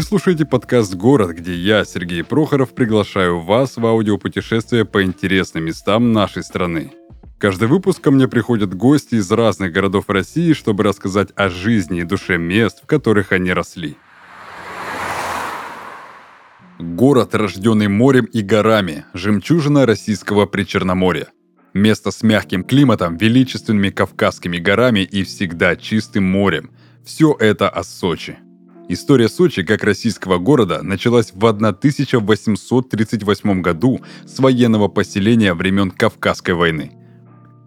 Вы 0.00 0.04
слушаете 0.04 0.46
подкаст 0.46 0.94
«Город», 0.94 1.32
где 1.32 1.54
я, 1.54 1.84
Сергей 1.84 2.24
Прохоров, 2.24 2.74
приглашаю 2.74 3.38
вас 3.38 3.76
в 3.76 3.84
аудиопутешествие 3.84 4.86
по 4.86 5.04
интересным 5.04 5.64
местам 5.64 6.14
нашей 6.14 6.42
страны. 6.42 6.94
Каждый 7.36 7.68
выпуск 7.68 8.00
ко 8.00 8.10
мне 8.10 8.26
приходят 8.26 8.72
гости 8.72 9.16
из 9.16 9.30
разных 9.30 9.72
городов 9.72 10.08
России, 10.08 10.54
чтобы 10.54 10.84
рассказать 10.84 11.28
о 11.36 11.50
жизни 11.50 12.00
и 12.00 12.04
душе 12.04 12.38
мест, 12.38 12.82
в 12.82 12.86
которых 12.86 13.32
они 13.32 13.52
росли. 13.52 13.98
Город, 16.78 17.34
рожденный 17.34 17.88
морем 17.88 18.24
и 18.24 18.40
горами, 18.40 19.04
жемчужина 19.12 19.84
российского 19.84 20.46
Причерноморья. 20.46 21.26
Место 21.74 22.10
с 22.10 22.22
мягким 22.22 22.64
климатом, 22.64 23.18
величественными 23.18 23.90
Кавказскими 23.90 24.56
горами 24.56 25.00
и 25.00 25.24
всегда 25.24 25.76
чистым 25.76 26.24
морем. 26.24 26.70
Все 27.04 27.36
это 27.38 27.68
о 27.68 27.84
Сочи– 27.84 28.38
История 28.92 29.28
Сочи 29.28 29.62
как 29.62 29.84
российского 29.84 30.38
города 30.38 30.82
началась 30.82 31.30
в 31.32 31.46
1838 31.46 33.62
году 33.62 34.00
с 34.26 34.40
военного 34.40 34.88
поселения 34.88 35.54
времен 35.54 35.92
Кавказской 35.92 36.56
войны. 36.56 36.90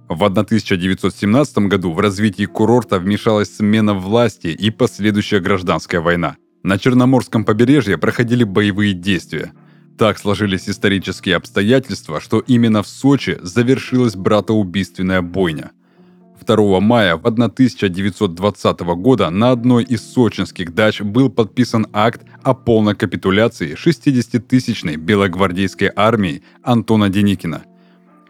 В 0.10 0.22
1917 0.22 1.58
году 1.70 1.94
в 1.94 2.00
развитие 2.02 2.48
курорта 2.48 3.00
вмешалась 3.00 3.56
смена 3.56 3.94
власти 3.94 4.48
и 4.48 4.70
последующая 4.70 5.40
гражданская 5.40 6.02
война. 6.02 6.36
На 6.62 6.78
Черноморском 6.78 7.46
побережье 7.46 7.98
проходили 7.98 8.44
боевые 8.44 8.92
действия. 8.92 9.54
Так 9.98 10.18
сложились 10.18 10.68
исторические 10.68 11.38
обстоятельства, 11.38 12.20
что 12.20 12.40
именно 12.40 12.84
в 12.84 12.88
Сочи 12.90 13.40
завершилась 13.42 14.18
братоубийственная 14.18 15.22
бойня– 15.22 15.72
2 16.46 16.80
мая 16.80 17.14
1920 17.16 18.80
года 18.82 19.30
на 19.30 19.52
одной 19.52 19.84
из 19.84 20.02
сочинских 20.02 20.74
дач 20.74 21.02
был 21.02 21.30
подписан 21.30 21.88
акт 21.94 22.22
о 22.44 22.54
полной 22.54 22.96
капитуляции 22.96 23.76
60-тысячной 23.76 24.98
белогвардейской 24.98 25.92
армии 25.96 26.44
Антона 26.62 27.10
Деникина. 27.10 27.64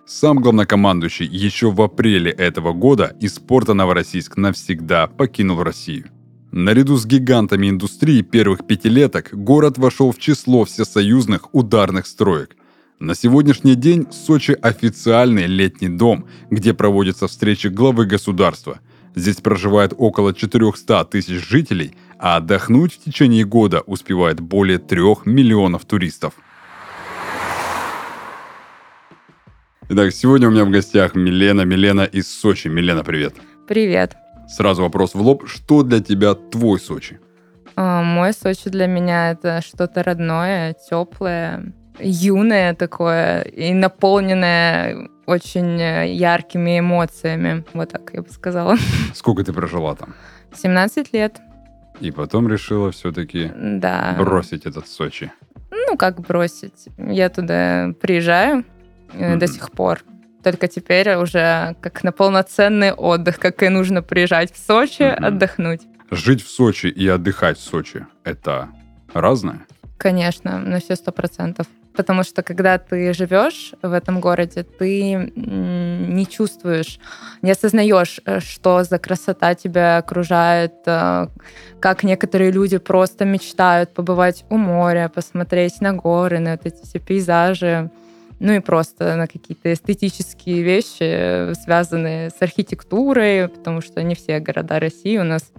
Сам 0.06 0.40
главнокомандующий 0.40 1.26
еще 1.26 1.72
в 1.72 1.82
апреле 1.82 2.32
этого 2.32 2.74
года 2.74 3.16
из 3.20 3.40
порта 3.40 3.74
Новороссийск 3.74 4.38
навсегда 4.38 5.08
покинул 5.08 5.64
Россию. 5.64 6.06
Наряду 6.52 6.98
с 6.98 7.06
гигантами 7.06 7.70
индустрии 7.70 8.22
первых 8.22 8.68
пятилеток 8.68 9.30
город 9.34 9.78
вошел 9.78 10.12
в 10.12 10.20
число 10.20 10.66
всесоюзных 10.66 11.54
ударных 11.54 12.06
строек– 12.06 12.56
на 13.04 13.16
сегодняшний 13.16 13.76
день 13.76 14.08
Сочи 14.12 14.58
официальный 14.62 15.46
летний 15.46 15.90
дом, 15.90 16.26
где 16.50 16.74
проводятся 16.74 17.28
встречи 17.28 17.68
главы 17.68 18.06
государства. 18.06 18.80
Здесь 19.14 19.36
проживает 19.42 19.94
около 19.98 20.34
400 20.34 21.04
тысяч 21.06 21.46
жителей, 21.46 21.96
а 22.18 22.38
отдохнуть 22.38 22.94
в 22.94 23.04
течение 23.04 23.44
года 23.44 23.82
успевает 23.82 24.40
более 24.40 24.78
3 24.78 25.02
миллионов 25.26 25.84
туристов. 25.84 26.34
Итак, 29.90 30.14
сегодня 30.14 30.48
у 30.48 30.52
меня 30.52 30.64
в 30.64 30.72
гостях 30.72 31.14
Милена. 31.14 31.66
Милена 31.66 32.06
из 32.06 32.34
Сочи. 32.34 32.70
Милена, 32.70 33.04
привет. 33.04 33.36
Привет. 33.68 34.16
Сразу 34.48 34.82
вопрос 34.82 35.14
в 35.14 35.22
лоб. 35.22 35.44
Что 35.46 35.84
для 35.84 36.00
тебя 36.00 36.36
твой 36.36 36.80
Сочи? 36.80 37.20
А, 37.76 38.02
мой 38.02 38.32
Сочи 38.32 38.70
для 38.70 38.88
меня 38.88 39.32
это 39.32 39.62
что-то 39.62 40.04
родное, 40.04 40.74
теплое, 40.90 41.74
юное 42.00 42.74
такое 42.74 43.42
и 43.42 43.74
наполненное 43.74 45.10
очень 45.26 45.80
э, 45.80 46.14
яркими 46.14 46.80
эмоциями. 46.80 47.64
Вот 47.74 47.90
так 47.90 48.12
я 48.14 48.22
бы 48.22 48.30
сказала. 48.30 48.78
Сколько 49.14 49.44
ты 49.44 49.54
прожила 49.54 49.96
там? 49.96 50.16
17 50.56 51.14
лет. 51.14 51.40
И 52.00 52.12
потом 52.12 52.48
решила 52.48 52.92
все-таки 52.92 53.52
да. 53.56 54.16
бросить 54.18 54.66
этот 54.66 54.88
Сочи. 54.88 55.32
Ну, 55.72 55.98
как 55.98 56.22
бросить? 56.22 56.88
Я 56.98 57.30
туда 57.30 57.94
приезжаю 58.02 58.66
mm-hmm. 59.14 59.38
до 59.38 59.48
сих 59.48 59.72
пор. 59.72 60.02
Только 60.44 60.68
теперь 60.68 61.16
уже 61.16 61.76
как 61.82 62.04
на 62.04 62.12
полноценный 62.12 62.92
отдых, 62.92 63.40
как 63.40 63.64
и 63.64 63.70
нужно 63.70 64.02
приезжать 64.02 64.54
в 64.54 64.58
Сочи, 64.58 65.04
mm-hmm. 65.04 65.26
отдохнуть. 65.26 65.82
Жить 66.12 66.44
в 66.44 66.50
Сочи 66.50 66.88
и 66.88 67.08
отдыхать 67.08 67.58
в 67.58 67.62
Сочи– 67.62 68.06
это 68.24 68.70
разное? 69.14 69.66
Конечно, 69.98 70.60
на 70.60 70.80
все 70.80 70.96
сто 70.96 71.12
процентов. 71.12 71.68
Потому 71.96 72.24
что 72.24 72.42
когда 72.42 72.78
ты 72.78 73.14
живешь 73.14 73.74
в 73.82 73.94
этом 73.94 74.20
городе, 74.20 74.64
ты 74.64 75.32
не 75.36 76.26
чувствуешь, 76.26 77.00
не 77.42 77.52
осознаешь, 77.52 78.20
э, 78.26 78.40
что 78.40 78.84
за 78.84 78.98
красота 79.00 79.56
тебя 79.56 79.98
окружает, 79.98 80.74
э, 80.86 81.28
как 81.80 82.04
некоторые 82.04 82.52
люди 82.52 82.78
просто 82.78 83.26
мечтают 83.26 83.94
побывать 83.94 84.46
у 84.50 84.58
моря, 84.58 85.12
посмотреть 85.14 85.82
на 85.82 85.94
горы, 85.94 86.40
на 86.40 86.52
вот 86.52 86.66
эти 86.66 86.84
все 86.84 87.00
пейзажи, 87.00 87.90
ну 88.40 88.54
и 88.54 88.60
просто 88.60 89.16
на 89.16 89.28
какие-то 89.28 89.72
эстетические 89.72 90.64
вещи, 90.64 90.98
э, 91.02 91.54
связанные 91.56 92.30
с 92.30 92.42
архитектурой, 92.42 93.48
потому 93.48 93.82
что 93.82 94.02
не 94.04 94.16
все 94.16 94.40
города 94.40 94.80
России 94.80 95.18
у 95.18 95.24
нас 95.24 95.52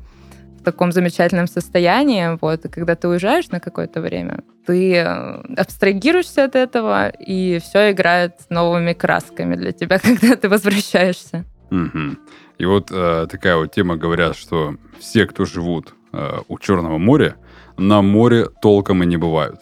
таком 0.64 0.92
замечательном 0.92 1.46
состоянии, 1.46 2.38
вот, 2.40 2.64
и 2.64 2.68
когда 2.68 2.94
ты 2.94 3.08
уезжаешь 3.08 3.48
на 3.50 3.60
какое-то 3.60 4.00
время, 4.00 4.40
ты 4.66 4.94
э, 4.94 5.42
абстрагируешься 5.56 6.44
от 6.44 6.56
этого, 6.56 7.08
и 7.08 7.60
все 7.62 7.92
играет 7.92 8.32
новыми 8.50 8.92
красками 8.92 9.56
для 9.56 9.72
тебя, 9.72 9.98
когда 10.02 10.36
ты 10.36 10.48
возвращаешься. 10.48 11.44
Угу. 11.70 12.16
И 12.58 12.64
вот 12.66 12.90
э, 12.90 13.26
такая 13.30 13.56
вот 13.56 13.72
тема, 13.72 13.96
говорят, 13.96 14.36
что 14.36 14.76
все, 14.98 15.26
кто 15.26 15.44
живут 15.44 15.94
э, 16.12 16.38
у 16.48 16.58
Черного 16.58 16.98
моря, 16.98 17.36
на 17.76 18.02
море 18.02 18.46
толком 18.62 19.02
и 19.02 19.06
не 19.06 19.16
бывают. 19.16 19.60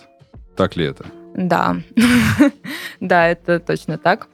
Так 0.57 0.77
ли 0.77 0.85
это? 0.85 1.05
Да, 1.35 1.77
да, 3.01 3.29
это 3.29 3.59
точно 3.59 3.99
так. 3.99 4.29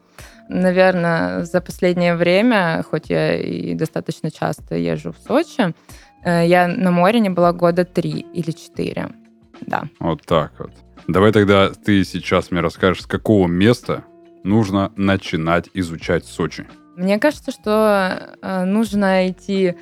Наверное, 0.49 1.45
за 1.45 1.61
последнее 1.61 2.17
время, 2.17 2.83
хоть 2.91 3.11
я 3.11 3.37
и 3.37 3.75
достаточно 3.75 4.31
часто 4.31 4.77
езжу 4.77 5.13
в 5.13 5.19
Сочи, 5.27 5.75
я 6.29 6.69
на 6.69 6.91
море 6.91 7.21
не 7.21 7.31
была 7.31 7.53
года 7.53 7.85
три 7.85 8.27
или 8.33 8.51
четыре. 8.51 9.11
Да. 9.61 9.85
Вот 9.99 10.23
так 10.25 10.53
вот. 10.59 10.73
Давай 11.07 11.33
тогда 11.33 11.71
ты 11.71 12.05
сейчас 12.05 12.51
мне 12.51 12.61
расскажешь, 12.61 13.03
с 13.03 13.07
какого 13.07 13.47
места 13.47 14.05
нужно 14.45 14.93
начинать 14.97 15.69
изучать 15.75 16.27
Сочи. 16.27 16.67
Мне 16.97 17.19
кажется, 17.19 17.51
что 17.51 18.37
э, 18.43 18.65
нужно 18.65 19.29
идти 19.29 19.77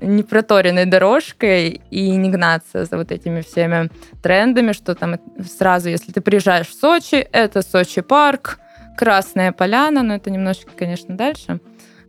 непроторенной 0.00 0.84
дорожкой 0.84 1.80
и 1.90 2.10
не 2.10 2.30
гнаться 2.30 2.84
за 2.84 2.96
вот 2.96 3.10
этими 3.10 3.40
всеми 3.40 3.90
трендами, 4.22 4.72
что 4.72 4.94
там 4.94 5.18
сразу, 5.44 5.88
если 5.88 6.12
ты 6.12 6.20
приезжаешь 6.20 6.68
в 6.68 6.74
Сочи, 6.74 7.16
это 7.16 7.62
Сочи 7.62 8.00
парк, 8.00 8.58
Красная 8.96 9.52
поляна, 9.52 10.02
но 10.02 10.16
это 10.16 10.28
немножечко, 10.28 10.72
конечно, 10.76 11.16
дальше. 11.16 11.60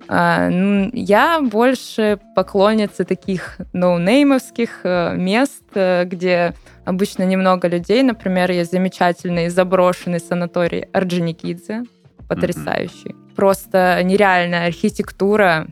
А, 0.07 0.49
я 0.93 1.41
больше 1.41 2.19
поклонница 2.35 3.03
таких 3.05 3.57
ноунеймовских 3.73 4.81
э, 4.83 5.15
мест, 5.15 5.63
э, 5.73 6.05
где 6.05 6.53
обычно 6.85 7.23
немного 7.23 7.67
людей. 7.67 8.01
Например, 8.03 8.49
есть 8.51 8.71
замечательный 8.71 9.49
заброшенный 9.49 10.19
санаторий 10.19 10.81
Орджоникидзе, 10.93 11.83
потрясающий. 12.27 13.09
Mm-hmm. 13.09 13.35
Просто 13.35 14.01
нереальная 14.03 14.67
архитектура, 14.67 15.67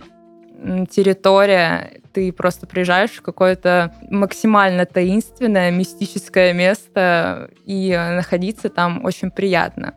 территория, 0.89 2.01
ты 2.13 2.31
просто 2.31 2.65
приезжаешь 2.65 3.11
в 3.11 3.21
какое-то 3.21 3.93
максимально 4.09 4.85
таинственное, 4.85 5.69
мистическое 5.69 6.53
место, 6.53 7.51
и 7.65 7.95
находиться 7.95 8.69
там 8.69 9.05
очень 9.05 9.29
приятно. 9.29 9.93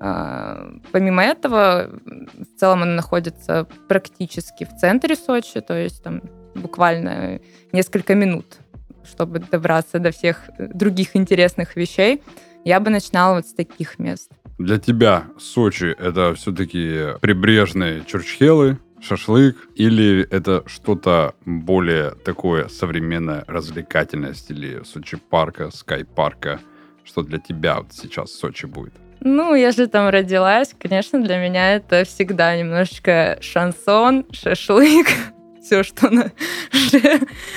А, 0.00 0.70
помимо 0.92 1.22
этого, 1.22 1.90
в 2.04 2.58
целом 2.58 2.82
она 2.82 2.94
находится 2.94 3.66
практически 3.88 4.64
в 4.64 4.76
центре 4.76 5.16
Сочи, 5.16 5.60
то 5.60 5.74
есть 5.74 6.02
там 6.02 6.22
буквально 6.54 7.40
несколько 7.72 8.14
минут, 8.14 8.58
чтобы 9.04 9.40
добраться 9.40 9.98
до 9.98 10.10
всех 10.10 10.50
других 10.58 11.16
интересных 11.16 11.76
вещей. 11.76 12.22
Я 12.64 12.80
бы 12.80 12.90
начинала 12.90 13.36
вот 13.36 13.46
с 13.46 13.54
таких 13.54 13.98
мест. 13.98 14.30
Для 14.58 14.78
тебя 14.78 15.24
Сочи— 15.38 15.94
это 15.98 16.34
все-таки 16.34 17.18
прибрежные 17.20 18.04
чурчхелы, 18.04 18.78
шашлык, 19.00 19.56
или 19.76 20.26
это 20.30 20.64
что-то 20.66 21.34
более 21.44 22.10
такое 22.10 22.68
современное, 22.68 23.44
развлекательное 23.46 24.32
в 24.32 24.36
стиле 24.36 24.84
Сочи 24.84 25.16
парка, 25.16 25.70
Скай 25.70 26.04
парка? 26.04 26.60
Что 27.04 27.22
для 27.22 27.38
тебя 27.38 27.78
вот 27.78 27.92
сейчас 27.92 28.32
Сочи 28.32 28.66
будет? 28.66 28.92
Ну, 29.20 29.54
если 29.54 29.86
там 29.86 30.08
родилась, 30.08 30.74
конечно, 30.78 31.20
для 31.22 31.38
меня 31.38 31.74
это 31.74 32.04
всегда 32.04 32.56
немножечко 32.56 33.38
шансон, 33.40 34.26
шашлык, 34.32 35.08
все, 35.62 35.82
что 35.82 36.10
на 36.10 36.32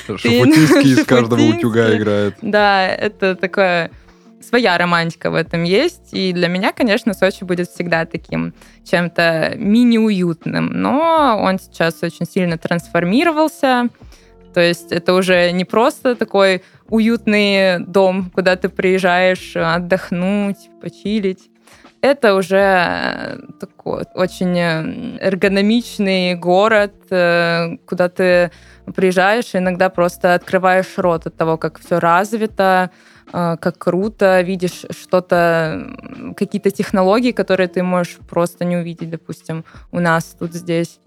Шафутистки 0.05 0.87
из 0.87 1.05
каждого 1.05 1.41
утюга 1.41 1.95
играет. 1.95 2.35
Да, 2.41 2.87
это 2.87 3.35
такое 3.35 3.91
своя 4.41 4.77
романтика 4.77 5.29
в 5.29 5.35
этом 5.35 5.63
есть. 5.63 6.09
И 6.13 6.33
для 6.33 6.47
меня, 6.47 6.73
конечно, 6.73 7.13
Сочи 7.13 7.43
будет 7.43 7.69
всегда 7.69 8.05
таким 8.05 8.53
чем-то 8.83 9.53
мини-уютным. 9.55 10.67
Но 10.67 11.39
он 11.41 11.59
сейчас 11.59 12.01
очень 12.01 12.25
сильно 12.25 12.57
трансформировался. 12.57 13.87
То 14.53 14.59
есть 14.59 14.91
это 14.91 15.13
уже 15.13 15.51
не 15.51 15.63
просто 15.63 16.15
такой 16.15 16.63
уютный 16.89 17.79
дом, 17.79 18.29
куда 18.31 18.57
ты 18.57 18.67
приезжаешь 18.67 19.55
отдохнуть, 19.55 20.69
почилить. 20.81 21.50
Это 22.01 22.33
уже 22.33 23.39
такой 23.59 24.05
очень 24.15 24.57
эргономичный 24.57 26.35
город, 26.35 26.93
куда 27.07 28.09
ты 28.09 28.51
приезжаешь 28.95 29.53
и 29.53 29.59
иногда 29.59 29.89
просто 29.89 30.33
открываешь 30.33 30.97
рот 30.97 31.27
от 31.27 31.37
того, 31.37 31.57
как 31.57 31.79
все 31.79 31.99
развито, 31.99 32.89
как 33.31 33.77
круто, 33.77 34.41
видишь 34.41 34.85
что-то, 34.89 35.95
какие-то 36.35 36.71
технологии, 36.71 37.31
которые 37.31 37.67
ты 37.67 37.83
можешь 37.83 38.17
просто 38.27 38.65
не 38.65 38.77
увидеть, 38.77 39.11
допустим, 39.11 39.63
у 39.91 39.99
нас 39.99 40.35
тут 40.39 40.53
здесь. 40.53 40.99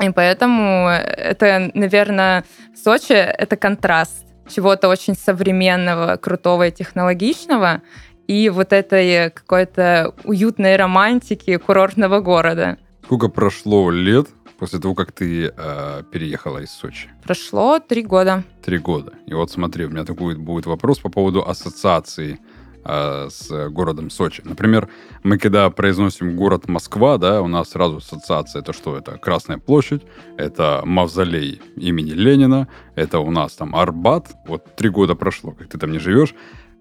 И 0.00 0.10
поэтому 0.10 0.88
это, 0.88 1.70
наверное, 1.74 2.44
Сочи— 2.74 3.12
это 3.12 3.56
контраст 3.56 4.26
чего-то 4.48 4.88
очень 4.88 5.14
современного, 5.14 6.16
крутого 6.16 6.66
и 6.66 6.72
технологичного, 6.72 7.80
и 8.26 8.48
вот 8.48 8.72
этой 8.72 9.30
какой-то 9.30 10.14
уютной 10.24 10.76
романтики 10.76 11.56
курортного 11.56 12.20
города. 12.20 12.78
Сколько 13.04 13.28
прошло 13.28 13.90
лет 13.90 14.28
после 14.58 14.78
того, 14.78 14.94
как 14.94 15.12
ты 15.12 15.52
э, 15.54 16.02
переехала 16.10 16.58
из 16.58 16.70
Сочи? 16.70 17.10
Прошло 17.22 17.78
три 17.80 18.02
года. 18.02 18.44
Три 18.64 18.78
года. 18.78 19.12
И 19.26 19.34
вот 19.34 19.50
смотри, 19.50 19.84
у 19.84 19.90
меня 19.90 20.04
такой 20.04 20.36
будет 20.36 20.66
вопрос 20.66 20.98
по 21.00 21.10
поводу 21.10 21.46
ассоциации 21.46 22.38
э, 22.84 23.28
с 23.30 23.68
городом 23.68 24.08
Сочи. 24.08 24.42
Например, 24.44 24.88
мы 25.22 25.38
когда 25.38 25.68
произносим 25.70 26.36
город 26.36 26.68
Москва, 26.68 27.18
да, 27.18 27.42
у 27.42 27.46
нас 27.46 27.70
сразу 27.70 27.98
ассоциация, 27.98 28.62
это 28.62 28.72
что? 28.72 28.96
Это 28.96 29.18
Красная 29.18 29.58
площадь, 29.58 30.02
это 30.38 30.80
мавзолей 30.84 31.60
имени 31.76 32.12
Ленина, 32.12 32.68
это 32.94 33.18
у 33.18 33.30
нас 33.30 33.52
там 33.54 33.76
Арбат. 33.76 34.34
Вот 34.46 34.76
три 34.76 34.88
года 34.88 35.14
прошло, 35.14 35.50
как 35.50 35.68
ты 35.68 35.78
там 35.78 35.92
не 35.92 35.98
живешь. 35.98 36.34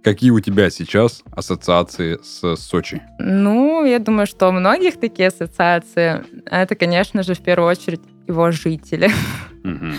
Какие 0.04 0.32
у 0.32 0.40
тебя 0.40 0.70
сейчас 0.70 1.24
ассоциации 1.32 2.20
с 2.22 2.56
Сочи? 2.58 3.02
Ну, 3.20 3.86
я 3.86 4.00
думаю, 4.00 4.28
что 4.28 4.50
у 4.50 4.52
многих 4.52 5.00
такие 5.00 5.30
ассоциации. 5.30 6.24
Это, 6.46 6.76
конечно 6.76 7.24
же, 7.24 7.36
в 7.36 7.40
первую 7.40 7.70
очередь 7.70 8.02
его 8.28 8.52
жители. 8.52 9.10
Угу 9.64 9.94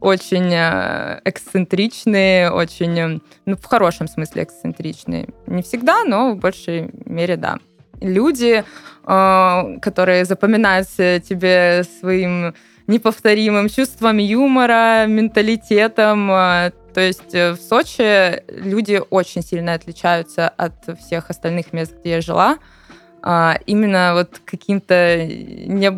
очень 0.00 0.52
э, 0.52 1.20
эксцентричные, 1.24 2.50
очень, 2.50 2.98
э, 2.98 3.18
ну, 3.46 3.56
в 3.56 3.64
хорошем 3.64 4.08
смысле 4.08 4.44
эксцентричные. 4.44 5.28
Не 5.46 5.62
всегда, 5.62 6.04
но 6.04 6.32
в 6.32 6.38
большей 6.38 6.90
мере, 7.06 7.36
да. 7.36 7.58
Люди, 8.00 8.62
э, 8.62 9.78
которые 9.80 10.24
запоминаются 10.24 11.20
тебе 11.20 11.84
своим 11.98 12.54
неповторимым 12.86 13.68
чувством 13.68 14.18
юмора, 14.18 15.06
менталитетом. 15.08 16.30
То 16.96 17.02
есть 17.02 17.34
в 17.34 17.56
Сочи 17.56 18.42
люди 18.48 19.02
очень 19.10 19.42
сильно 19.42 19.74
отличаются 19.74 20.48
от 20.48 20.98
всех 20.98 21.28
остальных 21.28 21.74
мест, 21.74 21.94
где 22.00 22.12
я 22.12 22.20
жила. 22.22 22.56
Именно 23.66 24.12
вот 24.14 24.40
каким-то... 24.46 25.26
Не... 25.26 25.88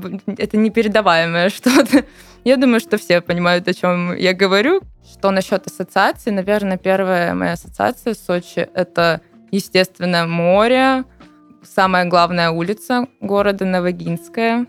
Это 0.42 0.56
непередаваемое 0.56 1.50
что-то. 1.50 2.04
Я 2.42 2.56
думаю, 2.56 2.80
что 2.80 2.98
все 2.98 3.20
понимают, 3.20 3.68
о 3.68 3.74
чем 3.74 4.12
я 4.16 4.34
говорю. 4.34 4.80
Что 5.08 5.30
насчет 5.30 5.68
ассоциации? 5.68 6.30
Наверное, 6.30 6.78
первая 6.78 7.32
моя 7.32 7.52
ассоциация 7.52 8.14
с 8.14 8.18
Сочи— 8.18 8.68
это, 8.74 9.20
естественно, 9.52 10.26
море, 10.26 11.04
самая 11.62 12.06
главная 12.06 12.50
улица 12.50 13.06
города 13.20 13.64
Новогинская. 13.64 14.66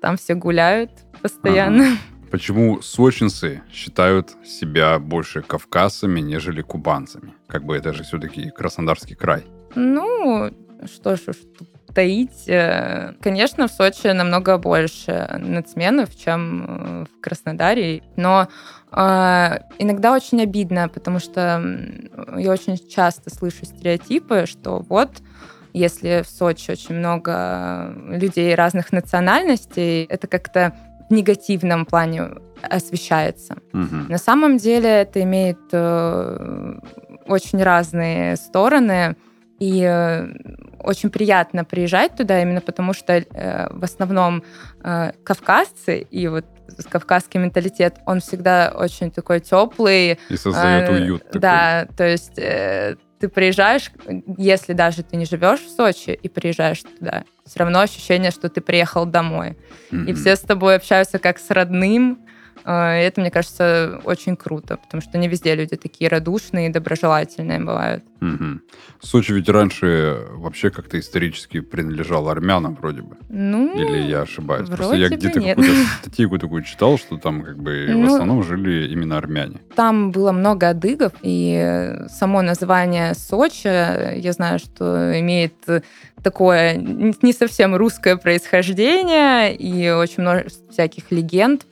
Там 0.00 0.16
все 0.16 0.32
гуляют 0.32 0.92
постоянно. 1.20 1.88
Ага. 1.88 1.98
Почему 2.30 2.80
сочинцы 2.80 3.62
считают 3.72 4.36
себя 4.44 4.98
больше 4.98 5.42
кавказцами, 5.42 6.20
нежели 6.20 6.62
кубанцами? 6.62 7.34
Как 7.48 7.64
бы 7.64 7.76
это 7.76 7.92
же 7.92 8.04
все-таки 8.04 8.50
Краснодарский 8.50 9.16
край. 9.16 9.44
Ну, 9.74 10.50
что 10.86 11.16
ж, 11.16 11.20
таить. 11.92 12.48
Э, 12.48 13.14
конечно, 13.20 13.66
в 13.66 13.72
Сочи 13.72 14.06
намного 14.06 14.58
больше 14.58 15.28
нацменов, 15.38 16.16
чем 16.16 16.64
э, 16.64 17.04
в 17.06 17.20
Краснодаре, 17.20 18.02
но 18.16 18.48
э, 18.92 19.58
иногда 19.78 20.12
очень 20.12 20.40
обидно, 20.42 20.88
потому 20.88 21.18
что 21.18 21.62
я 22.36 22.50
очень 22.52 22.78
часто 22.88 23.30
слышу 23.30 23.64
стереотипы, 23.64 24.46
что 24.46 24.84
вот 24.88 25.10
если 25.72 26.22
в 26.22 26.28
Сочи 26.28 26.70
очень 26.70 26.96
много 26.96 27.94
людей 28.06 28.54
разных 28.54 28.92
национальностей, 28.92 30.04
это 30.04 30.26
как-то 30.26 30.74
негативном 31.10 31.86
плане 31.86 32.30
освещается. 32.62 33.56
Угу. 33.72 34.08
На 34.08 34.18
самом 34.18 34.58
деле 34.58 34.88
это 34.88 35.22
имеет 35.22 35.58
э, 35.72 36.78
очень 37.26 37.62
разные 37.62 38.36
стороны. 38.36 39.16
И 39.58 39.82
э, 39.82 40.26
очень 40.78 41.10
приятно 41.10 41.64
приезжать 41.64 42.16
туда, 42.16 42.40
именно 42.40 42.62
потому 42.62 42.94
что 42.94 43.12
э, 43.12 43.68
в 43.70 43.84
основном 43.84 44.42
э, 44.82 45.12
кавказцы 45.22 45.98
и 46.10 46.28
вот 46.28 46.46
кавказский 46.88 47.40
менталитет, 47.40 47.98
он 48.06 48.20
всегда 48.20 48.72
очень 48.74 49.10
такой 49.10 49.40
теплый. 49.40 50.18
И 50.30 50.36
создает 50.36 50.88
э, 50.88 50.92
уют. 50.92 51.24
Такой. 51.24 51.40
Да, 51.40 51.86
то 51.94 52.06
есть 52.08 52.38
э, 52.38 52.96
ты 53.20 53.28
приезжаешь, 53.28 53.90
если 54.38 54.72
даже 54.72 55.02
ты 55.02 55.16
не 55.16 55.26
живешь 55.26 55.60
в 55.60 55.68
Сочи 55.68 56.18
и 56.22 56.28
приезжаешь 56.28 56.82
туда, 56.82 57.24
все 57.44 57.60
равно 57.60 57.80
ощущение, 57.80 58.30
что 58.30 58.48
ты 58.48 58.62
приехал 58.62 59.04
домой. 59.04 59.58
Mm-hmm. 59.90 60.10
И 60.10 60.14
все 60.14 60.34
с 60.36 60.40
тобой 60.40 60.74
общаются 60.76 61.18
как 61.18 61.38
с 61.38 61.50
родным, 61.50 62.20
это, 62.64 63.20
мне 63.20 63.30
кажется, 63.30 64.00
очень 64.04 64.36
круто, 64.36 64.76
потому 64.76 65.00
что 65.00 65.18
не 65.18 65.28
везде 65.28 65.54
люди 65.54 65.76
такие 65.76 66.08
радушные 66.08 66.68
и 66.68 66.72
доброжелательные 66.72 67.60
бывают. 67.60 68.04
Угу. 68.20 68.60
Сочи 69.00 69.32
ведь 69.32 69.48
раньше 69.48 70.26
вообще 70.32 70.70
как-то 70.70 70.98
исторически 70.98 71.60
принадлежал 71.60 72.28
армянам 72.28 72.74
вроде 72.74 73.02
бы. 73.02 73.16
Ну, 73.28 73.74
Или 73.74 74.10
я 74.10 74.22
ошибаюсь? 74.22 74.68
Просто 74.68 74.96
я 74.96 75.08
где-то 75.08 75.40
какую-то 75.40 75.86
статью 76.02 76.38
такую 76.38 76.62
читал, 76.64 76.98
что 76.98 77.16
там 77.16 77.42
как 77.42 77.58
бы 77.58 77.86
ну, 77.88 78.02
в 78.02 78.12
основном 78.12 78.42
жили 78.42 78.88
именно 78.88 79.16
армяне. 79.16 79.60
Там 79.74 80.10
было 80.10 80.32
много 80.32 80.68
адыгов, 80.68 81.12
и 81.22 81.96
само 82.08 82.42
название 82.42 83.14
Сочи, 83.14 84.18
я 84.20 84.32
знаю, 84.32 84.58
что 84.58 85.18
имеет 85.18 85.54
такое 86.22 86.76
не 86.76 87.32
совсем 87.32 87.74
русское 87.74 88.16
происхождение 88.16 89.54
и 89.54 89.90
очень 89.90 90.22
много 90.22 90.44
всяких 90.70 91.10
легенд 91.10 91.64
Э, 91.64 91.69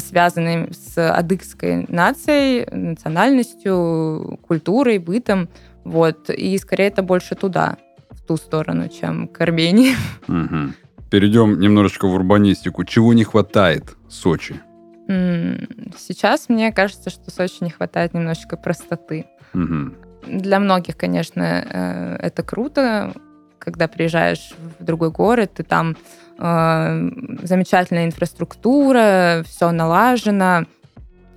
связанные 0.00 0.68
с 0.72 1.10
адыгской 1.10 1.86
нацией, 1.88 2.66
национальностью, 2.70 4.38
культурой, 4.46 4.98
бытом. 4.98 5.48
Вот. 5.84 6.30
И 6.30 6.56
скорее 6.58 6.88
это 6.88 7.02
больше 7.02 7.34
туда, 7.34 7.76
в 8.10 8.22
ту 8.22 8.36
сторону, 8.36 8.88
чем 8.88 9.28
к 9.28 9.40
Армении. 9.40 9.94
Угу. 10.28 10.72
Перейдем 11.10 11.60
немножечко 11.60 12.08
в 12.08 12.14
урбанистику. 12.14 12.84
Чего 12.84 13.12
не 13.12 13.24
хватает 13.24 13.96
Сочи? 14.08 14.60
Сейчас 15.06 16.48
мне 16.48 16.72
кажется, 16.72 17.10
что 17.10 17.30
Сочи 17.30 17.62
не 17.62 17.70
хватает 17.70 18.12
немножечко 18.14 18.56
простоты. 18.56 19.26
Угу. 19.54 19.92
Для 20.26 20.58
многих, 20.58 20.96
конечно, 20.96 21.42
э, 21.42 22.16
это 22.26 22.42
круто, 22.42 23.12
когда 23.60 23.86
приезжаешь 23.86 24.54
в 24.80 24.84
другой 24.84 25.10
город, 25.12 25.60
и 25.60 25.62
там 25.62 25.92
э, 25.92 25.94
замечательная 26.38 28.04
инфраструктура, 28.04 29.42
все 29.46 29.70
налажено, 29.70 30.66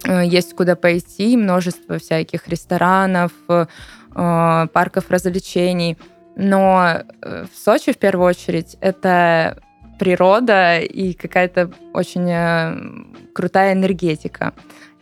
э, 0.04 0.26
есть 0.26 0.56
куда 0.56 0.76
пойти, 0.76 1.38
множество 1.38 2.00
всяких 2.00 2.48
ресторанов, 2.48 3.32
э, 3.48 3.66
парков 4.14 5.10
развлечений. 5.10 5.98
Но 6.36 7.04
э, 7.22 7.46
в 7.52 7.58
Сочи, 7.58 7.92
в 7.92 7.98
первую 7.98 8.30
очередь, 8.30 8.78
это 8.82 9.62
природа 10.00 10.80
и 10.80 11.14
какая-то 11.14 11.72
очень 11.94 12.30
э, 12.30 12.78
крутая 13.34 13.74
энергетика. 13.74 14.54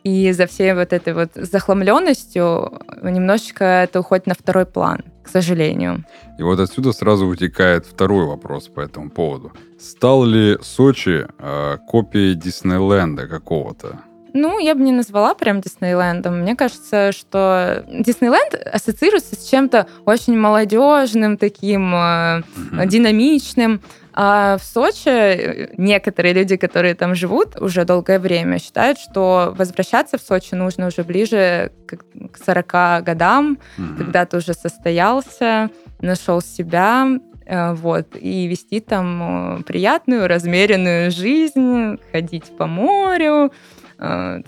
И 0.04 0.32
за 0.32 0.48
всей 0.48 0.74
вот 0.74 0.94
этой 0.94 1.13
вот 1.13 1.32
захламленностью 1.36 2.82
немножечко 3.04 3.63
это 3.63 4.00
уходит 4.00 4.25
на 4.27 4.34
второй 4.34 4.66
план, 4.66 5.04
к 5.28 5.30
сожалению. 5.30 6.04
И 6.40 6.44
вот 6.44 6.60
отсюда 6.60 6.94
сразу 6.94 7.28
вытекает 7.28 7.86
второй 7.86 8.26
вопрос 8.26 8.70
по 8.70 8.80
этому 8.80 9.10
поводу. 9.10 9.52
Стал 9.80 10.26
ли 10.26 10.58
Сочи 10.62 11.28
э, 11.38 11.78
копией 11.88 12.36
Диснейленда 12.36 13.28
какого-то? 13.28 14.00
Ну, 14.34 14.60
я 14.60 14.76
бы 14.76 14.82
не 14.82 14.92
назвала 14.92 15.34
прям 15.34 15.62
Диснейлендом. 15.62 16.42
Мне 16.42 16.56
кажется, 16.56 17.12
что 17.12 17.84
Диснейленд 17.90 18.54
ассоциируется 18.54 19.36
с 19.36 19.50
чем-то 19.50 19.88
очень 20.06 20.38
молодежным, 20.38 21.38
таким 21.38 21.94
э, 21.94 22.44
динамичным. 22.86 23.82
А 24.20 24.58
в 24.58 24.64
Сочи 24.64 25.10
э, 25.10 25.68
некоторые 25.78 26.34
люди, 26.34 26.58
которые 26.58 26.96
там 26.96 27.14
живут 27.14 27.56
уже 27.62 27.86
долгое 27.86 28.18
время, 28.18 28.58
считают, 28.58 28.98
что 28.98 29.54
возвращаться 29.56 30.18
в 30.18 30.22
Сочи 30.22 30.56
нужно 30.56 30.88
уже 30.88 31.04
ближе 31.04 31.72
к 31.86 32.44
40 32.44 33.04
годам, 33.04 33.60
mm 33.78 33.98
когда 33.98 34.26
ты 34.26 34.38
уже 34.38 34.56
состоялся, 34.56 35.70
нашел 36.02 36.42
себя, 36.42 37.20
э, 37.46 37.74
вот, 37.74 38.16
и 38.20 38.48
вести 38.48 38.80
там 38.80 39.60
э, 39.60 39.64
приятную, 39.64 40.28
размеренную 40.28 41.12
жизнь, 41.12 42.00
ходить 42.12 42.46
по 42.58 42.66
морю, 42.66 43.52
в 44.00 44.44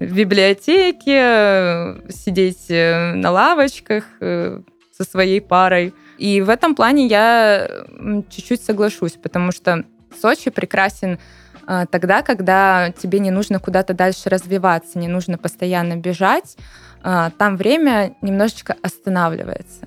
библиотеке, 0.00 1.14
сидеть 2.08 2.68
на 2.68 3.30
лавочках 3.30 4.04
со 4.18 5.04
своей 5.04 5.40
парой. 5.40 5.92
И 6.18 6.40
в 6.40 6.48
этом 6.48 6.74
плане 6.74 7.06
я 7.06 7.68
чуть-чуть 8.30 8.62
соглашусь, 8.62 9.12
потому 9.12 9.52
что 9.52 9.84
Сочи 10.20 10.50
прекрасен 10.50 11.18
тогда, 11.90 12.22
когда 12.22 12.90
тебе 12.90 13.18
не 13.18 13.30
нужно 13.30 13.58
куда-то 13.58 13.94
дальше 13.94 14.28
развиваться, 14.28 14.98
не 14.98 15.08
нужно 15.08 15.38
постоянно 15.38 15.96
бежать, 15.96 16.56
там 17.02 17.56
время 17.56 18.14
немножечко 18.20 18.76
останавливается. 18.82 19.86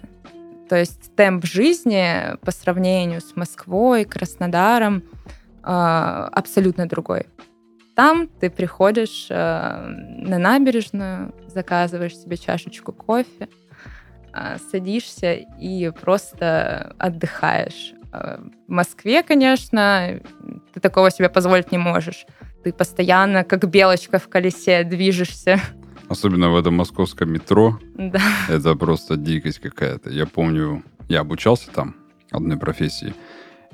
То 0.68 0.76
есть 0.76 1.16
темп 1.16 1.46
жизни 1.46 2.36
по 2.42 2.52
сравнению 2.52 3.22
с 3.22 3.36
Москвой, 3.36 4.06
Краснодаром 4.06 5.04
абсолютно 5.62 6.88
другой. 6.88 7.28
Там 7.96 8.28
ты 8.28 8.50
приходишь 8.50 9.28
на 9.30 10.38
набережную, 10.40 11.34
заказываешь 11.48 12.18
себе 12.18 12.36
чашечку 12.36 12.92
кофе, 12.94 13.48
садишься 14.72 15.34
и 15.34 15.92
просто 15.92 16.96
отдыхаешь. 16.98 17.94
В 18.12 18.72
Москве, 18.72 19.24
конечно, 19.24 20.20
ты 20.74 20.80
такого 20.80 21.12
себе 21.12 21.30
позволить 21.30 21.72
не 21.72 21.78
можешь. 21.78 22.26
Ты 22.64 22.72
постоянно, 22.72 23.44
как 23.44 23.70
белочка 23.70 24.20
в 24.20 24.28
колесе, 24.30 24.84
движешься. 24.84 25.60
Особенно 26.08 26.50
в 26.50 26.56
этом 26.56 26.76
московском 26.76 27.32
метро. 27.32 27.80
Да. 27.96 28.22
Это 28.48 28.76
просто 28.76 29.18
дикость 29.18 29.60
какая-то. 29.60 30.10
Я 30.10 30.26
помню, 30.26 30.84
я 31.10 31.22
обучался 31.22 31.72
там 31.72 31.96
одной 32.32 32.58
профессии, 32.58 33.14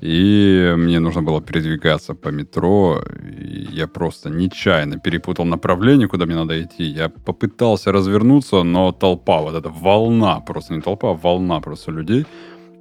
и 0.02 0.74
мне 0.76 0.98
нужно 0.98 1.22
было 1.22 1.40
передвигаться 1.40 2.14
по 2.14 2.30
метро, 2.30 3.00
и 3.38 3.68
я 3.70 3.86
просто 3.86 4.30
нечаянно 4.30 4.98
перепутал 4.98 5.44
направление, 5.44 6.08
куда 6.08 6.26
мне 6.26 6.34
надо 6.34 6.60
идти. 6.60 6.82
Я 6.82 7.08
попытался 7.08 7.92
развернуться, 7.92 8.64
но 8.64 8.90
толпа, 8.90 9.40
вот 9.40 9.54
эта 9.54 9.68
волна, 9.68 10.40
просто 10.40 10.74
не 10.74 10.80
толпа, 10.80 11.10
а 11.10 11.14
волна 11.14 11.60
просто 11.60 11.92
людей, 11.92 12.26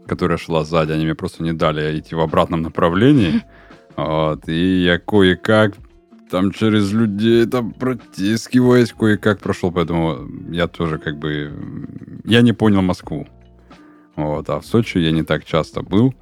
которая 0.08 0.40
шла 0.40 0.64
сзади, 0.64 0.94
они 0.94 1.06
мне 1.06 1.14
просто 1.14 1.44
не 1.44 1.54
дали 1.54 2.00
идти 2.00 2.16
в 2.16 2.20
обратном 2.20 2.62
направлении. 2.62 3.44
Вот, 3.98 4.48
и 4.48 4.84
я 4.84 4.98
кое-как 5.00 5.76
там 6.32 6.52
через 6.54 6.94
людей 6.94 7.46
там 7.46 7.74
протискиваясь 7.74 8.94
кое-как 8.94 9.42
прошел, 9.42 9.70
поэтому 9.70 10.28
я 10.50 10.68
тоже 10.68 10.98
как 10.98 11.20
бы... 11.20 11.52
Я 12.24 12.42
не 12.42 12.54
понял 12.54 12.82
Москву. 12.82 13.28
Вот, 14.16 14.50
а 14.50 14.62
в 14.62 14.66
Сочи 14.66 14.98
я 14.98 15.12
не 15.12 15.24
так 15.24 15.44
часто 15.44 15.82
был. 15.82 16.16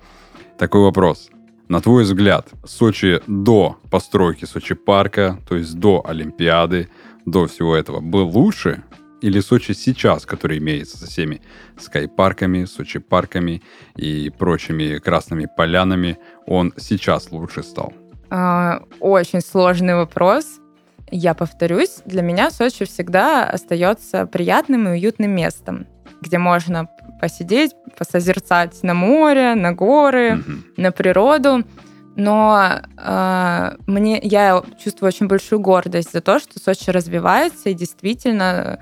Такой 0.59 0.81
вопрос. 0.81 1.29
На 1.69 1.79
твой 1.79 2.03
взгляд, 2.03 2.49
Сочи 2.65 3.21
до 3.27 3.77
постройки 3.89 4.43
Сочи 4.43 4.75
парка, 4.75 5.39
то 5.47 5.55
есть 5.55 5.79
до 5.79 6.05
Олимпиады, 6.05 6.89
до 7.25 7.47
всего 7.47 7.77
этого, 7.77 8.01
был 8.01 8.27
лучше? 8.27 8.83
Или 9.21 9.39
Сочи 9.39 9.71
сейчас, 9.71 10.25
который 10.25 10.57
имеется 10.57 10.97
со 10.97 11.07
всеми 11.07 11.41
скайпарками, 11.79 12.65
Сочи 12.65 12.99
парками 12.99 13.61
и 13.95 14.29
прочими 14.37 14.97
красными 14.97 15.47
полянами, 15.55 16.17
он 16.45 16.73
сейчас 16.75 17.31
лучше 17.31 17.63
стал? 17.63 17.93
А, 18.29 18.81
очень 18.99 19.39
сложный 19.39 19.95
вопрос. 19.95 20.59
Я 21.09 21.35
повторюсь, 21.35 22.01
для 22.03 22.21
меня 22.21 22.51
Сочи 22.51 22.83
всегда 22.83 23.49
остается 23.49 24.25
приятным 24.25 24.89
и 24.89 24.91
уютным 24.91 25.31
местом, 25.31 25.87
где 26.21 26.37
можно 26.37 26.89
посидеть, 27.19 27.73
посозерцать 27.97 28.81
на 28.83 28.93
море, 28.93 29.55
на 29.55 29.73
горы, 29.73 30.31
mm-hmm. 30.31 30.73
на 30.77 30.91
природу. 30.91 31.63
Но 32.15 32.81
э, 32.97 33.71
мне 33.87 34.19
я 34.21 34.61
чувствую 34.83 35.07
очень 35.07 35.27
большую 35.27 35.59
гордость 35.59 36.11
за 36.11 36.21
то, 36.21 36.39
что 36.39 36.59
Сочи 36.59 36.89
развивается 36.89 37.69
и 37.69 37.73
действительно 37.73 38.79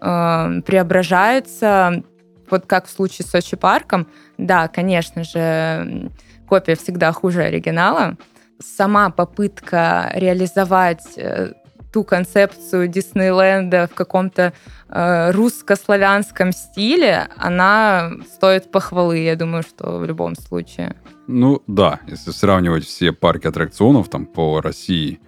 э, 0.00 0.60
преображается. 0.66 2.02
Вот 2.50 2.66
как 2.66 2.86
в 2.86 2.90
случае 2.90 3.26
с 3.26 3.30
Сочи 3.30 3.56
парком, 3.56 4.08
да, 4.38 4.66
конечно 4.66 5.22
же, 5.22 6.10
копия 6.48 6.74
всегда 6.74 7.12
хуже 7.12 7.42
оригинала, 7.42 8.16
сама 8.58 9.10
попытка 9.10 10.10
реализовать 10.14 11.06
э, 11.16 11.52
ту 11.92 12.04
концепцию 12.04 12.88
Диснейленда 12.88 13.88
в 13.90 13.94
каком-то 13.94 14.52
русско-славянском 14.92 16.52
стиле, 16.52 17.28
она 17.36 18.12
стоит 18.32 18.70
похвалы, 18.70 19.18
я 19.18 19.36
думаю, 19.36 19.62
что 19.62 19.98
в 19.98 20.04
любом 20.04 20.34
случае. 20.34 20.96
Ну 21.26 21.62
да, 21.66 22.00
если 22.08 22.32
сравнивать 22.32 22.84
все 22.84 23.12
парки 23.12 23.46
аттракционов 23.46 24.08
там 24.08 24.26
по 24.26 24.60
России 24.60 25.20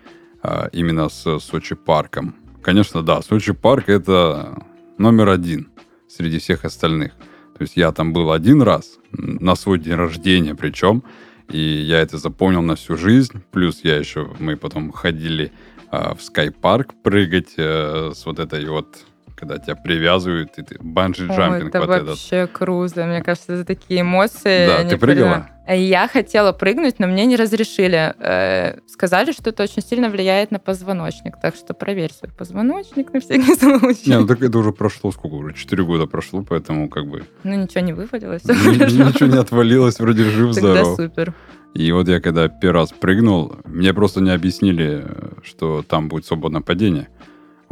э, 0.42 0.68
именно 0.72 1.08
с 1.08 1.38
Сочи 1.38 1.76
парком, 1.76 2.34
конечно, 2.62 3.02
да, 3.02 3.22
Сочи 3.22 3.52
парк 3.52 3.88
это 3.88 4.64
номер 4.98 5.28
один 5.28 5.70
среди 6.08 6.38
всех 6.38 6.64
остальных. 6.64 7.12
То 7.56 7.62
есть 7.62 7.76
я 7.76 7.92
там 7.92 8.12
был 8.12 8.32
один 8.32 8.62
раз 8.62 8.98
на 9.12 9.54
свой 9.54 9.78
день 9.78 9.94
рождения, 9.94 10.54
причем 10.54 11.04
и 11.48 11.60
я 11.60 12.00
это 12.00 12.18
запомнил 12.18 12.62
на 12.62 12.76
всю 12.76 12.96
жизнь. 12.96 13.42
Плюс 13.50 13.80
я 13.84 13.96
еще, 13.96 14.30
мы 14.38 14.56
потом 14.56 14.90
ходили 14.90 15.52
э, 15.90 16.14
в 16.14 16.22
скайпарк 16.22 16.94
прыгать 17.02 17.54
э, 17.56 18.12
с 18.14 18.26
вот 18.26 18.38
этой 18.38 18.66
вот 18.66 19.04
когда 19.42 19.58
тебя 19.58 19.74
привязывают, 19.74 20.56
и 20.56 20.62
ты 20.62 20.76
банджи-джампинг 20.76 21.68
это 21.68 21.80
вот 21.80 21.88
вообще 21.88 22.36
этот. 22.36 22.56
круто. 22.56 23.04
Мне 23.04 23.22
кажется, 23.24 23.54
это 23.54 23.64
такие 23.64 24.02
эмоции. 24.02 24.66
Да, 24.68 24.88
ты 24.88 24.96
прыгала? 24.96 25.48
Я 25.68 26.06
хотела 26.06 26.52
прыгнуть, 26.52 27.00
но 27.00 27.08
мне 27.08 27.26
не 27.26 27.34
разрешили. 27.34 28.14
Э, 28.20 28.78
сказали, 28.86 29.32
что 29.32 29.50
это 29.50 29.64
очень 29.64 29.82
сильно 29.82 30.10
влияет 30.10 30.52
на 30.52 30.60
позвоночник, 30.60 31.40
так 31.42 31.56
что 31.56 31.74
проверь 31.74 32.12
свой 32.12 32.30
позвоночник 32.30 33.12
на 33.12 33.20
всякий 33.20 33.54
случай. 33.58 34.10
Не, 34.10 34.20
ну 34.20 34.26
так 34.28 34.42
это 34.42 34.56
уже 34.58 34.70
прошло 34.70 35.10
сколько 35.10 35.34
уже? 35.34 35.54
Четыре 35.54 35.82
года 35.84 36.06
прошло, 36.06 36.44
поэтому 36.48 36.88
как 36.88 37.08
бы... 37.08 37.24
Ну 37.42 37.54
ничего 37.56 37.80
не 37.80 37.92
вывалилось. 37.92 38.44
Ничего 38.44 39.26
не 39.26 39.38
отвалилось, 39.38 39.98
вроде 39.98 40.22
жив-здоров. 40.22 40.96
Тогда 40.96 41.02
супер. 41.02 41.34
И 41.74 41.90
вот 41.90 42.06
я 42.06 42.20
когда 42.20 42.46
первый 42.46 42.82
раз 42.82 42.92
прыгнул, 42.92 43.56
мне 43.64 43.92
просто 43.92 44.20
не 44.20 44.30
объяснили, 44.30 45.04
что 45.42 45.82
там 45.82 46.08
будет 46.08 46.26
свободное 46.26 46.60
падение. 46.60 47.08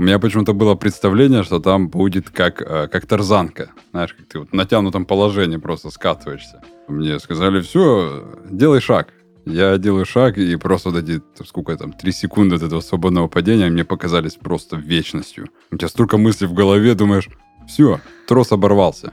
У 0.01 0.03
меня 0.03 0.19
почему-то 0.19 0.55
было 0.55 0.77
представление, 0.77 1.43
что 1.43 1.61
там 1.61 1.91
будет 1.91 2.31
как, 2.31 2.63
э, 2.63 2.89
как 2.89 3.05
тарзанка. 3.05 3.73
Знаешь, 3.91 4.15
как 4.15 4.27
ты 4.29 4.39
вот 4.39 4.49
в 4.49 4.55
натянутом 4.55 5.05
положении 5.05 5.59
просто 5.59 5.91
скатываешься. 5.91 6.63
Мне 6.89 7.19
сказали, 7.19 7.61
все, 7.61 8.25
делай 8.51 8.81
шаг. 8.81 9.13
Я 9.45 9.77
делаю 9.77 10.07
шаг, 10.07 10.39
и 10.39 10.57
просто 10.57 10.89
вот 10.89 11.05
эти, 11.05 11.21
сколько 11.47 11.77
там, 11.77 11.93
три 11.93 12.13
секунды 12.13 12.57
от 12.57 12.63
этого 12.63 12.81
свободного 12.81 13.29
падения 13.29 13.69
мне 13.69 13.85
показались 13.85 14.37
просто 14.37 14.77
вечностью. 14.77 15.49
У 15.71 15.77
тебя 15.77 15.89
столько 15.89 16.17
мыслей 16.17 16.47
в 16.47 16.55
голове, 16.55 16.95
думаешь, 16.95 17.29
все, 17.69 18.01
трос 18.27 18.53
оборвался. 18.53 19.13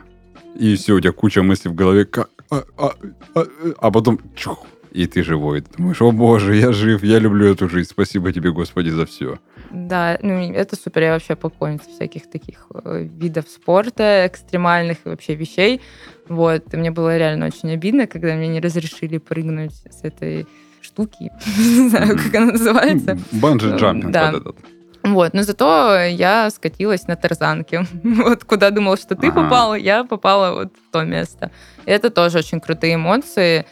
И 0.58 0.78
все, 0.78 0.94
у 0.94 1.02
тебя 1.02 1.12
куча 1.12 1.44
мыслей 1.44 1.72
в 1.72 1.76
голове, 1.76 2.06
как, 2.06 2.30
а, 2.50 2.64
а, 2.78 2.94
а, 3.36 3.46
а 3.78 3.92
потом 3.92 4.22
чух, 4.38 4.66
и 4.92 5.08
ты 5.08 5.24
живой. 5.24 5.62
Ты 5.62 5.78
думаешь, 5.78 6.02
о 6.02 6.12
боже, 6.12 6.56
я 6.56 6.72
жив, 6.72 7.04
я 7.04 7.20
люблю 7.20 7.52
эту 7.52 7.70
жизнь, 7.70 7.90
спасибо 7.90 8.32
тебе, 8.32 8.52
Господи, 8.52 8.90
за 8.90 9.06
все. 9.06 9.40
Да, 9.72 10.18
ну 10.22 10.54
это 10.54 10.76
супер, 10.76 11.04
я 11.04 11.14
вообще 11.14 11.36
поклонница 11.36 11.90
всяких 11.90 12.30
таких 12.30 12.68
э, 12.74 13.04
видов 13.04 13.48
спорта, 13.50 14.26
экстремальных 14.28 14.98
и 15.06 15.10
вообще 15.10 15.36
вещей. 15.36 15.82
Вот, 16.30 16.74
и 16.74 16.78
мне 16.78 16.92
было 16.92 17.18
реально 17.18 17.48
очень 17.48 17.72
обидно, 17.72 18.08
когда 18.08 18.36
мне 18.36 18.48
не 18.48 18.60
разрешили 18.60 19.18
прыгнуть 19.18 19.74
с 19.90 20.04
этой 20.04 20.48
штуки, 20.82 21.32
не 21.58 21.90
знаю, 21.90 22.18
как 22.18 22.34
она 22.36 22.52
называется. 22.54 23.18
Банджи-джампинг 23.32 24.12
да. 24.12 24.32
вот 24.32 24.42
этот. 24.42 24.58
Вот, 25.04 25.34
но 25.34 25.44
зато 25.44 26.02
я 26.04 26.50
скатилась 26.50 27.08
на 27.08 27.16
тарзанке. 27.16 27.86
Вот 28.04 28.44
куда 28.44 28.72
думал, 28.72 28.98
что 28.98 29.16
ты 29.16 29.28
ага. 29.28 29.44
попала, 29.44 29.76
я 29.76 30.04
попала 30.04 30.54
вот 30.54 30.74
в 30.74 30.92
то 30.92 31.04
место. 31.04 31.52
И 31.86 31.92
это 31.92 32.10
тоже 32.10 32.40
очень 32.40 32.60
крутые 32.60 32.96
эмоции. 32.96 33.66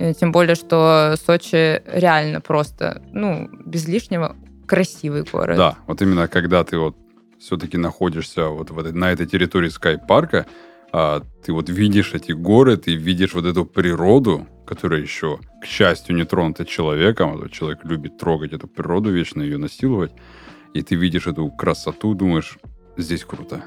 Э, 0.00 0.14
тем 0.14 0.32
более, 0.32 0.54
что 0.54 1.14
Сочи 1.26 1.82
реально 1.86 2.40
просто, 2.40 3.02
ну, 3.12 3.50
без 3.66 3.86
лишнего 3.86 4.34
красивый 4.66 5.24
город. 5.30 5.58
Да, 5.58 5.76
вот 5.86 6.00
именно 6.00 6.26
когда 6.26 6.64
ты 6.64 6.78
вот 6.78 6.96
все-таки 7.38 7.76
находишься 7.76 8.46
вот 8.46 8.70
в 8.70 8.78
этой, 8.78 8.92
на 8.92 9.12
этой 9.12 9.26
территории 9.26 9.68
скайпарка, 9.68 10.46
а, 10.92 11.22
ты 11.44 11.52
вот 11.52 11.68
видишь 11.68 12.14
эти 12.14 12.32
горы, 12.32 12.78
ты 12.78 12.94
видишь 12.94 13.34
вот 13.34 13.44
эту 13.44 13.66
природу, 13.66 14.46
которая 14.66 15.02
еще, 15.02 15.38
к 15.62 15.66
счастью, 15.66 16.16
не 16.16 16.24
тронута 16.24 16.64
человеком, 16.64 17.38
а 17.42 17.48
человек 17.50 17.80
любит 17.84 18.16
трогать 18.16 18.52
эту 18.54 18.68
природу, 18.68 19.10
вечно 19.10 19.42
ее 19.42 19.58
насиловать, 19.58 20.12
и 20.72 20.82
ты 20.82 20.94
видишь 20.94 21.26
эту 21.26 21.50
красоту, 21.50 22.14
думаешь, 22.14 22.58
здесь 22.96 23.24
круто. 23.24 23.64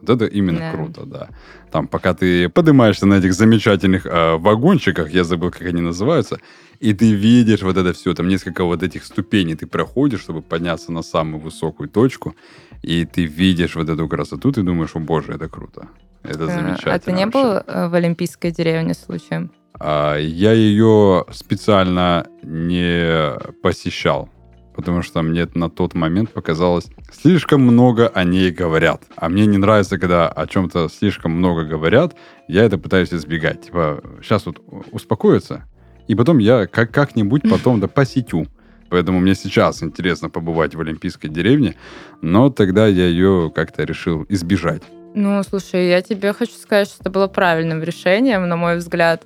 Вот 0.00 0.10
это 0.10 0.26
именно 0.26 0.58
да. 0.58 0.72
круто, 0.72 1.06
да. 1.06 1.28
Там, 1.70 1.88
пока 1.88 2.14
ты 2.14 2.48
поднимаешься 2.48 3.06
на 3.06 3.14
этих 3.14 3.34
замечательных 3.34 4.06
э, 4.06 4.36
вагончиках, 4.36 5.10
я 5.10 5.24
забыл, 5.24 5.50
как 5.50 5.62
они 5.62 5.80
называются, 5.80 6.38
и 6.80 6.94
ты 6.94 7.12
видишь 7.12 7.62
вот 7.62 7.76
это 7.76 7.92
все, 7.92 8.14
там 8.14 8.28
несколько 8.28 8.64
вот 8.64 8.82
этих 8.82 9.04
ступеней 9.04 9.54
ты 9.54 9.66
проходишь, 9.66 10.20
чтобы 10.20 10.42
подняться 10.42 10.92
на 10.92 11.02
самую 11.02 11.40
высокую 11.40 11.88
точку, 11.88 12.34
и 12.82 13.04
ты 13.04 13.24
видишь 13.24 13.74
вот 13.74 13.88
эту 13.88 14.08
красоту, 14.08 14.52
ты 14.52 14.62
думаешь, 14.62 14.94
о 14.94 15.00
боже, 15.00 15.32
это 15.32 15.48
круто. 15.48 15.88
Это 16.22 16.44
а, 16.44 16.46
замечательно. 16.46 16.94
А 16.94 16.98
ты 16.98 17.12
не 17.12 17.24
вообще. 17.24 17.42
был 17.42 17.52
э, 17.52 17.88
в 17.88 17.94
Олимпийской 17.94 18.50
деревне 18.50 18.94
случаем? 18.94 19.50
А, 19.80 20.16
я 20.16 20.52
ее 20.52 21.24
специально 21.32 22.26
не 22.42 23.36
посещал 23.62 24.28
потому 24.78 25.02
что 25.02 25.22
мне 25.22 25.48
на 25.54 25.68
тот 25.68 25.94
момент 25.94 26.30
показалось, 26.30 26.86
слишком 27.10 27.62
много 27.62 28.06
о 28.06 28.22
ней 28.22 28.52
говорят. 28.52 29.02
А 29.16 29.28
мне 29.28 29.44
не 29.44 29.58
нравится, 29.58 29.98
когда 29.98 30.28
о 30.28 30.46
чем-то 30.46 30.88
слишком 30.88 31.32
много 31.32 31.64
говорят, 31.64 32.14
я 32.46 32.62
это 32.62 32.78
пытаюсь 32.78 33.12
избегать. 33.12 33.62
Типа, 33.62 34.00
сейчас 34.22 34.46
вот 34.46 34.60
успокоится, 34.92 35.64
и 36.06 36.14
потом 36.14 36.38
я 36.38 36.68
как- 36.68 36.92
как-нибудь 36.92 37.42
потом 37.50 37.80
да 37.80 37.88
посетю. 37.88 38.46
Поэтому 38.88 39.18
мне 39.18 39.34
сейчас 39.34 39.82
интересно 39.82 40.30
побывать 40.30 40.76
в 40.76 40.80
Олимпийской 40.80 41.26
деревне, 41.26 41.74
но 42.22 42.48
тогда 42.48 42.86
я 42.86 43.06
ее 43.06 43.50
как-то 43.52 43.82
решил 43.82 44.26
избежать. 44.28 44.84
Ну, 45.16 45.42
слушай, 45.42 45.88
я 45.88 46.02
тебе 46.02 46.32
хочу 46.32 46.52
сказать, 46.52 46.86
что 46.86 46.98
это 47.00 47.10
было 47.10 47.26
правильным 47.26 47.82
решением, 47.82 48.48
на 48.48 48.54
мой 48.54 48.76
взгляд. 48.76 49.24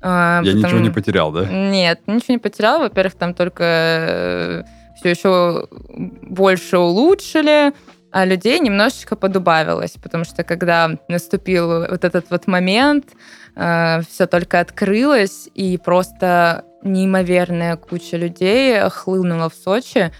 А, 0.00 0.40
я 0.42 0.54
потому... 0.54 0.66
ничего 0.66 0.80
не 0.80 0.90
потерял, 0.90 1.30
да? 1.30 1.44
Нет, 1.44 2.00
ничего 2.08 2.34
не 2.34 2.38
потерял. 2.38 2.80
Во-первых, 2.80 3.14
там 3.14 3.32
только 3.34 3.64
э, 3.64 4.62
все 4.98 5.10
еще 5.10 5.68
больше 5.70 6.78
улучшили, 6.78 7.72
а 8.10 8.24
людей 8.24 8.58
немножечко 8.58 9.16
подубавилось, 9.16 9.96
потому 10.02 10.24
что 10.24 10.42
когда 10.42 10.90
наступил 11.08 11.86
вот 11.86 12.04
этот 12.04 12.30
вот 12.30 12.46
момент, 12.46 13.06
э, 13.54 14.00
все 14.08 14.26
только 14.26 14.60
открылось, 14.60 15.48
и 15.54 15.78
просто 15.78 16.64
неимоверная 16.82 17.76
куча 17.76 18.16
людей 18.16 18.78
хлынула 18.88 19.50
в 19.50 19.54
Сочи. 19.54 20.10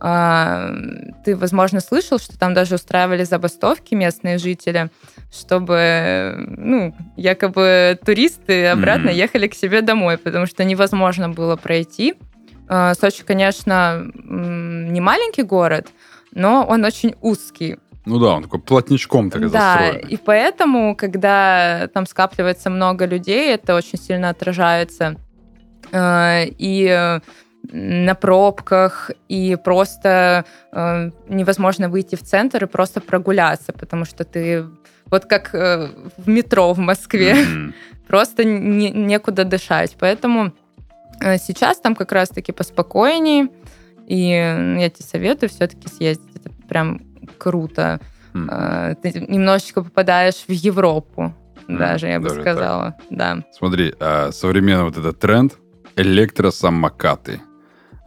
А, 0.00 0.70
ты, 1.24 1.34
возможно, 1.34 1.80
слышал, 1.80 2.18
что 2.18 2.38
там 2.38 2.54
даже 2.54 2.76
устраивали 2.76 3.24
забастовки 3.24 3.94
местные 3.94 4.38
жители, 4.38 4.90
чтобы, 5.32 6.34
ну, 6.56 6.94
якобы 7.16 7.98
туристы 8.04 8.66
обратно 8.66 9.08
mm-hmm. 9.08 9.14
ехали 9.14 9.48
к 9.48 9.54
себе 9.54 9.82
домой, 9.82 10.16
потому 10.16 10.46
что 10.46 10.62
невозможно 10.62 11.28
было 11.28 11.56
пройти. 11.56 12.14
А, 12.68 12.94
Сочи, 12.94 13.24
конечно, 13.24 14.06
не 14.14 15.00
маленький 15.00 15.42
город, 15.42 15.88
но 16.32 16.64
он 16.68 16.84
очень 16.84 17.14
узкий. 17.20 17.78
Ну 18.04 18.18
да, 18.18 18.34
он 18.34 18.42
такой 18.44 18.60
плотничком 18.60 19.30
так 19.30 19.50
Да, 19.50 19.74
застроенный. 19.74 20.10
и 20.10 20.16
поэтому, 20.16 20.96
когда 20.96 21.88
там 21.92 22.06
скапливается 22.06 22.70
много 22.70 23.04
людей, 23.04 23.52
это 23.52 23.74
очень 23.74 23.98
сильно 23.98 24.30
отражается 24.30 25.16
Э, 25.92 26.44
и 26.46 26.86
э, 26.86 27.20
на 27.70 28.14
пробках, 28.14 29.10
и 29.28 29.56
просто 29.62 30.44
э, 30.72 31.10
невозможно 31.28 31.88
выйти 31.88 32.14
в 32.14 32.22
центр 32.22 32.64
и 32.64 32.66
просто 32.66 33.00
прогуляться, 33.00 33.72
потому 33.72 34.04
что 34.04 34.24
ты 34.24 34.64
вот 35.06 35.24
как 35.24 35.52
в 35.54 36.28
метро 36.28 36.72
в 36.74 36.78
Москве, 36.78 37.32
mm-hmm. 37.32 37.72
просто 38.08 38.44
не, 38.44 38.90
некуда 38.90 39.44
дышать. 39.44 39.96
Поэтому 39.98 40.52
сейчас 41.20 41.80
там 41.80 41.94
как 41.94 42.12
раз-таки 42.12 42.52
поспокойнее, 42.52 43.48
и 44.06 44.28
я 44.28 44.90
тебе 44.90 45.04
советую 45.04 45.50
все-таки 45.50 45.88
съездить. 45.88 46.34
Это 46.34 46.50
прям 46.68 47.00
круто. 47.38 48.00
Mm-hmm. 48.34 48.96
Ты 49.02 49.20
немножечко 49.28 49.82
попадаешь 49.82 50.44
в 50.46 50.52
Европу, 50.52 51.34
mm-hmm. 51.66 51.78
даже 51.78 52.08
я 52.08 52.20
бы 52.20 52.28
даже 52.28 52.40
сказала. 52.40 52.92
Так. 52.92 53.06
Да. 53.10 53.44
Смотри, 53.52 53.94
а 54.00 54.30
современный 54.32 54.84
вот 54.84 54.96
этот 54.96 55.18
тренд 55.18 55.58
электросамокаты. 55.96 57.40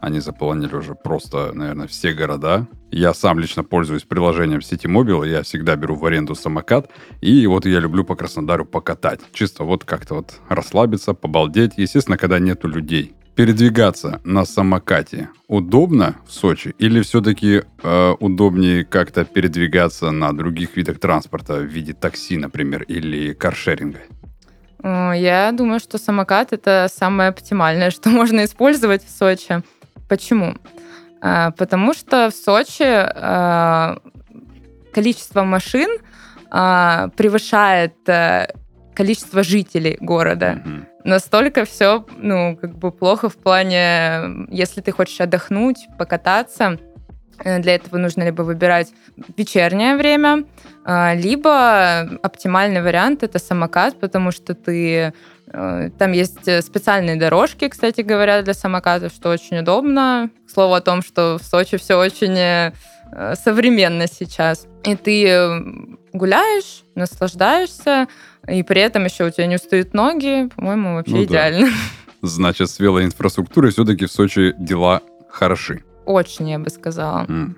Они 0.02 0.18
заполонили 0.18 0.74
уже 0.74 0.96
просто, 0.96 1.52
наверное, 1.54 1.86
все 1.86 2.12
города. 2.12 2.66
Я 2.90 3.14
сам 3.14 3.38
лично 3.38 3.62
пользуюсь 3.62 4.02
приложением 4.02 4.58
City 4.58 5.28
я 5.28 5.42
всегда 5.44 5.76
беру 5.76 5.94
в 5.94 6.04
аренду 6.04 6.34
самокат, 6.34 6.90
и 7.20 7.46
вот 7.46 7.66
я 7.66 7.78
люблю 7.78 8.02
по 8.02 8.16
Краснодару 8.16 8.64
покатать. 8.64 9.20
Чисто 9.32 9.62
вот 9.62 9.84
как-то 9.84 10.16
вот 10.16 10.32
расслабиться, 10.48 11.14
побалдеть, 11.14 11.74
естественно, 11.76 12.18
когда 12.18 12.40
нету 12.40 12.66
людей. 12.66 13.14
Передвигаться 13.36 14.20
на 14.24 14.44
самокате 14.44 15.28
удобно 15.46 16.16
в 16.26 16.32
Сочи 16.32 16.74
или 16.78 17.00
все-таки 17.02 17.62
э, 17.84 18.14
удобнее 18.18 18.84
как-то 18.84 19.24
передвигаться 19.24 20.10
на 20.10 20.36
других 20.36 20.76
видах 20.76 20.98
транспорта 20.98 21.58
в 21.58 21.66
виде 21.66 21.92
такси, 21.92 22.38
например, 22.38 22.82
или 22.82 23.34
каршеринга? 23.34 24.00
Я 24.82 25.52
думаю, 25.52 25.78
что 25.78 25.96
самокат 25.96 26.52
это 26.52 26.88
самое 26.92 27.28
оптимальное, 27.28 27.92
что 27.92 28.08
можно 28.10 28.44
использовать 28.44 29.04
в 29.04 29.16
Сочи. 29.16 29.62
Почему? 30.12 30.56
А, 31.22 31.52
потому 31.52 31.94
что 31.94 32.28
в 32.28 32.34
Сочи 32.34 32.84
а, 32.84 33.96
количество 34.92 35.42
машин 35.42 35.88
а, 36.50 37.08
превышает 37.16 37.94
э, 38.06 38.48
количество 38.92 39.42
жителей 39.42 39.96
города. 40.00 40.60
Mm-hmm. 40.62 40.84
Настолько 41.04 41.64
все, 41.64 42.04
ну, 42.18 42.58
как 42.60 42.76
бы 42.76 42.92
плохо 42.92 43.30
в 43.30 43.36
плане, 43.36 44.46
если 44.50 44.82
ты 44.82 44.92
хочешь 44.92 45.18
отдохнуть, 45.18 45.78
покататься, 45.98 46.76
Э, 47.44 47.58
для 47.58 47.74
этого 47.74 47.98
нужно 47.98 48.22
либо 48.22 48.42
выбирать 48.42 48.92
вечернее 49.36 49.96
время, 49.96 50.44
либо 51.14 52.00
оптимальный 52.22 52.82
вариант 52.82 53.22
это 53.22 53.38
самокат, 53.38 54.00
потому 54.00 54.32
что 54.32 54.54
ты 54.54 55.12
там 55.52 56.12
есть 56.12 56.64
специальные 56.64 57.16
дорожки, 57.16 57.68
кстати 57.68 58.00
говоря, 58.00 58.42
для 58.42 58.54
самокатов, 58.54 59.12
что 59.12 59.30
очень 59.30 59.58
удобно. 59.58 60.30
К 60.46 60.50
слову 60.50 60.74
о 60.74 60.80
том, 60.80 61.02
что 61.02 61.38
в 61.38 61.44
Сочи 61.44 61.76
все 61.76 61.98
очень 61.98 62.36
э, 62.36 62.72
современно 63.34 64.06
сейчас. 64.06 64.66
И 64.84 64.96
ты 64.96 65.50
гуляешь, 66.12 66.84
наслаждаешься, 66.94 68.08
и 68.48 68.62
при 68.62 68.80
этом 68.80 69.04
еще 69.04 69.26
у 69.26 69.30
тебя 69.30 69.46
не 69.46 69.56
устают 69.56 69.94
ноги, 69.94 70.48
по-моему, 70.56 70.94
вообще 70.94 71.14
ну, 71.14 71.24
идеально. 71.24 71.66
Да. 71.66 72.28
Значит, 72.28 72.70
с 72.70 72.78
велоинфраструктурой 72.78 73.72
все-таки 73.72 74.06
в 74.06 74.12
Сочи 74.12 74.54
дела 74.58 75.02
хороши. 75.28 75.84
Очень, 76.04 76.50
я 76.50 76.58
бы 76.58 76.70
сказала. 76.70 77.24
Mm. 77.24 77.54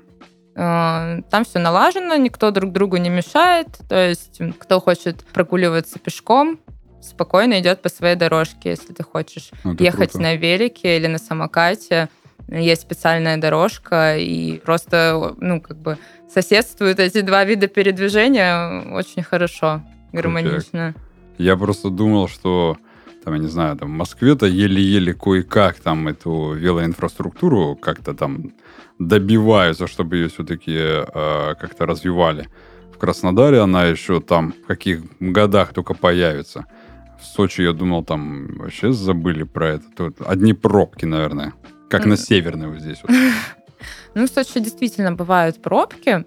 Там 0.55 1.45
все 1.45 1.59
налажено, 1.59 2.17
никто 2.17 2.51
друг 2.51 2.73
другу 2.73 2.97
не 2.97 3.11
мешает. 3.11 3.67
То 3.89 4.09
есть, 4.09 4.41
кто 4.59 4.81
хочет 4.81 5.25
прогуливаться 5.33 5.99
пешком, 5.99 6.61
спокойно 7.05 7.61
идет 7.61 7.83
по 7.83 7.89
своей 7.89 8.17
дорожке, 8.17 8.71
если 8.71 8.93
ты 8.93 9.03
хочешь 9.03 9.51
Это 9.63 9.83
ехать 9.83 10.13
круто. 10.13 10.23
на 10.23 10.35
велике 10.37 10.97
или 10.97 11.07
на 11.07 11.19
самокате. 11.19 12.09
Есть 12.49 12.83
специальная 12.83 13.37
дорожка, 13.39 14.17
и 14.19 14.59
просто, 14.59 15.35
ну, 15.39 15.61
как 15.61 15.79
бы 15.79 15.99
соседствуют 16.33 16.99
эти 16.99 17.21
два 17.23 17.45
вида 17.45 17.69
передвижения 17.69 18.83
очень 18.93 19.23
хорошо, 19.23 19.83
гармонично. 20.13 20.95
Я 21.39 21.57
просто 21.57 21.91
думал, 21.91 22.29
что 22.29 22.77
там, 23.25 23.35
я 23.35 23.41
не 23.41 23.49
знаю, 23.49 23.77
там 23.77 23.89
в 23.89 23.93
Москве-то 23.93 24.47
еле-еле 24.47 25.15
кое-как 25.15 25.81
там 25.81 26.09
эту 26.09 26.53
велоинфраструктуру 26.53 27.75
как-то 27.77 28.13
там 28.15 28.53
добиваются, 28.99 29.87
чтобы 29.87 30.17
ее 30.17 30.29
все-таки 30.29 30.77
э, 30.77 31.55
как-то 31.59 31.87
развивали. 31.87 32.49
В 32.93 32.99
Краснодаре 32.99 33.61
она 33.61 33.87
еще 33.87 34.21
там 34.21 34.53
в 34.53 34.67
каких 34.67 35.01
годах 35.19 35.73
только 35.73 35.95
появится. 35.95 36.67
В 37.25 37.37
Сочи, 37.37 37.63
я 37.63 37.73
думал, 37.73 38.05
там 38.05 38.59
вообще 38.59 38.93
забыли 38.93 39.45
про 39.45 39.71
это. 39.71 39.85
Тут 39.97 40.17
одни 40.27 40.53
пробки, 40.53 41.07
наверное. 41.07 41.55
Как 41.89 42.05
на 42.05 42.17
северной 42.17 42.69
вот 42.69 42.81
здесь 42.81 42.99
вот. 43.03 43.11
Ну, 44.15 44.27
в 44.27 44.29
Сочи 44.29 44.61
действительно 44.61 45.13
бывают 45.13 45.61
пробки, 45.63 46.25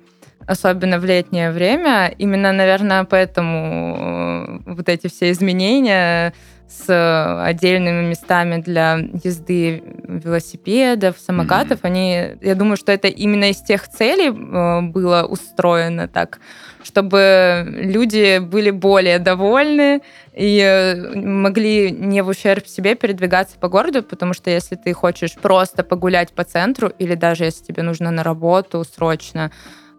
особенно 0.48 1.00
в 1.00 1.06
летнее 1.06 1.52
время. 1.52 2.14
Именно, 2.18 2.52
наверное, 2.52 3.04
поэтому 3.04 4.62
э, 4.66 4.74
вот 4.74 4.90
эти 4.90 5.08
все 5.08 5.32
изменения 5.32 6.34
с 6.68 7.44
отдельными 7.46 8.06
местами 8.06 8.62
для 8.62 8.98
езды 9.24 9.84
велосипедов, 10.04 11.18
самокатов, 11.18 11.82
mm-hmm. 11.82 11.88
они, 11.88 12.38
я 12.42 12.56
думаю, 12.56 12.76
что 12.76 12.92
это 12.92 13.08
именно 13.08 13.50
из 13.52 13.62
тех 13.62 13.88
целей 13.88 14.30
э, 14.30 14.82
было 14.82 15.24
устроено 15.24 16.08
так, 16.08 16.40
чтобы 16.88 17.66
люди 17.68 18.40
были 18.40 18.72
более 18.72 19.20
довольны 19.20 20.02
и 20.34 20.60
э, 20.60 21.16
могли 21.16 21.92
не 21.92 22.24
в 22.24 22.30
ущерб 22.30 22.66
себе 22.66 22.96
передвигаться 22.96 23.58
по 23.60 23.68
городу, 23.68 24.04
потому 24.04 24.34
что 24.34 24.50
если 24.50 24.76
ты 24.76 24.94
хочешь 24.94 25.36
просто 25.36 25.84
погулять 25.84 26.32
по 26.32 26.44
центру 26.44 26.88
или 26.88 27.16
даже 27.16 27.44
если 27.44 27.64
тебе 27.66 27.84
нужно 27.84 28.10
на 28.12 28.24
работу 28.24 28.84
срочно, 28.84 29.52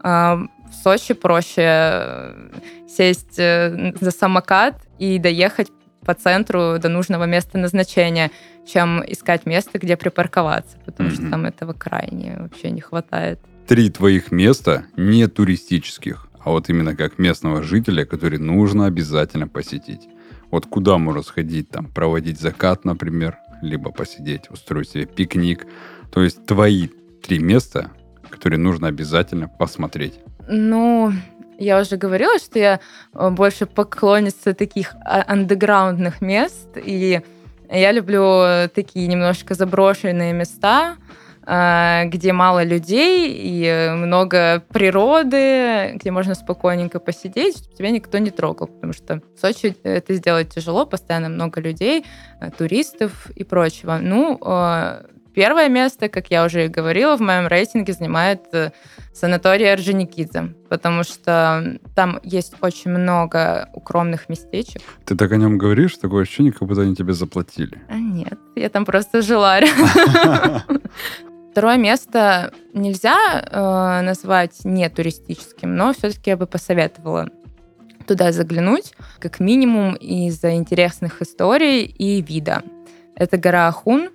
э, 0.02 0.08
в 0.08 0.74
Сочи 0.82 1.14
проще 1.14 2.34
сесть 2.88 3.36
за 3.36 4.10
самокат 4.10 4.74
и 4.98 5.18
доехать 5.18 5.68
по 6.04 6.14
центру 6.14 6.78
до 6.78 6.88
нужного 6.88 7.24
места 7.24 7.58
назначения, 7.58 8.30
чем 8.66 9.02
искать 9.06 9.46
место, 9.46 9.78
где 9.78 9.96
припарковаться, 9.96 10.78
потому 10.84 11.10
mm-hmm. 11.10 11.14
что 11.14 11.30
там 11.30 11.44
этого 11.44 11.72
крайне 11.72 12.36
вообще 12.38 12.70
не 12.70 12.80
хватает. 12.80 13.40
Три 13.66 13.90
твоих 13.90 14.32
места 14.32 14.86
не 14.96 15.26
туристических, 15.26 16.27
а 16.44 16.50
вот 16.50 16.68
именно 16.68 16.96
как 16.96 17.18
местного 17.18 17.62
жителя, 17.62 18.04
который 18.04 18.38
нужно 18.38 18.86
обязательно 18.86 19.48
посетить. 19.48 20.08
Вот 20.50 20.66
куда 20.66 20.98
можно 20.98 21.22
сходить, 21.22 21.68
там, 21.70 21.86
проводить 21.86 22.40
закат, 22.40 22.84
например, 22.84 23.36
либо 23.62 23.90
посидеть, 23.90 24.50
устроить 24.50 24.88
себе 24.90 25.06
пикник. 25.06 25.66
То 26.10 26.22
есть 26.22 26.46
твои 26.46 26.88
три 27.22 27.38
места, 27.38 27.90
которые 28.30 28.58
нужно 28.58 28.88
обязательно 28.88 29.48
посмотреть. 29.48 30.20
Ну, 30.48 31.12
я 31.58 31.80
уже 31.80 31.96
говорила, 31.96 32.38
что 32.38 32.58
я 32.58 32.80
э, 33.12 33.30
больше 33.30 33.66
поклонница 33.66 34.54
таких 34.54 34.94
а, 35.04 35.24
андеграундных 35.26 36.20
мест, 36.22 36.68
и 36.76 37.20
я 37.70 37.92
люблю 37.92 38.68
такие 38.74 39.06
немножко 39.08 39.54
заброшенные 39.54 40.32
места, 40.32 40.96
э, 40.96 41.18
где 41.48 42.34
мало 42.34 42.62
людей 42.62 43.32
и 43.34 43.90
много 43.94 44.62
природы, 44.68 45.92
где 45.94 46.10
можно 46.10 46.34
спокойненько 46.34 47.00
посидеть, 47.00 47.74
тебя 47.74 47.90
никто 47.90 48.18
не 48.18 48.30
трогал, 48.30 48.66
потому 48.66 48.92
что 48.92 49.22
в 49.34 49.40
Сочи 49.40 49.74
это 49.82 50.12
сделать 50.12 50.54
тяжело, 50.54 50.84
постоянно 50.84 51.30
много 51.30 51.62
людей, 51.62 52.04
э, 52.40 52.50
туристов 52.50 53.30
и 53.34 53.44
прочего. 53.44 53.98
Ну, 53.98 54.38
э, 54.44 55.04
Первое 55.38 55.68
место, 55.68 56.08
как 56.08 56.32
я 56.32 56.44
уже 56.44 56.64
и 56.64 56.68
говорила, 56.68 57.16
в 57.16 57.20
моем 57.20 57.46
рейтинге 57.46 57.92
занимает 57.92 58.42
э, 58.52 58.72
санаторий 59.14 59.72
Орджоникидзе, 59.72 60.52
потому 60.68 61.04
что 61.04 61.78
там 61.94 62.18
есть 62.24 62.54
очень 62.60 62.90
много 62.90 63.68
укромных 63.72 64.28
местечек. 64.28 64.82
Ты 65.04 65.14
так 65.14 65.30
о 65.30 65.36
нем 65.36 65.56
говоришь, 65.56 65.96
такое 65.96 66.24
ощущение, 66.24 66.52
как 66.52 66.66
будто 66.66 66.80
они 66.80 66.96
тебе 66.96 67.12
заплатили. 67.12 67.80
А 67.88 67.94
нет, 67.94 68.36
я 68.56 68.68
там 68.68 68.84
просто 68.84 69.22
жила. 69.22 69.60
Второе 71.58 71.76
место 71.76 72.52
нельзя 72.72 73.16
э, 73.42 74.00
назвать 74.02 74.60
не 74.62 74.88
туристическим, 74.88 75.74
но 75.74 75.92
все-таки 75.92 76.30
я 76.30 76.36
бы 76.36 76.46
посоветовала 76.46 77.30
туда 78.06 78.30
заглянуть, 78.30 78.94
как 79.18 79.40
минимум 79.40 79.96
из-за 79.96 80.54
интересных 80.54 81.20
историй 81.20 81.82
и 81.82 82.22
вида. 82.22 82.62
Это 83.16 83.38
гора 83.38 83.66
Ахун, 83.66 84.10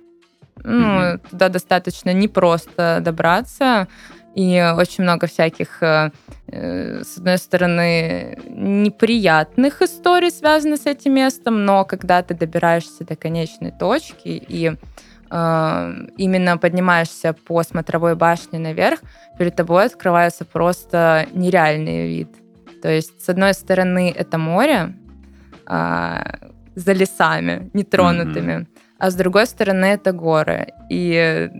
ну, 0.62 0.86
mm-hmm. 0.86 1.28
туда 1.32 1.50
достаточно 1.50 2.14
непросто 2.14 3.00
добраться. 3.02 3.88
И 4.34 4.58
очень 4.78 5.04
много 5.04 5.26
всяких, 5.26 5.82
э, 5.82 6.12
э, 6.46 7.02
с 7.04 7.18
одной 7.18 7.36
стороны, 7.36 8.38
неприятных 8.48 9.82
историй 9.82 10.30
связанных 10.30 10.80
с 10.80 10.86
этим 10.86 11.12
местом, 11.12 11.66
но 11.66 11.84
когда 11.84 12.22
ты 12.22 12.32
добираешься 12.32 13.04
до 13.04 13.16
конечной 13.16 13.70
точки 13.70 14.28
и 14.48 14.72
именно 15.30 16.58
поднимаешься 16.58 17.32
по 17.32 17.62
смотровой 17.62 18.14
башне 18.14 18.58
наверх, 18.58 19.00
перед 19.38 19.56
тобой 19.56 19.86
открывается 19.86 20.44
просто 20.44 21.26
нереальный 21.32 22.08
вид. 22.08 22.28
То 22.82 22.88
есть, 22.88 23.20
с 23.20 23.28
одной 23.28 23.54
стороны, 23.54 24.14
это 24.16 24.38
море 24.38 24.94
э, 25.66 26.22
за 26.76 26.92
лесами, 26.92 27.70
нетронутыми, 27.72 28.52
mm-hmm 28.52 28.66
а 29.04 29.10
с 29.10 29.16
другой 29.16 29.46
стороны 29.46 29.84
это 29.84 30.12
горы. 30.12 30.68
И 30.88 31.50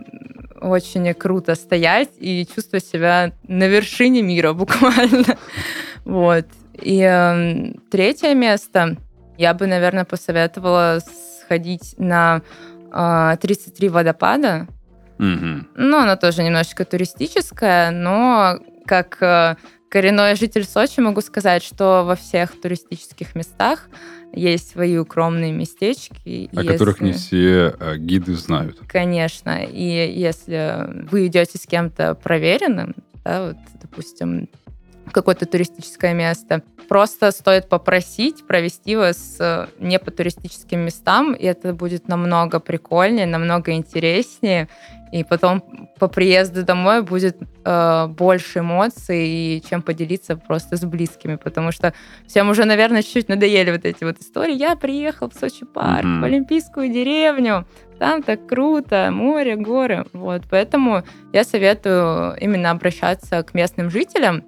очень 0.60 1.12
круто 1.12 1.54
стоять 1.54 2.10
и 2.18 2.46
чувствовать 2.46 2.86
себя 2.86 3.32
на 3.46 3.68
вершине 3.68 4.22
мира 4.22 4.52
буквально. 4.54 5.36
Вот. 6.06 6.46
И 6.72 7.00
э, 7.00 7.72
третье 7.90 8.34
место 8.34 8.96
я 9.36 9.52
бы, 9.52 9.66
наверное, 9.66 10.06
посоветовала 10.06 11.00
сходить 11.42 11.94
на 11.98 12.40
э, 12.40 12.40
33 12.94 13.88
водопада. 13.88 14.68
Mm-hmm. 15.18 15.66
Ну, 15.76 15.98
она 15.98 16.16
тоже 16.16 16.42
немножечко 16.42 16.84
туристическая, 16.84 17.90
но 17.90 18.58
как 18.86 19.18
э, 19.20 19.56
коренной 19.88 20.34
житель 20.36 20.64
Сочи 20.64 21.00
могу 21.00 21.20
сказать, 21.20 21.62
что 21.62 22.04
во 22.04 22.16
всех 22.16 22.60
туристических 22.60 23.34
местах 23.34 23.88
есть 24.32 24.70
свои 24.70 24.98
укромные 24.98 25.52
местечки. 25.52 26.50
О 26.52 26.62
если... 26.62 26.72
которых 26.72 27.00
не 27.00 27.12
все 27.12 27.74
э, 27.78 27.96
гиды 27.96 28.34
знают. 28.34 28.80
Конечно. 28.88 29.64
И 29.64 29.82
если 29.82 31.06
вы 31.10 31.28
идете 31.28 31.58
с 31.58 31.66
кем-то 31.66 32.14
проверенным, 32.14 32.96
да, 33.24 33.48
вот, 33.48 33.56
допустим, 33.80 34.48
какое-то 35.12 35.46
туристическое 35.46 36.14
место. 36.14 36.62
Просто 36.88 37.30
стоит 37.30 37.68
попросить 37.68 38.46
провести 38.46 38.96
вас 38.96 39.36
э, 39.40 39.66
не 39.78 39.98
по 39.98 40.10
туристическим 40.10 40.80
местам, 40.80 41.32
и 41.32 41.44
это 41.44 41.72
будет 41.72 42.08
намного 42.08 42.60
прикольнее, 42.60 43.26
намного 43.26 43.72
интереснее. 43.72 44.68
И 45.12 45.22
потом 45.22 45.62
по 46.00 46.08
приезду 46.08 46.64
домой 46.64 47.02
будет 47.02 47.36
э, 47.64 48.06
больше 48.08 48.58
эмоций, 48.58 49.62
чем 49.68 49.80
поделиться 49.80 50.36
просто 50.36 50.76
с 50.76 50.84
близкими, 50.84 51.36
потому 51.36 51.70
что 51.70 51.94
всем 52.26 52.50
уже, 52.50 52.64
наверное, 52.64 53.02
чуть-чуть 53.02 53.28
надоели 53.28 53.70
вот 53.70 53.84
эти 53.84 54.02
вот 54.02 54.18
истории. 54.18 54.56
Я 54.56 54.74
приехал 54.74 55.30
в 55.30 55.34
Сочи 55.34 55.64
парк, 55.64 56.04
mm-hmm. 56.04 56.20
в 56.20 56.24
Олимпийскую 56.24 56.88
деревню, 56.88 57.64
там 57.98 58.22
так 58.22 58.46
круто, 58.46 59.10
море, 59.12 59.54
горы. 59.56 60.04
Вот, 60.12 60.42
поэтому 60.50 61.04
я 61.32 61.44
советую 61.44 62.36
именно 62.40 62.72
обращаться 62.72 63.42
к 63.44 63.54
местным 63.54 63.90
жителям, 63.90 64.42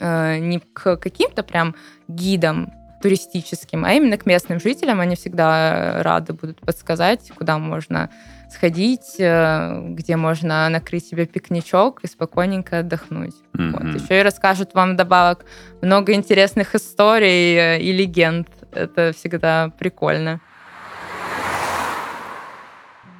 не 0.00 0.60
к 0.72 0.96
каким-то 0.96 1.42
прям 1.42 1.74
гидам 2.08 2.72
туристическим, 3.04 3.84
а 3.84 3.92
именно 3.92 4.16
к 4.16 4.24
местным 4.24 4.58
жителям. 4.58 4.98
Они 4.98 5.14
всегда 5.14 6.02
рады 6.02 6.32
будут 6.32 6.60
подсказать, 6.60 7.30
куда 7.36 7.58
можно 7.58 8.08
сходить, 8.50 9.16
э, 9.18 9.88
где 9.90 10.16
можно 10.16 10.70
накрыть 10.70 11.06
себе 11.06 11.26
пикничок 11.26 12.02
и 12.02 12.06
спокойненько 12.06 12.78
отдохнуть. 12.78 13.34
Mm-hmm. 13.58 13.70
Вот. 13.72 14.00
Еще 14.00 14.20
и 14.20 14.22
расскажут 14.22 14.72
вам 14.72 14.96
добавок 14.96 15.44
много 15.82 16.14
интересных 16.14 16.74
историй 16.74 17.58
э, 17.58 17.80
и 17.82 17.92
легенд. 17.92 18.48
Это 18.72 19.12
всегда 19.14 19.70
прикольно. 19.78 20.40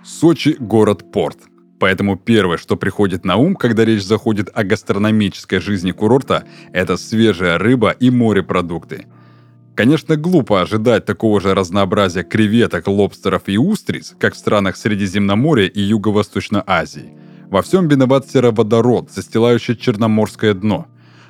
Сочи– 0.02 0.56
город-порт. 0.58 1.38
Поэтому 1.78 2.16
первое, 2.16 2.56
что 2.56 2.76
приходит 2.76 3.24
на 3.24 3.36
ум, 3.36 3.56
когда 3.56 3.84
речь 3.84 4.04
заходит 4.04 4.48
о 4.54 4.64
гастрономической 4.64 5.60
жизни 5.60 5.90
курорта, 5.90 6.44
это 6.72 6.96
свежая 6.96 7.58
рыба 7.58 7.90
и 7.90 8.10
морепродукты. 8.10 9.06
Конечно, 9.74 10.16
глупо 10.16 10.62
ожидать 10.62 11.04
такого 11.04 11.40
же 11.40 11.52
разнообразия 11.52 12.22
креветок, 12.22 12.86
лобстеров 12.86 13.42
и 13.46 13.58
устриц, 13.58 14.14
как 14.18 14.34
в 14.34 14.38
странах 14.38 14.76
Средиземноморья 14.76 15.66
и 15.66 15.80
Юго-Восточной 15.80 16.62
Азии. 16.64 17.18
Во 17.50 17.60
всем 17.60 17.88
виноват 17.88 18.30
сероводород, 18.30 19.10
застилающий 19.10 19.76
черноморское 19.76 20.54
дно. 20.54 20.86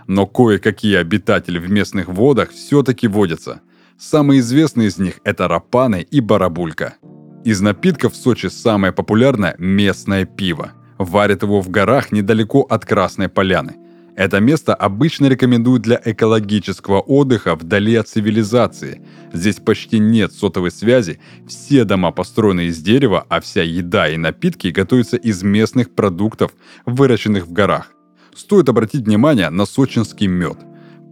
Но 0.06 0.26
кое-какие 0.26 0.96
обитатели 0.96 1.58
в 1.58 1.70
местных 1.70 2.08
водах 2.08 2.50
все-таки 2.50 3.08
водятся. 3.08 3.62
Самые 3.98 4.40
известные 4.40 4.88
из 4.88 4.98
них– 4.98 5.20
это 5.24 5.48
рапаны 5.48 6.02
и 6.02 6.20
барабулька– 6.20 6.96
из 7.44 7.60
напитков 7.60 8.14
в 8.14 8.16
Сочи 8.16 8.46
самое 8.46 8.92
популярное– 8.92 9.54
местное 9.58 10.24
пиво. 10.24 10.72
Варят 10.98 11.42
его 11.42 11.60
в 11.60 11.68
горах 11.68 12.10
недалеко 12.10 12.62
от 12.62 12.86
Красной 12.86 13.28
Поляны. 13.28 13.76
Это 14.16 14.40
место 14.40 14.74
обычно 14.74 15.26
рекомендуют 15.26 15.82
для 15.82 16.00
экологического 16.02 17.00
отдыха 17.00 17.54
вдали 17.56 17.96
от 17.96 18.08
цивилизации. 18.08 19.02
Здесь 19.32 19.56
почти 19.56 19.98
нет 19.98 20.32
сотовой 20.32 20.70
связи, 20.70 21.18
все 21.46 21.84
дома 21.84 22.12
построены 22.12 22.66
из 22.66 22.78
дерева, 22.78 23.26
а 23.28 23.40
вся 23.40 23.62
еда 23.62 24.08
и 24.08 24.16
напитки 24.16 24.68
готовятся 24.68 25.16
из 25.16 25.42
местных 25.42 25.94
продуктов, 25.94 26.52
выращенных 26.86 27.46
в 27.46 27.52
горах. 27.52 27.92
Стоит 28.34 28.68
обратить 28.68 29.04
внимание 29.04 29.50
на 29.50 29.66
сочинский 29.66 30.28
мед. 30.28 30.58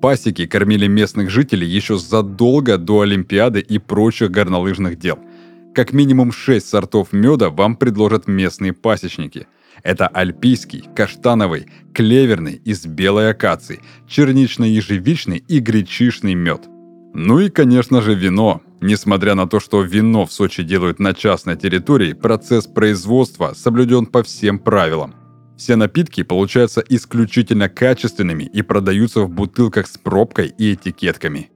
Пасеки 0.01 0.47
кормили 0.47 0.87
местных 0.87 1.29
жителей 1.29 1.66
еще 1.66 1.99
задолго 1.99 2.79
до 2.79 3.01
Олимпиады 3.01 3.61
и 3.61 3.79
прочих 3.79 4.31
горнолыжных 4.31 4.99
дел– 4.99 5.18
как 5.74 5.92
минимум 5.92 6.32
6 6.32 6.66
сортов 6.66 7.12
меда 7.12 7.50
вам 7.50 7.76
предложат 7.76 8.28
местные 8.28 8.72
пасечники. 8.72 9.46
Это 9.82 10.06
альпийский, 10.06 10.85
каштановый, 10.94 11.66
клеверный 11.94 12.61
из 12.64 12.87
белой 12.87 13.30
акации, 13.30 13.80
чернично-ежевичный 14.06 15.42
и 15.48 15.58
гречишный 15.58 16.35
мед. 16.35 16.68
Ну 17.14 17.40
и, 17.40 17.50
конечно 17.50 18.00
же, 18.00 18.14
вино. 18.14 18.62
Несмотря 18.80 19.35
на 19.35 19.46
то, 19.46 19.61
что 19.61 19.82
вино 19.82 20.26
в 20.26 20.32
Сочи 20.32 20.62
делают 20.62 20.98
на 20.98 21.14
частной 21.14 21.56
территории, 21.56 22.14
процесс 22.14 22.66
производства 22.66 23.52
соблюден 23.54 24.06
по 24.06 24.22
всем 24.22 24.58
правилам. 24.58 25.14
Все 25.56 25.76
напитки 25.76 26.22
получаются 26.24 26.82
исключительно 26.88 27.68
качественными 27.68 28.44
и 28.44 28.62
продаются 28.62 29.20
в 29.20 29.30
бутылках 29.30 29.87
с 29.87 29.98
пробкой 29.98 30.52
и 30.58 30.74
этикетками. 30.74 31.52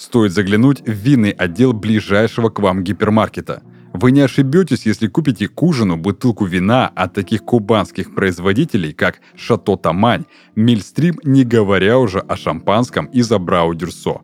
Стоит 0.00 0.32
заглянуть 0.32 0.80
в 0.80 0.92
винный 0.92 1.30
отдел 1.30 1.74
ближайшего 1.74 2.48
к 2.48 2.58
вам 2.58 2.82
гипермаркета. 2.82 3.62
Вы 3.92 4.12
не 4.12 4.22
ошибетесь, 4.22 4.86
если 4.86 5.08
купите 5.08 5.46
к 5.46 5.62
ужину 5.62 5.98
бутылку 5.98 6.46
вина 6.46 6.88
от 6.88 7.12
таких 7.12 7.44
кубанских 7.44 8.14
производителей, 8.14 8.94
как 8.94 9.20
Шато 9.36 9.76
Тамань, 9.76 10.24
Мильстрим, 10.56 11.20
не 11.22 11.44
говоря 11.44 11.98
уже 11.98 12.20
о 12.20 12.36
шампанском 12.36 13.06
из 13.12 13.30
Абрау 13.30 13.74
Дюрсо. 13.74 14.22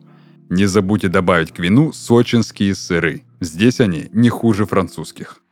Не 0.49 0.65
забудьте 0.65 1.09
добавить 1.09 1.51
к 1.51 1.59
вину 1.59 1.93
сочинские 1.93 2.73
сыры. 2.73 3.21
Здесь 3.39 3.79
они 3.79 4.09
не 4.13 4.29
хуже 4.29 4.65
французских. 4.65 5.43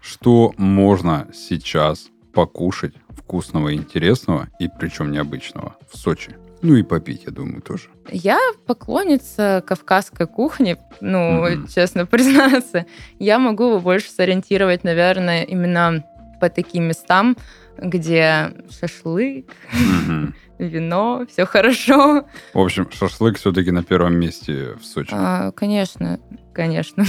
Что 0.00 0.52
можно 0.56 1.28
сейчас 1.32 2.08
покушать 2.32 2.94
вкусного 3.10 3.68
и 3.68 3.76
интересного, 3.76 4.48
и 4.58 4.68
причем 4.80 5.12
необычного, 5.12 5.76
в 5.88 5.96
Сочи? 5.96 6.34
Ну 6.62 6.74
и 6.74 6.82
попить, 6.82 7.22
я 7.26 7.32
думаю, 7.32 7.62
тоже. 7.62 7.88
Я 8.10 8.38
поклонница 8.66 9.62
кавказской 9.66 10.26
кухни, 10.26 10.76
ну, 11.00 11.46
mm-hmm. 11.46 11.72
честно 11.72 12.06
признаться. 12.06 12.86
Я 13.18 13.38
могу 13.38 13.78
больше 13.78 14.10
сориентировать, 14.10 14.84
наверное, 14.84 15.44
именно 15.44 16.04
по 16.40 16.48
таким 16.48 16.84
местам, 16.84 17.36
где 17.76 18.52
шашлык, 18.70 19.46
mm-hmm. 19.72 20.32
вино, 20.58 21.26
все 21.30 21.46
хорошо. 21.46 22.26
В 22.54 22.58
общем, 22.58 22.88
шашлык 22.90 23.38
все-таки 23.38 23.70
на 23.70 23.82
первом 23.82 24.16
месте 24.16 24.74
в 24.80 24.84
Сочи. 24.84 25.10
А, 25.12 25.52
конечно, 25.52 26.18
конечно. 26.52 27.04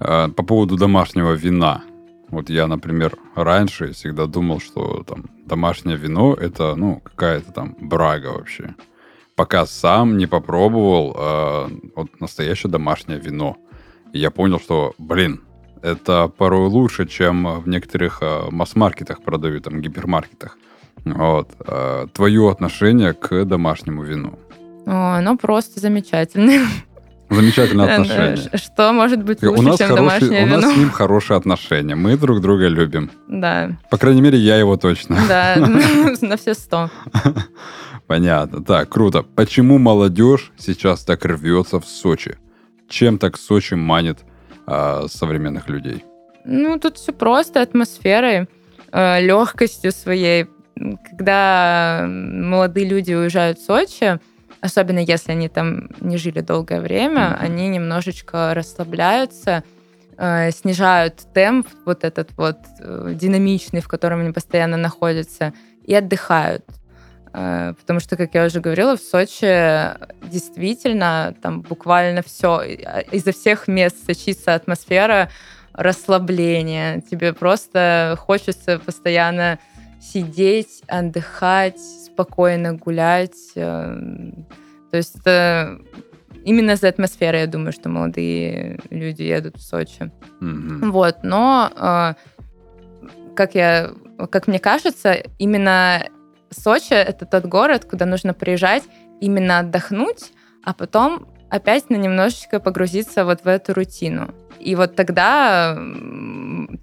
Э, 0.00 0.28
по 0.28 0.42
поводу 0.42 0.76
домашнего 0.76 1.32
вина. 1.32 1.82
Вот 2.28 2.50
я, 2.50 2.66
например, 2.66 3.16
раньше 3.34 3.92
всегда 3.92 4.26
думал, 4.26 4.60
что 4.60 5.04
там 5.06 5.26
домашнее 5.46 5.96
вино 5.96 6.34
это, 6.34 6.74
ну, 6.74 7.00
какая-то 7.00 7.52
там 7.52 7.76
брага 7.80 8.28
вообще. 8.28 8.74
Пока 9.36 9.66
сам 9.66 10.16
не 10.16 10.26
попробовал 10.26 11.16
э, 11.16 11.68
вот 11.96 12.20
настоящее 12.20 12.70
домашнее 12.70 13.18
вино. 13.18 13.56
И 14.12 14.18
я 14.18 14.30
понял, 14.30 14.60
что, 14.60 14.94
блин, 14.98 15.40
это 15.82 16.28
порой 16.28 16.68
лучше, 16.68 17.06
чем 17.06 17.60
в 17.60 17.68
некоторых 17.68 18.18
э, 18.22 18.50
масс-маркетах 18.50 19.22
продают, 19.22 19.64
там, 19.64 19.80
гипермаркетах. 19.80 20.56
Вот. 21.04 21.50
Э, 21.66 22.06
твое 22.12 22.50
отношение 22.50 23.12
к 23.12 23.44
домашнему 23.44 24.02
вину? 24.02 24.38
О, 24.86 25.18
оно 25.18 25.36
просто 25.36 25.80
замечательное. 25.80 26.66
Замечательное 27.30 27.94
отношение. 27.94 28.36
Что 28.54 28.92
может 28.92 29.22
быть 29.22 29.42
лучше, 29.42 29.58
у 29.60 29.62
нас 29.62 29.78
чем 29.78 29.88
хорошие, 29.88 29.96
домашнее 30.20 30.42
У 30.42 30.46
вино? 30.46 30.60
нас 30.60 30.74
с 30.74 30.76
ним 30.76 30.90
хорошие 30.90 31.36
отношения. 31.36 31.94
Мы 31.94 32.16
друг 32.16 32.40
друга 32.40 32.68
любим. 32.68 33.10
Да, 33.28 33.70
По 33.90 33.96
крайней 33.98 34.20
мере, 34.20 34.38
я 34.38 34.56
его 34.56 34.76
точно. 34.76 35.16
да, 35.28 35.56
на 36.20 36.36
все 36.36 36.54
сто. 36.54 36.90
Понятно. 38.06 38.62
Так, 38.62 38.90
круто. 38.90 39.22
Почему 39.22 39.78
молодежь 39.78 40.52
сейчас 40.58 41.04
так 41.04 41.24
рвется 41.24 41.80
в 41.80 41.86
Сочи? 41.86 42.36
Чем 42.88 43.18
так 43.18 43.38
Сочи 43.38 43.74
манит 43.74 44.18
а, 44.66 45.06
современных 45.08 45.68
людей? 45.68 46.04
Ну, 46.44 46.78
тут 46.78 46.98
все 46.98 47.12
просто, 47.12 47.62
атмосферой, 47.62 48.46
э, 48.92 49.20
легкостью 49.22 49.92
своей. 49.92 50.46
Когда 51.10 52.04
молодые 52.06 52.86
люди 52.86 53.14
уезжают 53.14 53.58
в 53.58 53.64
Сочи, 53.64 54.20
особенно 54.64 54.98
если 55.00 55.32
они 55.32 55.48
там 55.48 55.88
не 56.00 56.16
жили 56.16 56.40
долгое 56.40 56.80
время, 56.80 57.28
Мгм. 57.30 57.36
они 57.40 57.68
немножечко 57.68 58.54
расслабляются, 58.54 59.62
э, 60.16 60.50
снижают 60.52 61.14
темп 61.34 61.66
вот 61.84 62.04
этот 62.04 62.30
вот 62.36 62.58
э, 62.80 63.12
динамичный, 63.14 63.80
в 63.80 63.88
котором 63.88 64.20
они 64.20 64.32
постоянно 64.32 64.76
находятся, 64.76 65.52
и 65.84 65.94
отдыхают. 65.94 66.64
Э, 67.34 67.74
Потому 67.80 68.00
что, 68.00 68.16
как 68.16 68.34
я 68.34 68.46
уже 68.46 68.60
говорила, 68.60 68.96
в 68.96 69.00
Сочи 69.00 69.92
действительно 70.30 71.34
там 71.42 71.60
буквально 71.60 72.22
все, 72.22 72.62
изо 73.12 73.32
всех 73.32 73.68
мест 73.68 73.96
сочится 74.06 74.54
атмосфера 74.54 75.28
расслабления. 75.72 77.02
Тебе 77.10 77.32
просто 77.32 78.16
хочется 78.18 78.78
постоянно 78.78 79.58
сидеть, 80.00 80.82
отдыхать, 80.86 81.80
спокойно 82.14 82.74
гулять. 82.74 83.52
э, 83.56 83.96
То 84.90 84.96
есть 84.96 85.22
именно 86.44 86.76
за 86.76 86.88
атмосферой, 86.88 87.40
я 87.40 87.46
думаю, 87.46 87.72
что 87.72 87.88
молодые 87.88 88.78
люди 88.90 89.22
едут 89.22 89.56
в 89.56 89.62
Сочи. 89.62 90.12
Мгм. 90.40 90.90
Вот, 90.92 91.18
но 91.22 91.70
э, 91.76 92.14
как 93.34 93.54
я, 93.54 93.90
как 94.30 94.46
мне 94.46 94.58
кажется, 94.58 95.14
именно 95.38 96.04
Сочи 96.50 96.94
это 96.94 97.26
тот 97.26 97.46
город, 97.46 97.84
куда 97.84 98.06
нужно 98.06 98.32
приезжать 98.32 98.84
именно 99.20 99.58
отдохнуть, 99.58 100.32
а 100.62 100.72
потом 100.72 101.26
опять 101.50 101.90
на 101.90 101.96
немножечко 101.96 102.60
погрузиться 102.60 103.24
вот 103.24 103.44
в 103.44 103.48
эту 103.48 103.74
рутину. 103.74 104.32
И 104.64 104.74
вот 104.74 104.96
тогда 104.96 105.78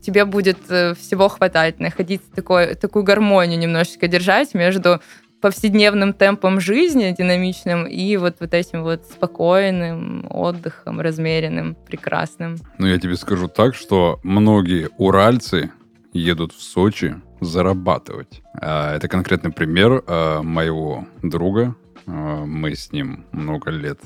тебе 0.01 0.25
будет 0.25 0.59
э, 0.69 0.93
всего 0.95 1.27
хватать, 1.29 1.79
находить 1.79 2.21
такой, 2.33 2.75
такую 2.75 3.03
гармонию 3.03 3.59
немножечко 3.59 4.07
держать 4.07 4.53
между 4.53 5.01
повседневным 5.41 6.13
темпом 6.13 6.59
жизни 6.59 7.15
динамичным 7.17 7.87
и 7.87 8.15
вот, 8.17 8.35
вот 8.39 8.53
этим 8.53 8.83
вот 8.83 9.05
спокойным 9.05 10.27
отдыхом, 10.29 11.01
размеренным, 11.01 11.75
прекрасным. 11.75 12.57
Ну, 12.77 12.87
я 12.87 12.99
тебе 12.99 13.15
скажу 13.15 13.47
так, 13.47 13.75
что 13.75 14.19
многие 14.23 14.89
уральцы 14.97 15.71
едут 16.13 16.53
в 16.53 16.61
Сочи 16.61 17.15
зарабатывать. 17.39 18.43
А, 18.61 18.95
Это 18.95 19.07
конкретный 19.07 19.51
пример 19.51 20.03
а, 20.05 20.43
моего 20.43 21.05
друга. 21.23 21.75
А, 22.05 22.45
Мы 22.45 22.75
с 22.75 22.91
ним 22.91 23.25
много 23.31 23.71
лет 23.71 23.99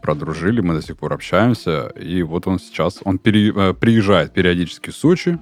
продружили, 0.00 0.60
мы 0.60 0.74
до 0.74 0.82
сих 0.82 0.96
пор 0.96 1.12
общаемся. 1.12 1.88
И 2.00 2.22
вот 2.22 2.46
он 2.46 2.58
сейчас, 2.58 3.00
он 3.04 3.18
пере- 3.18 3.52
э, 3.54 3.74
приезжает 3.74 4.32
периодически 4.32 4.90
в 4.90 4.96
Сочи. 4.96 5.38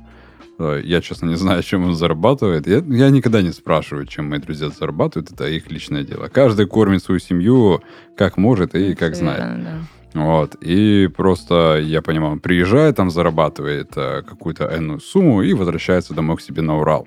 Э, 0.58 0.80
Я, 0.84 1.00
честно, 1.00 1.26
не 1.28 1.36
знаю, 1.36 1.62
чем 1.62 1.84
он 1.84 1.94
зарабатывает. 1.94 2.66
Я, 2.66 2.82
я 2.86 3.10
никогда 3.10 3.42
не 3.42 3.52
спрашиваю, 3.52 4.06
чем 4.06 4.28
мои 4.30 4.38
друзья 4.40 4.68
зарабатывают. 4.70 5.30
Это 5.32 5.46
их 5.48 5.70
личное 5.70 6.02
дело. 6.04 6.28
Каждый 6.28 6.66
кормит 6.66 7.02
свою 7.02 7.20
семью 7.20 7.80
как 8.16 8.36
может 8.36 8.74
и 8.74 8.94
как 8.94 9.14
знает. 9.14 9.64
да. 9.64 9.78
Вот. 10.14 10.56
И 10.62 11.08
просто, 11.16 11.78
я 11.80 12.00
понимаю, 12.02 12.32
он 12.32 12.40
приезжает, 12.40 12.96
там 12.96 13.10
зарабатывает 13.10 13.92
э, 13.96 14.22
какую-то 14.22 14.64
энную 14.64 15.00
сумму 15.00 15.42
и 15.42 15.52
возвращается 15.52 16.14
домой 16.14 16.36
к 16.36 16.40
себе 16.40 16.62
на 16.62 16.78
Урал. 16.78 17.06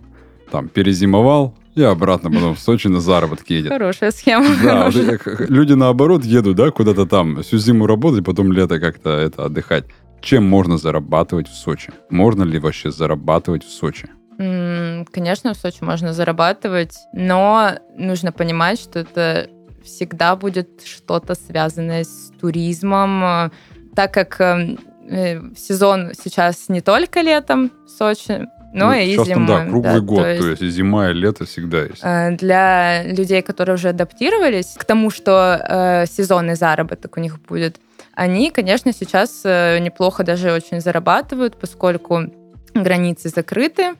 Там 0.51 0.67
перезимовал 0.67 1.55
и 1.75 1.81
обратно 1.83 2.29
потом 2.29 2.55
в 2.55 2.59
Сочи 2.59 2.87
на 2.89 2.99
заработки 2.99 3.53
едет. 3.53 3.71
Хорошая 3.71 4.11
схема. 4.11 4.45
Да, 4.63 4.85
вот 4.85 4.93
хорошая. 4.93 5.17
х- 5.17 5.45
люди 5.47 5.73
наоборот 5.73 6.25
едут, 6.25 6.57
да, 6.57 6.69
куда-то 6.71 7.05
там, 7.05 7.41
всю 7.41 7.57
зиму 7.57 7.87
работать, 7.87 8.25
потом 8.25 8.51
лето 8.51 8.79
как-то 8.79 9.09
это 9.11 9.45
отдыхать. 9.45 9.85
Чем 10.21 10.43
можно 10.47 10.77
зарабатывать 10.77 11.47
в 11.47 11.55
Сочи? 11.55 11.91
Можно 12.09 12.43
ли 12.43 12.59
вообще 12.59 12.91
зарабатывать 12.91 13.63
в 13.63 13.71
Сочи? 13.71 14.07
Конечно, 14.37 15.53
в 15.53 15.57
Сочи 15.57 15.83
можно 15.83 16.13
зарабатывать, 16.13 16.95
но 17.13 17.71
нужно 17.97 18.31
понимать, 18.31 18.79
что 18.79 18.99
это 18.99 19.49
всегда 19.83 20.35
будет 20.35 20.81
что-то 20.83 21.35
связанное 21.35 22.03
с 22.03 22.31
туризмом, 22.39 23.51
так 23.95 24.13
как 24.13 24.39
э, 24.41 24.77
э, 25.09 25.41
сезон 25.55 26.11
сейчас 26.13 26.69
не 26.69 26.81
только 26.81 27.21
летом 27.21 27.71
в 27.85 27.89
Сочи, 27.89 28.47
но 28.73 28.87
Ну, 28.87 28.93
и 28.93 29.15
сейчас 29.15 29.27
зимой. 29.27 29.47
да, 29.47 29.65
круглый 29.65 29.93
да, 29.93 29.99
год, 29.99 30.19
то 30.23 30.29
есть 30.29 30.41
то 30.41 30.47
есть 30.49 30.61
и 30.61 30.69
зима, 30.69 31.09
и 31.09 31.13
лето 31.13 31.45
всегда 31.45 31.81
есть. 31.83 31.99
э, 32.03 32.31
для 32.37 33.03
людей, 33.03 33.41
которые 33.41 33.75
уже 33.75 33.89
адаптировались 33.89 34.75
к 34.77 34.83
тому, 34.85 35.09
что 35.09 35.59
э, 35.67 36.05
сезонный 36.07 36.55
заработок 36.55 37.17
у 37.17 37.19
них 37.19 37.39
будет, 37.41 37.77
они, 38.13 38.49
конечно, 38.51 38.93
сейчас 38.93 39.41
э, 39.45 39.79
неплохо 39.79 40.23
даже 40.23 40.51
очень 40.53 40.79
зарабатывают, 40.81 41.57
поскольку 41.59 42.23
границы 42.73 43.29
закрыты. 43.29 43.93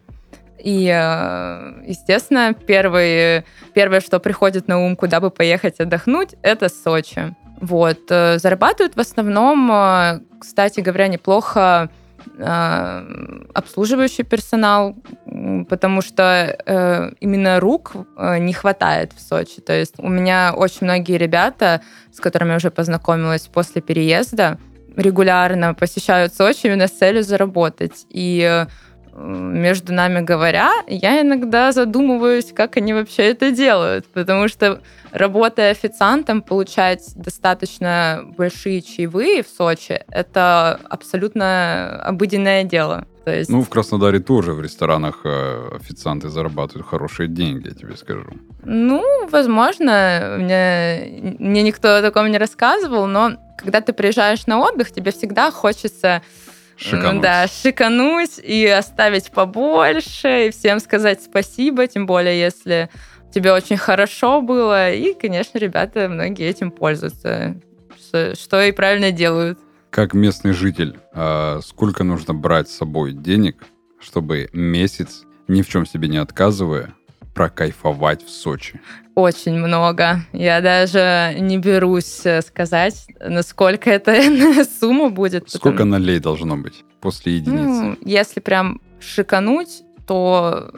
И, 0.64 0.86
э, 0.88 1.84
естественно, 1.88 2.54
первый, 2.54 3.44
первое, 3.74 4.00
что 4.00 4.20
приходит 4.20 4.68
на 4.68 4.80
ум, 4.80 4.96
куда 4.96 5.20
бы 5.20 5.32
поехать 5.32 5.80
отдохнуть, 5.80 6.36
это 6.44 6.70
Сочи. 6.70 7.36
Вот. 7.60 8.00
э, 8.10 8.38
Зарабатывают 8.40 8.96
в 8.96 9.00
основном, 9.00 10.22
кстати 10.40 10.80
говоря, 10.82 11.08
неплохо 11.08 11.90
обслуживающий 13.54 14.24
персонал, 14.24 14.96
потому 15.70 16.02
что 16.02 16.58
э, 16.66 17.12
именно 17.20 17.60
рук 17.60 17.94
э, 18.18 18.38
не 18.40 18.54
хватает 18.54 19.14
в 19.14 19.22
Сочи. 19.22 19.62
То 19.62 19.74
есть 19.74 19.96
у 19.98 20.10
меня 20.10 20.54
очень 20.56 20.80
многие 20.82 21.18
ребята, 21.18 21.82
с 22.12 22.20
которыми 22.20 22.52
я 22.52 22.58
уже 22.58 22.72
познакомилась 22.72 23.48
после 23.48 23.82
переезда, 23.82 24.58
регулярно 24.96 25.74
посещают 25.74 26.34
Сочи 26.34 26.68
именно 26.68 26.88
с 26.88 26.92
целью 26.92 27.24
заработать. 27.24 28.06
И 28.10 28.42
э, 28.42 28.68
между 29.14 29.94
нами 29.94 30.22
говоря, 30.22 30.72
я 30.88 31.22
иногда 31.22 31.72
задумываюсь, 31.72 32.52
как 32.54 32.78
они 32.78 32.94
вообще 32.94 33.24
это 33.24 33.52
делают, 33.52 34.06
потому 34.08 34.48
что 34.48 34.82
работая 35.12 35.72
официантом, 35.72 36.42
получать 36.42 37.12
достаточно 37.16 38.24
большие 38.38 38.82
чаевые 38.82 39.44
в 39.44 39.48
Сочи, 39.48 40.04
это 40.10 40.80
абсолютно 40.90 42.02
обыденное 42.04 42.64
дело. 42.64 43.06
То 43.26 43.36
есть, 43.36 43.50
Ну, 43.52 43.62
в 43.62 43.70
Краснодаре 43.70 44.20
тоже 44.20 44.54
в 44.54 44.62
ресторанах 44.62 45.20
э, 45.26 45.76
официанты 45.76 46.30
зарабатывают 46.30 46.88
хорошие 46.88 47.28
деньги, 47.28 47.68
я 47.68 47.74
тебе 47.74 47.96
скажу. 47.96 48.26
ну, 48.64 49.04
возможно, 49.30 50.38
мне, 50.40 51.36
мне 51.38 51.62
никто 51.62 51.98
о 51.98 52.02
таком 52.02 52.32
не 52.32 52.40
рассказывал, 52.40 53.06
но 53.06 53.34
когда 53.58 53.82
ты 53.82 53.94
приезжаешь 53.94 54.48
на 54.48 54.60
отдых, 54.60 54.92
тебе 54.92 55.12
всегда 55.12 55.52
хочется 55.52 56.24
Шикануть. 56.82 57.14
Ну 57.14 57.22
да, 57.22 57.48
шикануть 57.48 58.40
и 58.40 58.66
оставить 58.66 59.30
побольше, 59.32 60.48
и 60.48 60.52
всем 60.52 60.80
сказать 60.80 61.22
спасибо, 61.22 61.86
тем 61.88 62.08
более, 62.08 62.40
если 62.40 62.90
тебе 63.34 63.54
очень 63.54 63.78
хорошо 63.78 64.42
было. 64.42 64.92
И, 64.92 65.14
конечно, 65.14 65.60
ребята 65.60 66.10
многие 66.10 66.48
этим 66.48 66.72
пользуются, 66.72 67.56
что, 67.98 68.36
что 68.36 68.62
и 68.64 68.72
правильно 68.72 69.12
делают. 69.12 69.60
Как 69.92 70.14
местный 70.14 70.54
житель, 70.54 70.98
а, 71.14 71.60
сколько 71.62 72.04
нужно 72.04 72.34
брать 72.34 72.70
с 72.70 72.78
собой 72.78 73.12
денег, 73.12 73.64
чтобы 74.00 74.50
месяц, 74.52 75.24
ни 75.48 75.62
в 75.62 75.70
чем 75.70 75.86
себе 75.86 76.08
не 76.08 76.18
отказывая, 76.18 76.96
прокайфовать 77.34 78.24
в 78.26 78.30
Сочи? 78.30 78.80
Очень 79.16 79.58
много. 79.58 80.22
Я 80.34 80.62
даже 80.62 81.36
не 81.40 81.58
берусь 81.58 82.26
э, 82.26 82.42
сказать, 82.42 83.08
насколько 83.20 83.90
эта 83.90 84.16
сумма 84.80 85.10
будет. 85.10 85.50
Сколько 85.50 85.78
потому- 85.78 85.92
налей 85.92 86.20
должно 86.20 86.58
быть 86.58 86.84
после 87.02 87.36
единицы? 87.36 87.64
Ну, 87.84 87.98
если 88.06 88.40
прям 88.40 88.80
шикануть, 89.00 89.84
то, 90.08 90.72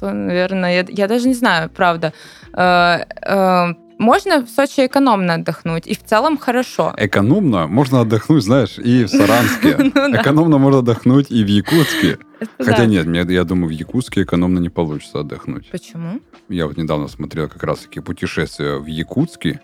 то 0.00 0.12
наверное, 0.12 0.82
я, 0.82 0.84
я 0.88 1.08
даже 1.08 1.28
не 1.28 1.34
знаю, 1.34 1.70
правда. 1.70 2.12
Э, 2.52 3.04
э, 3.22 3.74
можно 3.98 4.44
в 4.44 4.48
Сочи 4.48 4.86
экономно 4.86 5.34
отдохнуть, 5.34 5.86
и 5.86 5.94
в 5.94 6.02
целом 6.02 6.36
хорошо. 6.36 6.94
Экономно 6.96 7.66
можно 7.66 8.00
отдохнуть, 8.00 8.42
знаешь, 8.42 8.78
и 8.78 9.04
в 9.04 9.08
Саранске. 9.08 9.92
Ну. 9.94 10.16
Экономно 10.16 10.58
можно 10.58 10.80
отдохнуть 10.80 11.30
и 11.30 11.44
в 11.44 11.46
Якутске. 11.46 12.18
Хотя 12.58 12.86
нет, 12.86 13.30
я 13.30 13.44
думаю, 13.44 13.68
в 13.68 13.70
Якутске 13.70 14.22
экономно 14.22 14.58
не 14.58 14.68
получится 14.68 15.20
отдохнуть. 15.20 15.70
Почему? 15.70 16.20
Я 16.48 16.66
вот 16.66 16.76
недавно 16.76 17.08
смотрел 17.08 17.48
как 17.48 17.62
раз-таки 17.62 18.00
путешествие 18.00 18.78
в 18.78 18.86
Якутске, 18.86 19.60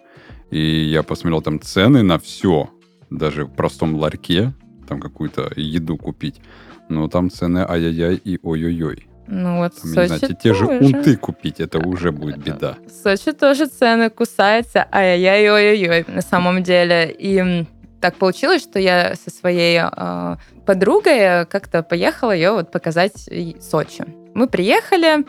и 0.51 0.61
я 0.61 1.03
посмотрел 1.03 1.43
там 1.43 1.61
цены 1.61 2.03
на 2.03 2.19
все, 2.19 2.71
даже 3.11 3.45
в 3.45 3.51
простом 3.51 3.97
ларьке, 3.97 4.53
там 4.88 5.01
какую-то 5.01 5.53
еду 5.57 5.97
купить. 5.97 6.40
Но 6.88 7.09
там 7.09 7.31
цены 7.31 7.64
ай-яй-яй 7.69 8.16
и 8.16 8.38
ой-ой-ой. 8.43 9.07
Ну 9.33 9.59
вот 9.59 9.77
Там, 9.77 9.90
не 9.90 9.95
Сочи 9.95 10.07
знаю, 10.09 10.21
те, 10.21 10.35
те 10.35 10.55
же 10.55 10.66
унты 10.66 11.16
купить, 11.16 11.61
это 11.61 11.79
уже 11.79 12.11
будет 12.11 12.38
беда. 12.38 12.77
В 12.87 12.90
Сочи 13.03 13.33
тоже 13.33 13.66
цены 13.66 14.11
кусаются, 14.11 14.87
ай-яй-яй, 14.90 15.49
ой-ой-ой, 15.49 16.05
на 16.09 16.21
самом 16.21 16.64
деле. 16.64 17.14
И 17.16 17.64
так 18.01 18.16
получилось, 18.16 18.61
что 18.61 18.81
я 18.81 19.14
со 19.14 19.31
своей 19.31 19.81
э, 19.81 20.37
подругой 20.66 21.47
как-то 21.47 21.85
поехала 21.85 22.33
ее 22.33 22.51
вот 22.51 22.73
показать 22.73 23.29
Сочи. 23.61 24.05
Мы 24.35 24.49
приехали, 24.49 25.25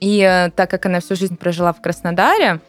и 0.00 0.20
э, 0.20 0.50
так 0.50 0.70
как 0.70 0.84
она 0.84 1.00
всю 1.00 1.16
жизнь 1.16 1.36
прожила 1.38 1.72
в 1.72 1.80
Краснодаре, 1.80 2.60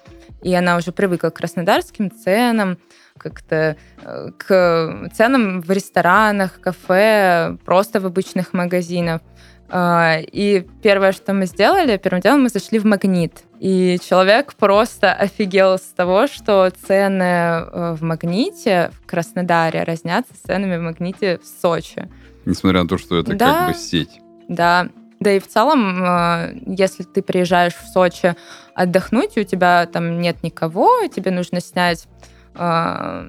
и 0.41 0.53
она 0.53 0.77
уже 0.77 0.93
привыкла 0.93 1.29
к 1.29 1.35
краснодарским 1.35 2.11
ценам, 2.11 2.77
как-то 3.17 3.75
э, 4.03 4.29
к 4.37 5.09
ценам 5.13 5.61
в 5.61 5.69
ресторанах, 5.69 6.61
кафе, 6.61 7.57
просто 7.65 7.99
в 7.99 8.05
обычных 8.05 8.53
магазинах. 8.53 9.21
А, 9.69 10.19
И 10.31 10.65
первое, 10.81 11.11
что 11.11 11.33
мы 11.33 11.45
сделали, 11.45 11.97
первым 11.97 12.21
делом 12.21 12.43
мы 12.43 12.49
зашли 12.49 12.79
в 12.79 12.85
магнит. 12.85 13.43
И 13.59 13.97
человек 14.07 14.53
просто 14.53 15.13
офигел 15.13 15.77
с 15.77 15.81
того, 15.95 16.27
что 16.27 16.69
цены 16.69 17.23
э, 17.23 17.93
в 17.95 18.03
магните 18.03 18.91
в 19.01 19.05
Краснодаре 19.07 19.83
разнятся 19.83 20.33
с 20.35 20.37
ценами 20.47 20.77
в 20.77 20.81
магните 20.81 21.39
в 21.39 21.45
Сочи. 21.61 22.07
Несмотря 22.45 22.83
на 22.83 22.87
то, 22.87 22.97
что 22.97 23.17
это 23.19 23.33
Да. 23.35 23.65
как 23.65 23.67
бы 23.69 23.73
сеть. 23.73 24.21
Да. 24.47 24.87
Да 25.19 25.31
и 25.31 25.39
в 25.39 25.47
целом, 25.47 26.03
э, 26.03 26.59
если 26.67 27.03
ты 27.03 27.21
приезжаешь 27.23 27.73
в 27.75 27.87
Сочи 27.87 28.35
отдохнуть, 28.75 29.35
и 29.35 29.41
у 29.41 29.43
тебя 29.43 29.87
там 29.87 30.21
нет 30.21 30.43
никого, 30.43 31.07
тебе 31.07 31.31
нужно 31.31 31.59
снять 31.59 32.07
э, 32.55 33.27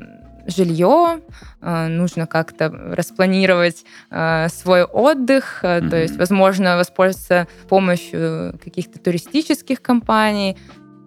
жилье, 0.48 1.20
э, 1.60 1.86
нужно 1.86 2.26
как-то 2.26 2.68
распланировать 2.70 3.84
э, 4.10 4.48
свой 4.48 4.82
отдых, 4.84 5.60
э, 5.62 5.80
Мгм. 5.80 5.90
то 5.90 5.96
есть, 5.96 6.16
возможно, 6.16 6.76
воспользоваться 6.76 7.46
помощью 7.68 8.58
каких-то 8.62 8.98
туристических 8.98 9.80
компаний. 9.80 10.56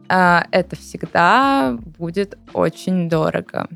Это 0.07 0.75
всегда 0.75 1.77
будет 1.97 2.37
очень 2.51 3.07
дорого. 3.07 3.69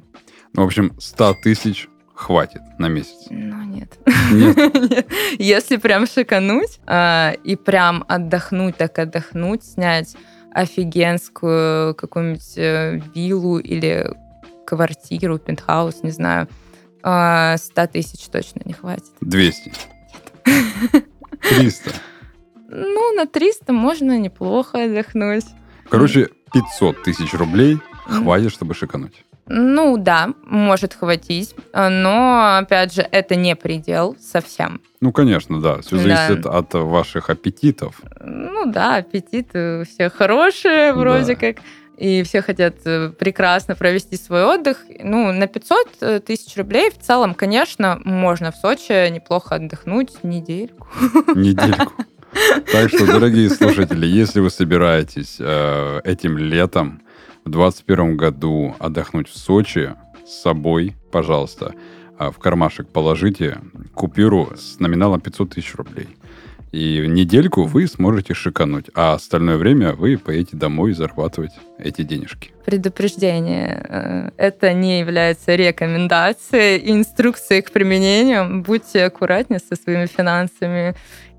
Ну, 0.54 0.64
в 0.64 0.66
общем, 0.66 0.92
100 1.00 1.36
тысяч 1.42 1.88
хватит 2.14 2.62
на 2.78 2.88
месяц. 2.88 3.28
Ну, 3.30 3.64
нет. 3.64 3.98
Нет? 4.32 5.08
Если 5.40 5.78
прям 5.78 6.08
шикануть 6.08 6.80
а, 6.88 7.34
и 7.44 7.56
прям 7.56 8.04
отдохнуть, 8.08 8.76
так 8.78 9.00
отдохнуть, 9.00 9.64
снять 9.64 10.16
офигенскую 10.54 11.96
какую-нибудь 11.96 12.58
э, 12.58 13.02
виллу 13.14 13.60
или 13.60 14.14
квартиру, 14.66 15.38
пентхаус, 15.40 16.04
не 16.04 16.12
знаю, 16.12 16.48
а, 17.04 17.58
100 17.58 17.88
тысяч 17.88 18.26
точно 18.32 18.62
не 18.66 18.74
хватит. 18.74 19.12
200. 19.22 19.72
300. 21.42 21.92
Ну, 22.70 23.14
на 23.16 23.26
300 23.28 23.72
можно 23.74 24.18
неплохо 24.18 24.84
отдохнуть. 24.86 25.46
Короче, 25.90 26.30
500 26.54 27.04
тысяч 27.04 27.34
рублей 27.34 27.78
хватит, 28.08 28.52
чтобы 28.52 28.74
шикануть. 28.74 29.24
Ну 29.48 29.98
да, 29.98 30.34
может 30.48 30.96
хватить, 30.96 31.54
но, 31.72 32.58
опять 32.58 32.96
же, 32.96 33.04
это 33.12 33.36
не 33.36 33.56
предел 33.56 34.18
совсем. 34.20 34.82
Ну, 35.02 35.12
конечно, 35.12 35.62
да. 35.62 35.82
Все 35.82 35.98
Да. 35.98 36.02
зависит 36.02 36.48
от 36.48 36.74
ваших 36.74 37.30
аппетитов. 37.30 38.02
Ну 38.22 38.66
да, 38.72 38.96
аппетиты 38.96 39.82
у 39.82 39.86
всех 39.86 40.14
хорошие 40.16 40.94
вроде 40.94 41.36
Да. 41.36 41.40
как. 41.40 41.58
И 41.98 42.24
все 42.24 42.42
хотят 42.42 42.76
э, 42.86 43.10
прекрасно 43.10 43.76
провести 43.76 44.18
свой 44.18 44.44
отдых. 44.44 44.84
Ну, 45.00 45.32
на 45.32 45.48
500 45.48 46.26
тысяч 46.26 46.56
рублей 46.58 46.92
в 46.92 47.00
целом, 47.00 47.34
конечно, 47.34 48.00
можно 48.04 48.52
в 48.52 48.56
Сочи 48.56 49.10
неплохо 49.10 49.56
отдохнуть 49.56 50.24
недельку. 50.24 50.88
Недельку. 51.36 51.94
Так 52.72 52.90
что, 52.90 53.06
дорогие 53.06 53.50
слушатели, 53.50 54.06
если 54.06 54.42
вы 54.42 54.50
собираетесь 54.50 55.38
э, 55.40 56.02
этим 56.04 56.38
летом 56.38 57.02
в 57.46 57.50
2021 57.50 58.18
году 58.18 58.76
отдохнуть 58.80 59.30
в 59.30 59.38
Сочи 59.38 59.94
с 60.28 60.42
собой, 60.42 60.96
пожалуйста, 61.12 61.74
а, 62.18 62.32
в 62.32 62.40
кармашек 62.40 62.90
положите 62.90 63.60
купюру 63.94 64.52
с 64.56 64.80
номиналом 64.80 65.22
500 65.22 65.52
тысяч 65.52 65.76
рублей. 65.76 66.08
И 66.72 67.00
в 67.02 67.06
недельку 67.08 67.64
вы 67.64 67.88
сможете 67.88 68.34
шикануть, 68.34 68.88
а 68.94 69.14
остальное 69.14 69.58
время 69.58 69.94
вы 69.94 70.18
поедете 70.18 70.58
домой 70.58 70.94
зарабатывать 70.94 71.52
эти 71.80 72.02
денежки. 72.02 72.52
Предупреждение. 72.66 73.86
э, 73.88 74.30
Это 74.38 74.74
не 74.74 75.00
является 75.00 75.56
рекомендацией, 75.56 76.92
инструкцией 76.92 77.62
к 77.62 77.72
применению. 77.72 78.62
Будьте 78.64 79.06
аккуратнее 79.06 79.60
со 79.60 79.76
своими 79.82 80.06
финансами 80.08 80.96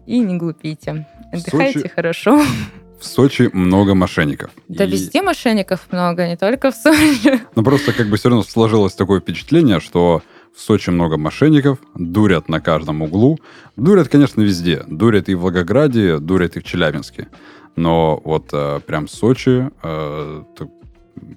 и 0.07 0.19
не 0.21 0.37
глупите. 0.39 1.07
Отдыхайте 1.33 1.81
Сочи- 1.81 1.89
хорошо. 1.95 2.43
В 2.99 3.05
Сочи 3.05 3.51
много 3.53 3.95
мошенников. 3.95 4.51
Да 4.69 4.85
И- 4.85 4.91
везде 4.91 5.21
мошенников 5.21 5.87
много, 5.91 6.27
не 6.29 6.37
только 6.37 6.71
в 6.71 6.75
Сочи. 6.77 7.41
Ну, 7.55 7.63
просто 7.63 7.93
как 7.93 8.09
бы 8.09 8.17
все 8.17 8.31
равно 8.31 8.43
сложилось 8.43 8.95
такое 8.95 9.21
впечатление, 9.21 9.81
что 9.81 10.23
в 10.57 10.61
Сочи 10.61 10.91
много 10.91 11.19
мошенников, 11.19 11.79
дурят 11.95 12.49
на 12.49 12.61
каждом 12.61 13.03
углу. 13.03 13.39
Дурят, 13.77 14.09
конечно, 14.09 14.41
везде. 14.41 14.85
Дурят 14.89 15.29
и 15.29 15.35
в 15.35 15.41
Волгограде, 15.41 16.19
дурят 16.19 16.57
и 16.57 16.61
в 16.61 16.65
Челябинске. 16.65 17.29
Но 17.77 18.23
вот 18.25 18.49
э, 18.55 18.81
прям 18.87 19.07
Сочи 19.07 19.71
э, 19.83 20.43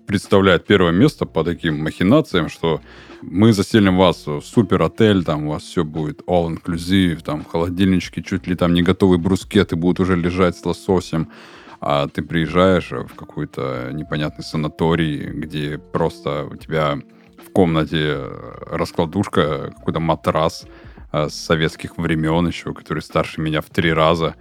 представляет 0.08 0.66
первое 0.66 0.94
место 0.94 1.26
по 1.26 1.44
таким 1.44 1.84
махинациям, 1.84 2.48
что 2.48 2.80
мы 3.22 3.52
заселим 3.52 3.98
вас 3.98 4.26
в 4.26 4.42
супер 4.42 4.82
отель, 4.82 5.26
там 5.26 5.48
у 5.48 5.50
вас 5.50 5.64
все 5.64 5.84
будет 5.84 6.22
all 6.22 6.48
inclusive, 6.48 7.22
там 7.22 7.44
в 7.44 7.48
холодильничке 7.48 8.24
чуть 8.24 8.48
ли 8.48 8.56
там 8.56 8.74
не 8.74 8.84
готовые 8.84 9.20
брускеты 9.20 9.76
будут 9.76 10.00
уже 10.00 10.16
лежать 10.16 10.56
с 10.56 10.66
лососем, 10.66 11.28
а 11.82 12.08
ты 12.08 12.22
приезжаешь 12.22 12.92
в 12.92 13.14
какой-то 13.16 13.90
непонятный 13.92 14.46
санаторий, 14.46 15.26
где 15.26 15.78
просто 15.78 16.46
у 16.46 16.56
тебя 16.56 17.00
комнате 17.60 18.16
раскладушка, 18.72 19.74
какой-то 19.78 20.00
матрас 20.00 20.66
э, 21.12 21.28
с 21.28 21.34
советских 21.34 21.98
времен 21.98 22.48
еще, 22.48 22.74
который 22.74 23.02
старше 23.02 23.42
меня 23.42 23.60
в 23.60 23.66
три 23.66 23.92
раза, 23.92 24.36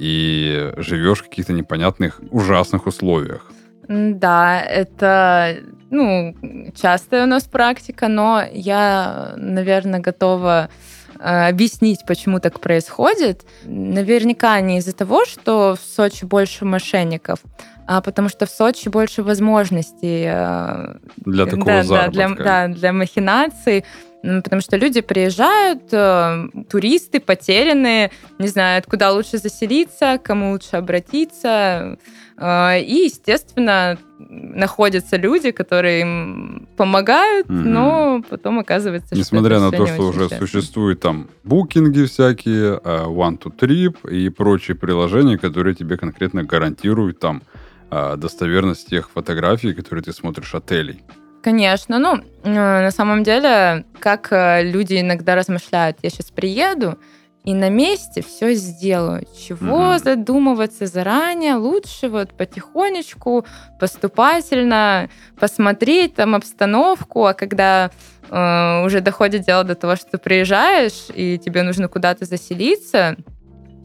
и 0.00 0.72
живешь 0.78 1.18
в 1.18 1.28
каких-то 1.28 1.52
непонятных, 1.52 2.22
ужасных 2.30 2.86
условиях. 2.86 3.52
Да, 3.88 4.58
это 4.58 5.58
ну, 5.90 6.34
частая 6.74 7.24
у 7.24 7.26
нас 7.26 7.44
практика, 7.44 8.08
но 8.08 8.42
я, 8.50 9.34
наверное, 9.36 10.00
готова 10.00 10.70
э, 11.01 11.01
объяснить, 11.22 12.00
почему 12.06 12.40
так 12.40 12.60
происходит. 12.60 13.44
Наверняка 13.64 14.60
не 14.60 14.78
из-за 14.78 14.92
того, 14.92 15.24
что 15.24 15.76
в 15.80 15.84
Сочи 15.84 16.24
больше 16.24 16.64
мошенников, 16.64 17.40
а 17.86 18.00
потому 18.00 18.28
что 18.28 18.46
в 18.46 18.50
Сочи 18.50 18.88
больше 18.88 19.22
возможностей 19.22 20.24
э, 20.26 20.96
Для 21.16 21.46
такого 21.46 21.66
да, 21.66 21.76
да, 21.76 21.82
заработка. 21.82 22.10
для, 22.12 22.44
да, 22.44 22.68
для 22.68 22.92
махинаций. 22.92 23.84
Потому 24.22 24.62
что 24.62 24.76
люди 24.76 25.00
приезжают, 25.00 25.82
э, 25.90 26.48
туристы 26.70 27.18
потерянные, 27.18 28.12
не 28.38 28.46
знают, 28.46 28.86
куда 28.86 29.10
лучше 29.10 29.38
заселиться, 29.38 30.20
кому 30.22 30.52
лучше 30.52 30.76
обратиться. 30.76 31.98
Э, 32.42 32.80
И, 32.80 33.04
естественно, 33.04 33.96
находятся 34.18 35.16
люди, 35.16 35.52
которые 35.52 36.00
им 36.00 36.68
помогают, 36.76 37.48
Мгм. 37.48 37.72
но 37.72 38.22
потом 38.28 38.58
оказывается, 38.58 39.14
Несмотря 39.14 39.56
что 39.56 39.64
на 39.64 39.68
это 39.68 39.76
то, 39.76 39.86
что 39.86 40.02
уже 40.08 40.28
существуют 40.28 41.00
там 41.00 41.28
букинги 41.44 42.04
всякие, 42.04 42.80
э, 42.84 43.04
One 43.06 43.38
to 43.38 43.52
Trip 43.56 44.10
и 44.10 44.28
прочие 44.30 44.74
приложения, 44.76 45.38
которые 45.38 45.74
тебе 45.74 45.96
конкретно 45.96 46.42
гарантируют 46.42 47.20
там 47.20 47.42
э, 47.90 48.16
достоверность 48.16 48.88
тех 48.88 49.10
фотографий, 49.10 49.74
которые 49.74 50.02
ты 50.02 50.12
смотришь 50.12 50.54
отелей. 50.54 51.02
Конечно, 51.42 51.98
ну, 51.98 52.16
э, 52.44 52.50
на 52.82 52.90
самом 52.90 53.22
деле, 53.22 53.84
как 54.00 54.28
э, 54.32 54.62
люди 54.62 54.98
иногда 55.00 55.34
размышляют, 55.34 55.98
я 56.02 56.10
сейчас 56.10 56.30
приеду 56.30 56.96
и 57.44 57.54
на 57.54 57.68
месте 57.70 58.22
все 58.22 58.54
сделаю. 58.54 59.26
Чего 59.36 59.90
Мгм. 59.94 59.98
задумываться 59.98 60.86
заранее? 60.86 61.56
Лучше 61.56 62.08
вот 62.08 62.32
потихонечку, 62.36 63.44
поступательно 63.80 65.10
посмотреть 65.38 66.14
там 66.14 66.34
обстановку, 66.34 67.26
а 67.26 67.34
когда 67.34 67.90
э, 68.30 68.84
уже 68.84 69.00
доходит 69.00 69.44
дело 69.44 69.64
до 69.64 69.74
того, 69.74 69.96
что 69.96 70.12
ты 70.12 70.18
приезжаешь 70.18 71.06
и 71.14 71.38
тебе 71.38 71.62
нужно 71.62 71.88
куда-то 71.88 72.24
заселиться, 72.24 73.16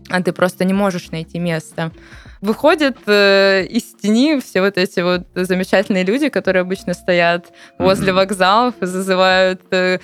а 0.09 0.21
ты 0.21 0.31
просто 0.31 0.65
не 0.65 0.73
можешь 0.73 1.11
найти 1.11 1.39
место. 1.39 1.91
Выходят 2.39 2.97
э, 3.07 3.65
из 3.65 3.83
тени 3.99 4.39
все 4.39 4.61
вот 4.61 4.77
эти 4.77 4.99
вот 4.99 5.23
замечательные 5.33 6.03
люди, 6.03 6.29
которые 6.29 6.61
обычно 6.61 6.93
стоят 6.93 7.51
возле 7.79 8.11
mm-hmm. 8.11 8.15
вокзалов 8.15 8.75
и 8.79 8.85
зазывают 8.85 9.61
э, 9.71 9.99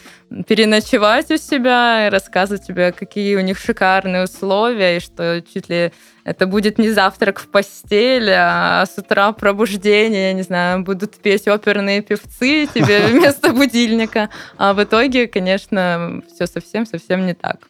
переночевать 0.48 1.30
у 1.30 1.38
себя, 1.38 2.10
рассказывать 2.10 2.66
тебе, 2.66 2.92
какие 2.92 3.36
у 3.36 3.42
них 3.42 3.60
шикарные 3.60 4.24
условия, 4.24 4.98
и 4.98 5.00
что 5.00 5.42
чуть 5.42 5.70
ли 5.70 5.92
это 6.24 6.48
будет 6.48 6.80
не 6.80 6.90
завтрак 6.90 7.40
в 7.40 7.48
постели, 7.50 8.34
а 8.36 8.86
с 8.86 8.98
утра 8.98 9.32
пробуждение, 9.32 10.30
я 10.30 10.34
не 10.34 10.42
знаю, 10.42 10.84
будут 10.84 11.16
петь 11.18 11.48
оперные 11.48 12.02
певцы 12.02 12.68
тебе 12.74 13.08
вместо 13.08 13.54
будильника. 13.54 14.30
А 14.58 14.74
в 14.74 14.84
итоге, 14.84 15.28
конечно, 15.28 16.22
все 16.34 16.48
совсем-совсем 16.48 17.28
не 17.28 17.36
так. 17.36 17.68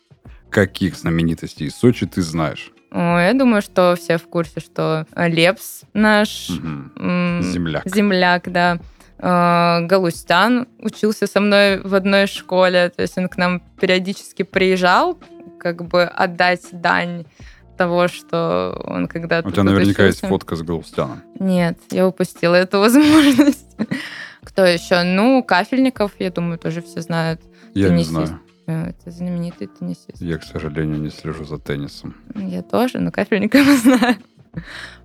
Каких 0.54 0.95
знаменитостей 0.95 1.66
из 1.66 1.76
Сочи 1.76 2.06
ты 2.06 2.22
знаешь? 2.22 2.72
Я 2.91 3.34
думаю, 3.34 3.64
что 3.64 3.95
все 3.99 4.20
в 4.20 4.28
курсе, 4.28 4.60
что 4.60 5.08
Лепс 5.16 5.82
наш 5.93 6.51
угу. 6.51 7.41
земляк. 7.41 7.84
земляк, 7.86 8.51
да. 8.51 8.78
А, 9.18 9.82
Галустян 9.82 10.68
учился 10.78 11.26
со 11.26 11.39
мной 11.39 11.80
в 11.82 11.95
одной 11.95 12.28
школе, 12.28 12.89
то 12.95 13.01
есть 13.01 13.18
он 13.18 13.30
к 13.30 13.38
нам 13.38 13.62
периодически 13.80 14.43
приезжал, 14.43 15.20
как 15.60 15.86
бы 15.88 16.04
отдать 16.04 16.62
дань 16.72 17.26
того, 17.76 18.08
что 18.08 18.80
он 18.86 19.08
когда-то... 19.08 19.47
У 19.47 19.51
тебя 19.51 19.64
наверняка 19.64 20.06
есть 20.06 20.22
фотка 20.22 20.56
с 20.56 20.62
Галустяном. 20.62 21.24
Нет, 21.39 21.80
я 21.89 22.08
упустила 22.08 22.54
эту 22.54 22.80
возможность. 22.82 23.76
Кто 24.43 24.66
еще? 24.66 25.01
Ну, 25.01 25.41
Кафельников, 25.41 26.12
я 26.20 26.30
думаю, 26.30 26.60
тоже 26.60 26.84
все 26.84 27.01
знают. 27.01 27.41
Я 27.74 27.89
не 27.89 28.04
знаю. 28.04 28.39
Э, 28.66 28.89
это 28.89 29.11
знаменитый 29.11 29.68
теннисист. 29.68 30.22
Я, 30.22 30.38
к 30.38 30.43
сожалению, 30.43 30.99
не 30.99 31.09
слежу 31.09 31.43
за 31.45 31.57
теннисом. 31.57 32.16
Я 32.36 32.61
тоже, 32.61 32.99
но 32.99 33.11
капельников 33.11 33.66
знаю. 33.82 34.16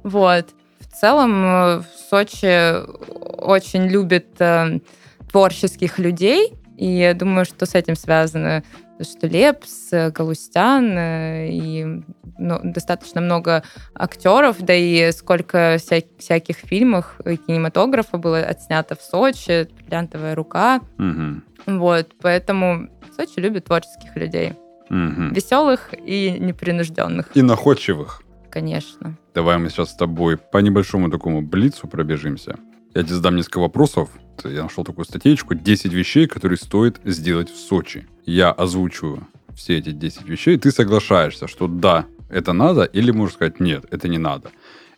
Вот. 0.02 0.46
В 0.80 1.00
целом 1.00 1.44
э, 1.44 1.78
в 1.80 1.86
Сочи 2.09 2.86
очень 3.40 3.86
любят 3.86 4.40
э, 4.40 4.80
творческих 5.30 5.98
людей, 5.98 6.54
и 6.76 6.86
я 6.86 7.14
думаю, 7.14 7.44
что 7.44 7.66
с 7.66 7.74
этим 7.74 7.96
связано 7.96 8.62
что 9.00 9.28
Лепс, 9.28 9.90
Галустян 9.92 10.98
и 10.98 12.02
ну, 12.36 12.61
достаточно 12.64 13.20
много 13.20 13.62
актеров, 13.94 14.56
да 14.59 14.74
и 14.74 15.12
сколько 15.12 15.76
вся, 15.78 16.02
всяких 16.18 16.56
фильмов 16.56 17.20
и 17.24 17.36
кинематографа 17.36 18.18
было 18.18 18.40
отснято 18.40 18.96
в 18.96 19.02
Сочи, 19.02 19.68
«Бриллиантовая 19.78 20.34
рука». 20.34 20.80
Угу. 20.98 21.42
Вот, 21.68 22.14
поэтому 22.22 22.88
Сочи 23.14 23.40
любит 23.40 23.66
творческих 23.66 24.16
людей. 24.16 24.54
Угу. 24.88 25.34
Веселых 25.34 25.90
и 25.92 26.36
непринужденных. 26.40 27.30
И 27.34 27.42
находчивых. 27.42 28.22
Конечно. 28.50 29.18
Давай 29.34 29.58
мы 29.58 29.68
сейчас 29.68 29.90
с 29.90 29.94
тобой 29.94 30.38
по 30.38 30.58
небольшому 30.58 31.10
такому 31.10 31.42
блицу 31.42 31.86
пробежимся. 31.86 32.56
Я 32.94 33.02
тебе 33.02 33.16
задам 33.16 33.36
несколько 33.36 33.58
вопросов. 33.60 34.08
Я 34.44 34.62
нашел 34.62 34.82
такую 34.82 35.04
статейку. 35.04 35.54
10 35.54 35.92
вещей, 35.92 36.26
которые 36.26 36.56
стоит 36.56 37.00
сделать 37.04 37.50
в 37.50 37.56
Сочи. 37.58 38.06
Я 38.24 38.50
озвучу 38.50 39.26
все 39.54 39.76
эти 39.76 39.90
10 39.90 40.26
вещей. 40.26 40.56
Ты 40.56 40.70
соглашаешься, 40.70 41.48
что 41.48 41.66
да, 41.66 42.06
это 42.30 42.54
надо, 42.54 42.84
или 42.84 43.10
можешь 43.10 43.34
сказать, 43.34 43.60
нет, 43.60 43.84
это 43.90 44.08
не 44.08 44.18
надо. 44.18 44.50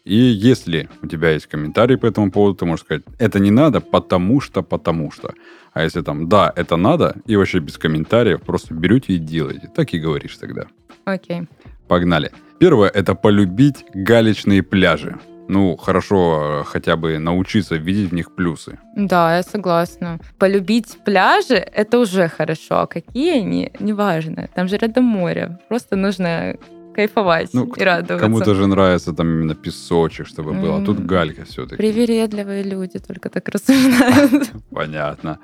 И 0.04 0.14
если 0.14 0.88
у 1.02 1.06
тебя 1.06 1.30
есть 1.30 1.46
комментарий 1.46 1.96
по 1.96 2.06
этому 2.06 2.30
поводу, 2.30 2.54
ты 2.54 2.64
можешь 2.64 2.84
сказать, 2.84 3.02
это 3.18 3.38
не 3.38 3.50
надо, 3.50 3.80
потому 3.80 4.40
что, 4.40 4.62
потому 4.62 5.10
что. 5.10 5.34
А 5.72 5.82
если 5.82 6.02
там, 6.02 6.28
да, 6.28 6.52
это 6.56 6.76
надо, 6.76 7.16
и 7.26 7.36
вообще 7.36 7.60
без 7.60 7.78
комментариев, 7.78 8.42
просто 8.42 8.74
берете 8.74 9.14
и 9.14 9.18
делаете. 9.18 9.70
Так 9.74 9.94
и 9.94 9.98
говоришь 9.98 10.36
тогда. 10.36 10.66
Окей. 11.04 11.42
Погнали. 11.88 12.30
Первое– 12.58 12.88
это 12.94 13.14
полюбить 13.14 13.84
галечные 13.94 14.62
пляжи. 14.62 15.18
Ну, 15.48 15.76
хорошо 15.76 16.62
хотя 16.66 16.96
бы 16.96 17.18
научиться 17.18 17.76
видеть 17.76 18.10
в 18.10 18.14
них 18.14 18.34
плюсы. 18.36 18.78
Да, 18.96 19.36
я 19.36 19.42
согласна. 19.42 20.18
Полюбить 20.38 20.98
пляжи– 21.04 21.54
это 21.74 21.98
уже 21.98 22.28
хорошо. 22.28 22.80
А 22.80 22.86
какие 22.86 23.40
они, 23.40 23.72
неважно. 23.80 24.48
Там 24.54 24.68
же 24.68 24.76
рядом 24.76 25.04
море. 25.04 25.58
Просто 25.68 25.96
нужно 25.96 26.56
кайфовать 27.00 27.54
ну, 27.54 27.64
и 27.64 27.82
радоваться. 27.82 28.18
Кому-то 28.18 28.54
же 28.54 28.66
нравится 28.66 29.12
там 29.12 29.26
именно 29.28 29.54
песочек, 29.54 30.26
чтобы 30.26 30.52
mm. 30.52 30.60
было, 30.60 30.76
а 30.76 30.84
тут 30.84 31.00
галька 31.06 31.44
все-таки. 31.44 31.76
Привередливые 31.76 32.62
люди 32.62 32.98
только 32.98 33.30
так 33.30 33.48
рассуждают. 33.48 34.50
Понятно. 34.70 35.38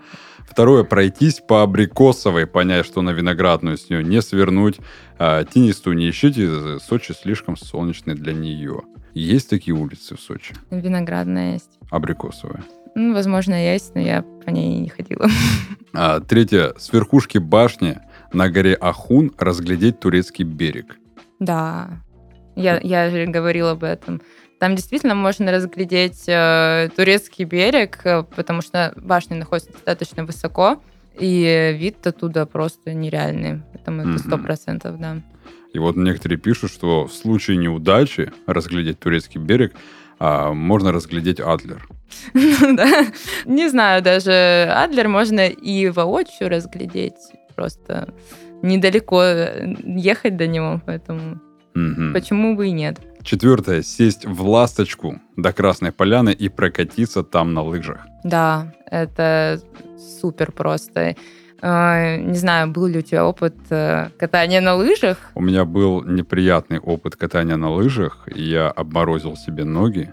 Второе, 0.46 0.84
пройтись 0.84 1.40
по 1.40 1.62
абрикосовой, 1.62 2.46
понять, 2.46 2.86
что 2.86 3.02
на 3.02 3.10
виноградную 3.10 3.78
с 3.78 3.88
нее 3.88 4.04
не 4.04 4.20
свернуть. 4.22 4.76
А, 5.18 5.44
тенистую 5.44 5.96
не 5.96 6.10
ищите, 6.10 6.78
Сочи 6.78 7.12
слишком 7.12 7.56
солнечный 7.56 8.14
для 8.14 8.32
нее. 8.34 8.82
Есть 9.14 9.48
такие 9.48 9.74
улицы 9.74 10.14
в 10.14 10.20
Сочи? 10.20 10.54
Виноградная 10.70 11.54
есть. 11.54 11.78
Абрикосовая? 11.90 12.64
Ну, 12.94 13.14
возможно, 13.14 13.54
есть, 13.54 13.94
но 13.94 14.00
я 14.02 14.22
по 14.44 14.50
ней 14.50 14.80
не 14.80 14.88
ходила. 14.88 15.28
А, 15.98 16.20
третье, 16.20 16.74
с 16.76 16.92
верхушки 16.92 17.38
башни 17.38 17.98
на 18.30 18.50
горе 18.50 18.74
Ахун 18.74 19.32
разглядеть 19.38 19.98
турецкий 19.98 20.44
берег. 20.44 20.98
Да, 21.38 22.02
я, 22.54 22.80
я 22.82 23.10
же 23.10 23.26
говорила 23.26 23.72
об 23.72 23.84
этом. 23.84 24.22
Там 24.58 24.74
действительно 24.74 25.14
можно 25.14 25.52
разглядеть 25.52 26.24
э, 26.26 26.88
турецкий 26.96 27.44
берег, 27.44 28.00
э, 28.04 28.22
потому 28.22 28.62
что 28.62 28.94
башня 28.96 29.36
находится 29.36 29.72
достаточно 29.72 30.24
высоко, 30.24 30.82
и 31.18 31.76
вид 31.78 32.06
оттуда 32.06 32.46
просто 32.46 32.94
нереальный. 32.94 33.62
Поэтому 33.72 34.02
это 34.02 34.18
сто 34.18 34.38
процентов, 34.38 34.98
да. 34.98 35.22
И 35.72 35.78
вот 35.78 35.96
некоторые 35.96 36.38
пишут, 36.38 36.70
что 36.70 37.06
в 37.06 37.12
случае 37.12 37.58
неудачи 37.58 38.32
разглядеть 38.46 38.98
турецкий 38.98 39.38
берег, 39.38 39.74
а, 40.18 40.54
можно 40.54 40.90
разглядеть 40.92 41.40
Адлер. 41.40 41.86
да. 42.32 43.06
Не 43.44 43.68
знаю, 43.68 44.02
даже 44.02 44.70
Адлер 44.74 45.08
можно 45.08 45.48
и 45.48 45.88
воочию 45.88 46.48
разглядеть. 46.48 47.14
Просто 47.54 48.14
недалеко 48.62 49.22
э, 49.22 49.74
ехать 49.84 50.36
до 50.36 50.46
него, 50.46 50.80
поэтому 50.86 51.40
угу. 51.74 52.12
почему 52.12 52.56
бы 52.56 52.68
и 52.68 52.72
нет. 52.72 53.00
Четвертое. 53.22 53.82
Сесть 53.82 54.24
в 54.24 54.48
ласточку 54.48 55.20
до 55.36 55.52
Красной 55.52 55.90
Поляны 55.90 56.30
и 56.30 56.48
прокатиться 56.48 57.24
там 57.24 57.54
на 57.54 57.62
лыжах. 57.62 58.06
Да, 58.22 58.72
это 58.90 59.60
супер 60.20 60.52
просто. 60.52 61.16
А, 61.62 62.16
не 62.16 62.34
знаю, 62.34 62.70
был 62.70 62.86
ли 62.86 62.98
у 62.98 63.02
тебя 63.02 63.24
опыт 63.24 63.54
э, 63.70 64.08
катания 64.18 64.60
на 64.60 64.74
лыжах? 64.74 65.18
У 65.34 65.40
меня 65.40 65.64
был 65.64 66.02
неприятный 66.02 66.78
опыт 66.78 67.16
катания 67.16 67.56
на 67.56 67.70
лыжах, 67.70 68.28
я 68.34 68.68
обморозил 68.68 69.36
себе 69.36 69.64
ноги. 69.64 70.12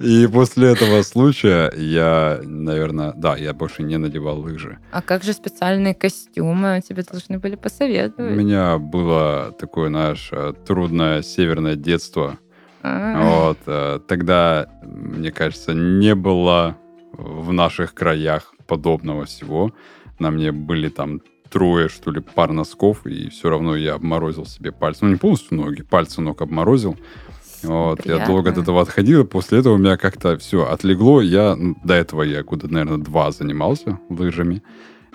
И 0.00 0.26
после 0.26 0.72
этого 0.72 1.02
случая 1.02 1.72
я, 1.76 2.40
наверное, 2.42 3.12
да, 3.16 3.36
я 3.36 3.54
больше 3.54 3.82
не 3.82 3.96
надевал 3.96 4.40
лыжи. 4.40 4.78
А 4.92 5.02
как 5.02 5.22
же 5.22 5.32
специальные 5.32 5.94
костюмы 5.94 6.82
тебе 6.86 7.02
должны 7.02 7.38
были 7.38 7.56
посоветовать? 7.56 8.32
У 8.32 8.34
меня 8.34 8.78
было 8.78 9.54
такое, 9.58 9.88
знаешь, 9.88 10.30
трудное 10.66 11.22
северное 11.22 11.76
детство. 11.76 12.38
А. 12.82 13.22
Вот. 13.22 13.58
Э, 13.66 14.00
тогда, 14.06 14.66
мне 14.82 15.30
кажется, 15.32 15.72
не 15.74 16.14
было 16.14 16.76
в 17.12 17.52
наших 17.52 17.94
краях 17.94 18.54
подобного 18.70 19.24
всего. 19.24 19.72
На 20.20 20.30
мне 20.30 20.52
были 20.52 20.88
там 20.88 21.20
трое, 21.50 21.88
что 21.88 22.12
ли, 22.12 22.20
пар 22.20 22.52
носков, 22.52 23.04
и 23.06 23.28
все 23.28 23.50
равно 23.50 23.76
я 23.76 23.94
обморозил 23.94 24.46
себе 24.46 24.70
пальцы. 24.70 25.04
Ну, 25.04 25.10
не 25.10 25.16
полностью 25.16 25.56
ноги, 25.56 25.82
пальцы 25.82 26.20
ног 26.20 26.40
обморозил. 26.40 26.96
Вот, 27.62 28.06
я 28.06 28.26
долго 28.26 28.50
от 28.50 28.58
этого 28.58 28.80
отходил, 28.80 29.26
после 29.26 29.58
этого 29.58 29.74
у 29.74 29.78
меня 29.78 29.96
как-то 29.96 30.38
все 30.38 30.66
отлегло. 30.66 31.20
Я 31.20 31.56
ну, 31.56 31.76
до 31.84 31.94
этого 31.94 32.22
я 32.22 32.42
года, 32.42 32.68
наверное, 32.68 32.98
два 32.98 33.32
занимался 33.32 33.98
лыжами, 34.08 34.62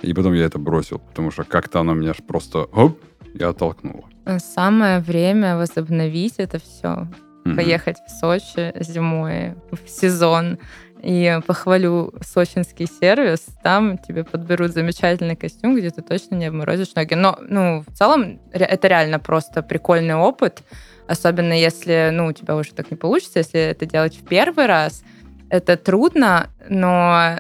и 0.04 0.14
потом 0.14 0.34
я 0.34 0.46
это 0.46 0.60
бросил, 0.60 1.00
потому 1.00 1.32
что 1.32 1.44
как-то 1.44 1.80
оно 1.80 1.94
меня 1.94 2.14
просто 2.28 2.66
оп, 2.66 3.00
и 3.34 3.44
оттолкнуло. 3.44 4.04
Самое 4.38 5.00
время 5.00 5.58
возобновить 5.58 6.36
это 6.38 6.60
все. 6.60 7.08
Mm-hmm. 7.46 7.56
Поехать 7.56 7.98
в 8.08 8.20
Сочи 8.20 8.74
зимой, 8.80 9.56
в 9.72 9.90
сезон, 9.90 10.58
и 11.06 11.40
похвалю 11.46 12.14
сочинский 12.22 12.88
сервис. 12.88 13.46
Там 13.62 14.00
тебе 14.00 14.24
подберут 14.24 14.72
замечательный 14.72 15.36
костюм, 15.36 15.76
где 15.76 15.92
ты 15.92 16.02
точно 16.02 16.34
не 16.34 16.48
обморозишь 16.48 16.96
ноги. 16.96 17.14
Но, 17.14 17.38
ну, 17.48 17.84
в 17.88 17.94
целом, 17.96 18.40
это 18.52 18.88
реально 18.88 19.20
просто 19.20 19.62
прикольный 19.62 20.16
опыт. 20.16 20.64
Особенно 21.08 21.54
если, 21.54 22.10
ну, 22.12 22.26
у 22.26 22.34
тебя 22.34 22.56
уже 22.56 22.74
так 22.74 22.90
не 22.90 22.98
получится, 22.98 23.40
если 23.40 23.60
это 23.60 23.86
делать 23.86 24.18
в 24.18 24.26
первый 24.26 24.66
раз. 24.66 25.04
Это 25.52 25.78
трудно, 25.78 26.50
но 26.68 27.38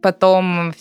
потом 0.00 0.72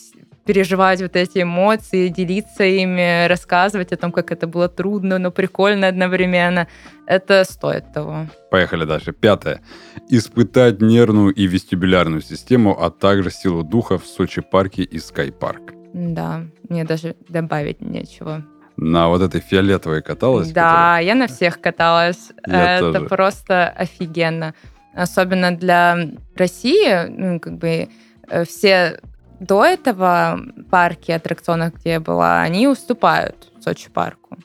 переживать 0.52 1.02
вот 1.02 1.16
эти 1.16 1.44
эмоции, 1.44 2.10
делиться 2.10 2.66
ими, 2.66 3.26
рассказывать 3.28 3.94
о 3.94 3.96
том, 3.96 4.12
как 4.12 4.34
это 4.34 4.48
было 4.48 4.68
трудно, 4.68 5.18
но 5.18 5.32
прикольно 5.32 5.88
одновременно. 5.88 6.68
Это 7.08 7.46
стоит 7.46 7.94
того. 7.94 8.28
Поехали 8.50 8.84
дальше. 8.84 9.14
Пятое. 9.14 9.62
Испытать 10.10 10.82
нервную 10.82 11.34
и 11.34 11.48
вестибулярную 11.48 12.22
систему, 12.22 12.78
а 12.78 12.90
также 12.90 13.32
силу 13.32 13.64
духа 13.64 13.98
в 13.98 14.06
Сочи 14.06 14.42
парке 14.42 14.84
и 14.84 15.00
Скай 15.00 15.32
парк. 15.32 15.74
Да, 15.94 16.42
мне 16.68 16.84
даже 16.84 17.16
добавить 17.30 17.80
нечего. 17.80 18.44
На 18.76 19.08
вот 19.08 19.22
этой 19.22 19.40
фиолетовой 19.40 20.02
каталась? 20.02 20.52
Да, 20.52 21.00
я 21.00 21.16
на 21.16 21.28
всех 21.28 21.62
каталась. 21.62 22.32
Я 22.46 22.80
Это 22.80 22.92
тоже. 22.92 23.06
просто 23.06 23.70
офигенно. 23.70 24.54
Особенно 24.94 25.56
для 25.56 25.98
России, 26.36 27.08
ну, 27.08 27.40
как 27.40 27.58
бы 27.58 27.88
э, 28.30 28.44
все 28.44 29.00
до 29.42 29.66
этого 29.66 30.40
парки, 30.70 31.12
аттракционов, 31.12 31.74
где 31.74 31.94
я 31.94 32.00
была, 32.00 32.42
они 32.42 32.68
уступают 32.68 33.52
Сочи 33.60 33.90
парку. 33.90 34.38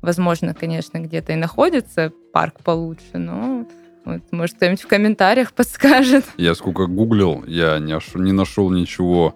Возможно, 0.00 0.54
конечно, 0.54 0.98
где-то 0.98 1.32
и 1.32 1.36
находится 1.36 2.12
парк 2.32 2.60
получше, 2.62 3.14
но 3.18 3.66
вот, 4.04 4.22
может, 4.30 4.56
кто-нибудь 4.56 4.82
в 4.82 4.86
комментариях 4.86 5.52
подскажет. 5.52 6.24
Я 6.36 6.54
сколько 6.54 6.86
гуглил, 6.86 7.42
я 7.46 7.78
не, 7.78 7.92
аш- 7.92 8.14
не 8.14 8.32
нашел 8.32 8.70
ничего 8.70 9.34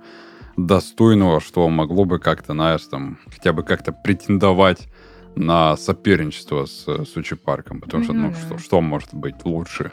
достойного, 0.56 1.40
что 1.40 1.68
могло 1.68 2.04
бы 2.04 2.18
как-то, 2.18 2.52
знаешь, 2.52 2.82
там, 2.82 3.18
хотя 3.28 3.52
бы 3.52 3.62
как-то 3.64 3.92
претендовать 3.92 4.88
на 5.34 5.76
соперничество 5.76 6.66
с 6.66 6.84
э, 6.86 7.04
Сочи 7.04 7.34
парком. 7.36 7.80
Потому 7.80 8.04
что, 8.04 8.12
ну, 8.12 8.32
что, 8.34 8.58
что 8.58 8.80
может 8.80 9.14
быть 9.14 9.44
лучше? 9.44 9.92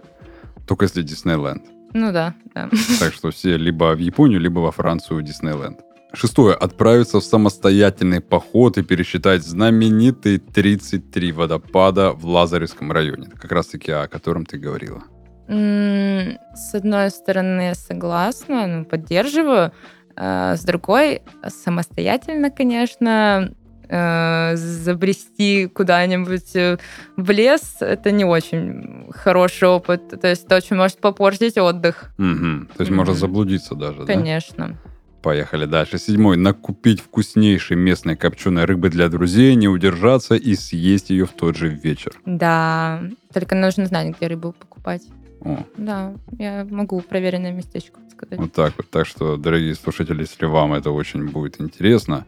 Только 0.67 0.85
если 0.85 1.01
Диснейленд. 1.03 1.63
Ну 1.95 2.11
да, 2.11 2.33
да. 2.53 2.69
Так 2.99 3.13
что 3.13 3.31
все 3.31 3.55
либо 3.55 3.95
в 3.95 3.99
Японию, 3.99 4.41
либо 4.41 4.59
во 4.59 4.71
Францию 4.71 5.21
Диснейленд. 5.21 5.79
Шестое. 6.13 6.53
Отправиться 6.53 7.19
в 7.19 7.23
самостоятельный 7.23 8.19
поход 8.19 8.77
и 8.77 8.83
пересчитать 8.83 9.43
знаменитые 9.43 10.39
33 10.39 11.31
водопада 11.31 12.11
в 12.11 12.25
Лазаревском 12.25 12.91
районе. 12.91 13.27
Как 13.41 13.51
раз 13.51 13.67
таки 13.67 13.93
о 13.93 14.07
котором 14.07 14.45
ты 14.45 14.57
говорила. 14.57 15.03
С 15.47 16.73
одной 16.73 17.09
стороны, 17.11 17.61
я 17.61 17.75
согласна, 17.75 18.67
ну, 18.67 18.85
поддерживаю. 18.85 19.71
А 20.17 20.57
С 20.57 20.65
другой, 20.65 21.21
самостоятельно, 21.47 22.49
конечно, 22.49 23.53
э, 23.89 24.55
забрести 24.55 25.67
куда-нибудь 25.67 26.55
э, 26.55 26.77
в 27.17 27.31
лес, 27.31 27.77
это 27.79 28.11
не 28.11 28.25
очень 28.25 29.07
хороший 29.11 29.67
опыт. 29.67 30.19
То 30.21 30.27
есть 30.27 30.45
это 30.45 30.55
очень 30.57 30.75
может 30.75 30.99
попортить 30.99 31.57
отдых. 31.57 32.11
Мгм. 32.17 32.69
То 32.75 32.81
есть 32.81 32.91
можно 32.91 33.11
Мгм. 33.13 33.19
заблудиться 33.19 33.75
даже, 33.75 33.99
да? 33.99 34.05
Конечно. 34.05 34.77
Поехали 35.21 35.65
дальше. 35.65 35.97
Седьмой. 35.97 36.37
Накупить 36.37 37.01
вкуснейшей 37.01 37.75
местной 37.77 38.15
копченой 38.15 38.65
рыбы 38.65 38.89
для 38.89 39.09
друзей, 39.09 39.55
не 39.55 39.67
удержаться 39.67 40.35
и 40.35 40.53
съесть 40.55 41.09
ее 41.09 41.25
в 41.25 41.31
тот 41.31 41.55
же 41.57 41.67
вечер. 41.69 42.11
Да, 42.25 43.01
только 43.33 43.55
нужно 43.55 43.87
знать, 43.87 44.15
где 44.15 44.27
рыбу 44.27 44.51
покупать. 44.53 45.01
О, 45.41 45.57
Да, 45.77 46.13
я 46.37 46.65
могу 46.69 47.01
проверенное 47.01 47.51
местечко 47.51 47.99
сказать. 48.11 48.37
вот 48.39 48.53
так 48.53 48.73
вот. 48.77 48.89
Так 48.89 49.05
что, 49.07 49.35
дорогие 49.37 49.73
слушатели, 49.75 50.21
если 50.21 50.45
вам 50.45 50.73
это 50.73 50.91
очень 50.91 51.27
будет 51.27 51.59
интересно, 51.59 52.25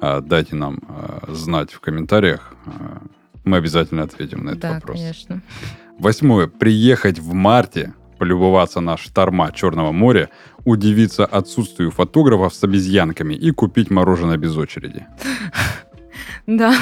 дайте 0.00 0.56
нам 0.56 0.78
а, 0.88 1.24
знать 1.28 1.72
в 1.72 1.80
комментариях. 1.80 2.54
А, 2.66 3.02
Мы 3.44 3.56
обязательно 3.56 4.02
ответим 4.02 4.44
на 4.44 4.50
этот 4.50 4.60
да, 4.60 4.72
вопрос. 4.74 4.98
конечно. 4.98 5.42
Восьмое. 5.98 6.46
Приехать 6.46 7.18
в 7.18 7.32
марте, 7.32 7.94
полюбоваться 8.18 8.80
на 8.80 8.96
шторма 8.96 9.50
Черного 9.52 9.92
моря, 9.92 10.30
удивиться 10.64 11.24
отсутствию 11.24 11.90
фотографов 11.90 12.54
с 12.54 12.64
обезьянками 12.64 13.34
и 13.34 13.50
купить 13.50 13.90
мороженое 13.90 14.36
без 14.36 14.56
очереди. 14.56 15.06
Да. 16.46 16.74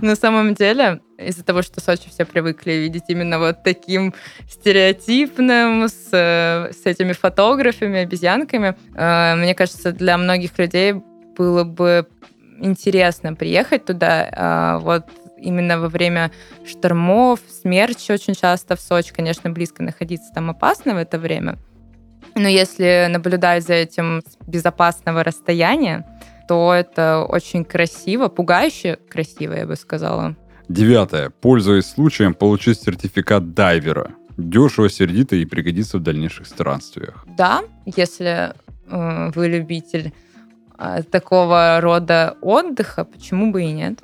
На 0.00 0.16
самом 0.16 0.54
деле, 0.54 1.00
из-за 1.18 1.44
того, 1.44 1.62
что 1.62 1.80
Сочи 1.80 2.08
все 2.08 2.24
привыкли 2.24 2.72
видеть 2.72 3.04
именно 3.08 3.38
вот 3.38 3.62
таким 3.62 4.14
стереотипным, 4.48 5.88
с, 5.88 6.08
э, 6.12 6.72
с 6.72 6.86
этими 6.86 7.12
фотографами, 7.12 8.00
обезьянками, 8.00 8.76
э, 8.94 9.34
мне 9.36 9.54
кажется, 9.54 9.92
для 9.92 10.16
многих 10.16 10.58
людей 10.58 10.94
было 11.38 11.64
бы 11.64 12.06
интересно 12.60 13.34
приехать 13.34 13.84
туда. 13.84 14.28
а, 14.32 14.78
Вот 14.80 15.06
именно 15.40 15.78
во 15.78 15.88
время 15.88 16.32
штормов, 16.66 17.40
смерчи 17.48 18.12
очень 18.12 18.34
часто 18.34 18.74
в 18.76 18.80
Сочи, 18.80 19.12
конечно, 19.12 19.50
близко 19.50 19.82
находиться 19.82 20.32
там 20.34 20.50
опасно 20.50 20.94
в 20.94 20.98
это 20.98 21.18
время. 21.18 21.58
Но 22.34 22.48
если 22.48 23.06
наблюдать 23.08 23.64
за 23.64 23.74
этим 23.74 24.22
с 24.26 24.36
безопасного 24.46 25.24
расстояния, 25.24 26.04
то 26.48 26.72
это 26.72 27.24
очень 27.28 27.64
красиво, 27.64 28.28
пугающе 28.28 28.98
красиво, 29.08 29.54
я 29.54 29.66
бы 29.66 29.76
сказала. 29.76 30.34
Девятое. 30.68 31.30
Пользуясь 31.30 31.86
случаем, 31.86 32.34
получить 32.34 32.80
сертификат 32.80 33.54
дайвера. 33.54 34.10
Дешево, 34.36 34.88
сердито 34.88 35.36
и 35.36 35.44
пригодится 35.44 35.98
в 35.98 36.02
дальнейших 36.02 36.46
странствиях. 36.46 37.24
Да, 37.36 37.62
если 37.84 38.52
э, 38.88 39.30
вы 39.34 39.48
любитель 39.48 40.12
такого 41.10 41.78
рода 41.80 42.36
отдыха, 42.40 43.04
почему 43.04 43.50
бы 43.50 43.62
и 43.62 43.72
нет? 43.72 43.98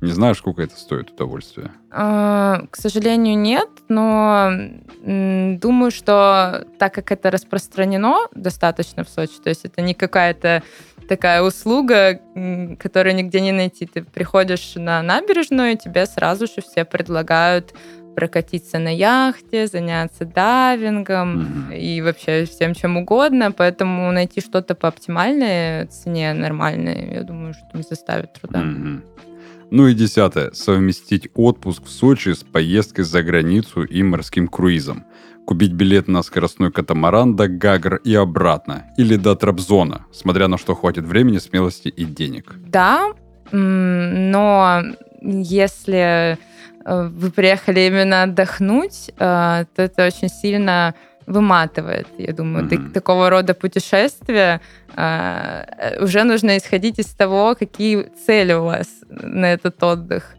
Не 0.00 0.12
знаю, 0.12 0.34
сколько 0.34 0.62
это 0.62 0.76
стоит 0.76 1.10
удовольствие. 1.10 1.72
Э, 1.92 2.62
К 2.70 2.76
сожалению, 2.76 3.36
нет, 3.36 3.68
но 3.88 4.50
думаю, 5.02 5.90
что 5.90 6.66
так 6.78 6.94
как 6.94 7.12
это 7.12 7.30
распространено 7.30 8.28
достаточно 8.34 9.04
в 9.04 9.10
Сочи, 9.10 9.34
то 9.42 9.50
есть 9.50 9.66
это 9.66 9.82
не 9.82 9.92
какая-то 9.92 10.62
такая 11.06 11.42
услуга, 11.42 12.20
которую 12.78 13.16
нигде 13.16 13.40
не 13.40 13.52
найти. 13.52 13.84
Ты 13.84 14.04
приходишь 14.04 14.74
на 14.76 15.02
набережную, 15.02 15.72
и 15.72 15.76
тебе 15.76 16.06
сразу 16.06 16.46
же 16.46 16.62
все 16.62 16.84
предлагают 16.84 17.74
прокатиться 18.14 18.78
на 18.78 18.94
яхте, 18.94 19.66
заняться 19.66 20.24
дайвингом 20.24 21.70
и 21.72 22.00
вообще 22.02 22.44
всем 22.44 22.74
чем 22.74 22.96
угодно, 22.96 23.52
поэтому 23.52 24.10
найти 24.12 24.40
что-то 24.40 24.74
по 24.74 24.88
оптимальной 24.88 25.86
цене, 25.86 26.32
нормальной, 26.32 27.14
я 27.14 27.22
думаю, 27.22 27.54
что 27.54 27.66
не 27.74 27.82
заставит 27.82 28.32
труда. 28.34 28.64
Ну 29.70 29.86
и 29.86 29.94
десятое. 29.94 30.50
Совместить 30.52 31.28
отпуск 31.34 31.84
в 31.84 31.90
Сочи 31.90 32.30
с 32.32 32.42
поездкой 32.42 33.04
за 33.04 33.22
границу 33.22 33.84
и 33.84 34.02
морским 34.02 34.48
круизом. 34.48 35.04
Купить 35.46 35.72
билет 35.72 36.08
на 36.08 36.22
скоростной 36.22 36.72
катамаран 36.72 37.36
до 37.36 37.48
Гагр 37.48 37.96
и 37.96 38.14
обратно. 38.14 38.86
Или 38.98 39.16
до 39.16 39.36
Трабзона, 39.36 40.06
смотря 40.12 40.48
на 40.48 40.58
что 40.58 40.74
хватит 40.74 41.04
времени, 41.04 41.38
смелости 41.38 41.88
и 41.88 42.04
денег. 42.04 42.54
Да, 42.66 43.12
но 43.52 44.82
если 45.22 46.38
вы 46.84 47.30
приехали 47.30 47.80
именно 47.80 48.22
отдохнуть, 48.24 49.10
э, 49.18 49.64
то 49.74 49.82
это 49.82 50.06
очень 50.06 50.28
сильно 50.28 50.94
выматывает, 51.26 52.08
я 52.18 52.32
думаю. 52.32 52.64
Мгм. 52.64 52.90
такого 52.92 53.30
рода 53.30 53.54
путешествия 53.54 54.60
э, 54.96 56.02
уже 56.02 56.24
нужно 56.24 56.56
исходить 56.56 56.98
из 56.98 57.06
того, 57.06 57.54
какие 57.54 58.10
цели 58.26 58.52
у 58.52 58.64
вас 58.64 58.88
на 59.08 59.52
этот 59.52 59.82
отдых. 59.82 60.34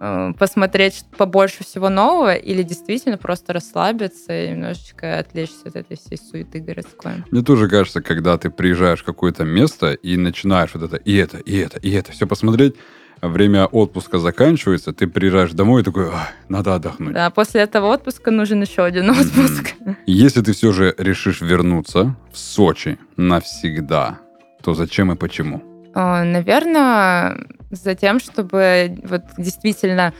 Э, 0.00 0.32
Посмотреть 0.38 1.04
побольше 1.18 1.62
всего 1.62 1.90
нового 1.90 2.34
или 2.34 2.62
действительно 2.62 3.18
просто 3.18 3.52
расслабиться 3.52 4.32
и 4.32 4.50
немножечко 4.50 5.18
отвлечься 5.18 5.66
от 5.68 5.76
этой 5.76 5.98
всей 5.98 6.16
суеты 6.16 6.60
городской. 6.60 7.12
Мне 7.30 7.42
тоже 7.42 7.68
кажется, 7.68 8.00
когда 8.00 8.38
ты 8.38 8.48
приезжаешь 8.48 9.00
в 9.00 9.04
какое-то 9.04 9.44
место 9.44 9.92
и 9.92 10.16
начинаешь 10.16 10.70
вот 10.72 10.84
это, 10.84 10.96
и 10.96 11.16
это, 11.16 11.36
и 11.36 11.58
это, 11.58 11.78
и 11.80 11.90
это 11.90 12.12
все 12.12 12.26
посмотреть, 12.26 12.76
время 13.22 13.66
отпуска 13.66 14.18
заканчивается, 14.18 14.92
ты 14.92 15.06
приезжаешь 15.06 15.52
домой 15.52 15.82
и 15.82 15.84
такой, 15.84 16.08
«Ах, 16.08 16.28
надо 16.48 16.74
отдохнуть. 16.74 17.14
Да, 17.14 17.30
после 17.30 17.62
этого 17.62 17.86
отпуска 17.86 18.30
нужен 18.30 18.62
еще 18.62 18.84
один 18.84 19.10
отпуск. 19.10 19.74
Если 20.06 20.42
ты 20.42 20.52
все 20.52 20.72
же 20.72 20.94
решишь 20.98 21.40
вернуться 21.40 22.16
в 22.32 22.38
Сочи 22.38 22.98
навсегда, 23.16 24.18
то 24.62 24.74
зачем 24.74 25.12
и 25.12 25.16
почему? 25.16 25.62
Наверное, 25.94 27.46
за 27.70 27.94
тем, 27.94 28.20
чтобы 28.20 28.98
вот 29.02 29.22
действительно 29.38 30.12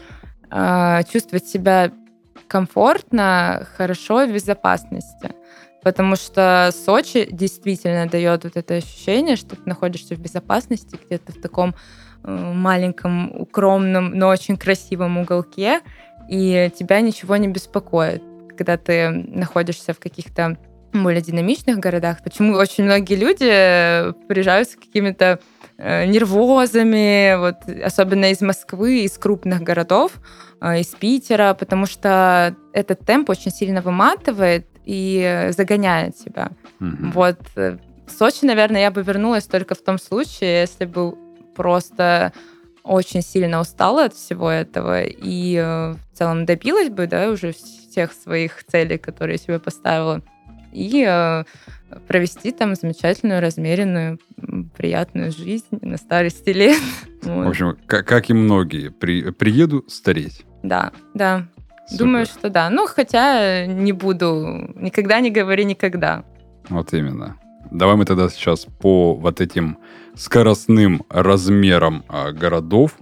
а, 0.51 1.03
чувствовать 1.05 1.47
себя 1.47 1.93
комфортно, 2.49 3.67
хорошо 3.77 4.23
и 4.23 4.29
в 4.29 4.35
безопасности. 4.35 5.31
Потому 5.83 6.17
что 6.17 6.71
Сочи 6.85 7.29
действительно 7.31 8.07
дает 8.09 8.45
вот 8.45 8.57
это 8.57 8.75
ощущение, 8.75 9.37
что 9.37 9.57
ты 9.57 9.63
находишься 9.65 10.15
в 10.15 10.19
безопасности 10.19 10.99
где-то 11.07 11.33
в 11.33 11.41
таком 11.41 11.75
маленьком, 12.23 13.31
укромном, 13.41 14.11
но 14.11 14.29
очень 14.29 14.57
красивом 14.57 15.19
уголке, 15.19 15.81
и 16.29 16.71
тебя 16.79 17.01
ничего 17.01 17.37
не 17.37 17.49
беспокоит, 17.49 18.23
когда 18.57 18.77
ты 18.77 19.09
находишься 19.11 19.93
в 19.93 19.99
каких-то 19.99 20.57
более 20.93 21.23
динамичных 21.23 21.79
городах. 21.79 22.19
Почему 22.23 22.55
очень 22.55 22.85
многие 22.85 23.15
люди 23.15 23.49
э, 23.49 24.13
приезжают 24.29 24.69
с 24.69 24.77
какими-то 24.77 25.39
э, 25.79 26.07
нервозами, 26.07 27.37
вот, 27.39 27.57
особенно 27.85 28.31
из 28.31 28.41
Москвы, 28.41 29.05
из 29.05 29.17
крупных 29.17 29.63
городов, 29.63 30.13
э, 30.61 30.81
из 30.81 30.89
Питера, 30.89 31.55
потому 31.55 31.87
что 31.87 32.57
этот 32.73 33.01
темп 33.07 33.31
очень 33.31 33.53
сильно 33.53 33.83
выматывает 33.83 34.67
и 34.85 35.23
э, 35.25 35.53
загоняет 35.53 36.17
тебя. 36.17 36.51
Мгм. 36.81 37.13
Вот. 37.13 37.39
э, 37.55 37.79
В 38.07 38.11
Сочи, 38.11 38.45
наверное, 38.45 38.81
я 38.81 38.91
бы 38.91 39.03
вернулась 39.03 39.45
только 39.45 39.77
в 39.77 39.83
том 39.83 39.97
случае, 39.97 40.63
если 40.63 40.87
бы 40.87 41.15
просто 41.61 42.33
очень 42.83 43.21
сильно 43.21 43.61
устала 43.61 44.07
от 44.07 44.15
всего 44.15 44.49
этого 44.49 45.03
и 45.03 45.57
э, 45.57 45.93
в 45.93 46.17
целом 46.17 46.47
добилась 46.47 46.89
бы, 46.89 47.07
да, 47.07 47.29
уже 47.29 47.53
всех 47.53 48.15
своих 48.15 48.65
целей, 48.65 48.97
которые 48.97 49.35
я 49.35 49.39
себе 49.39 49.59
поставила, 49.59 50.23
и 50.73 51.05
э, 51.07 51.45
провести 52.09 52.51
там 52.53 52.75
замечательную, 52.75 53.43
размеренную, 53.43 54.19
приятную 54.75 55.33
жизнь 55.33 55.67
на 55.83 55.99
старости 55.99 56.51
лет. 56.51 56.81
Вот. 57.23 57.45
В 57.45 57.49
общем, 57.51 57.77
как, 57.87 58.07
как 58.07 58.31
и 58.31 58.33
многие, 58.33 58.89
при, 58.89 59.31
приеду 59.31 59.85
стареть. 59.89 60.47
Да, 60.63 60.91
да. 61.13 61.47
Супер. 61.87 61.99
Думаю, 61.99 62.25
что 62.25 62.49
да. 62.49 62.71
Ну, 62.71 62.87
хотя 62.87 63.67
не 63.67 63.93
буду. 63.93 64.73
Никогда 64.75 65.21
не 65.21 65.31
говори 65.31 65.67
никогда. 65.67 66.25
Вот 66.71 66.95
именно. 66.95 67.37
Давай 67.71 67.97
мы 67.97 68.07
тогда 68.07 68.31
сейчас 68.31 68.65
по 68.65 69.15
вот 69.15 69.43
этим 69.43 69.77
скоростным 70.15 71.05
размерам 71.09 72.05
а, 72.09 72.33
городов 72.33 72.97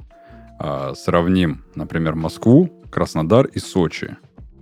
а, 0.58 0.94
сравним, 0.94 1.64
например, 1.74 2.14
Москву, 2.14 2.70
Краснодар 2.90 3.46
и 3.46 3.58
Сочи 3.58 4.16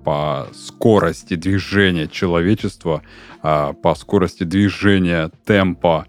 по 0.05 0.47
скорости 0.55 1.35
движения 1.35 2.07
человечества, 2.07 3.03
а, 3.43 3.73
по 3.73 3.95
скорости 3.95 4.45
движения, 4.45 5.31
темпа 5.45 6.07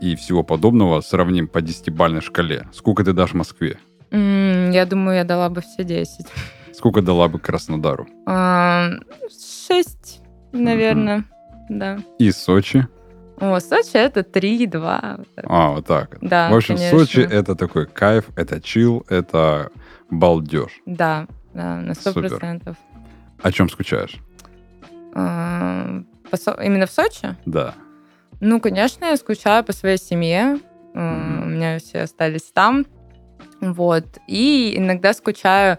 и 0.00 0.16
всего 0.16 0.42
подобного 0.42 1.02
сравним 1.02 1.46
по 1.46 1.60
десятибальной 1.60 2.22
шкале. 2.22 2.66
Сколько 2.72 3.04
ты 3.04 3.12
дашь 3.12 3.34
Москве? 3.34 3.78
Я 4.10 4.86
думаю, 4.86 5.18
я 5.18 5.24
дала 5.24 5.50
бы 5.50 5.60
все 5.60 5.84
10. 5.84 6.26
Сколько 6.72 7.02
дала 7.02 7.28
бы 7.28 7.38
Краснодару? 7.38 8.06
Шесть, 9.28 10.22
наверное. 10.52 11.24
Да. 11.68 11.98
И 12.18 12.30
Сочи? 12.30 12.88
О, 13.38 13.58
Сочи 13.60 13.96
это 13.96 14.20
3-2. 14.20 15.16
вот 15.18 15.34
так. 15.34 15.44
А, 15.48 15.70
вот 15.70 15.86
так. 15.86 16.18
Да, 16.20 16.50
В 16.50 16.54
общем, 16.54 16.76
конечно. 16.76 16.98
Сочи 16.98 17.18
это 17.20 17.54
такой 17.56 17.86
кайф, 17.86 18.26
это 18.36 18.60
чил, 18.60 19.04
это 19.08 19.70
балдеж. 20.10 20.70
Да, 20.86 21.26
да, 21.54 21.76
на 21.76 21.94
сто 21.94 22.12
Супер. 22.12 22.28
процентов. 22.30 22.76
О 23.42 23.50
чем 23.50 23.68
скучаешь? 23.68 24.16
А, 25.14 26.02
по 26.30 26.62
Именно 26.62 26.86
в 26.86 26.90
Сочи? 26.90 27.36
Да. 27.44 27.74
Ну, 28.40 28.60
конечно, 28.60 29.04
я 29.06 29.16
скучаю 29.16 29.64
по 29.64 29.72
своей 29.72 29.98
семье. 29.98 30.58
Мгм. 30.94 31.42
У 31.42 31.46
меня 31.46 31.78
все 31.78 32.02
остались 32.02 32.50
там. 32.52 32.86
Вот. 33.60 34.04
И 34.26 34.74
иногда 34.76 35.12
скучаю 35.14 35.78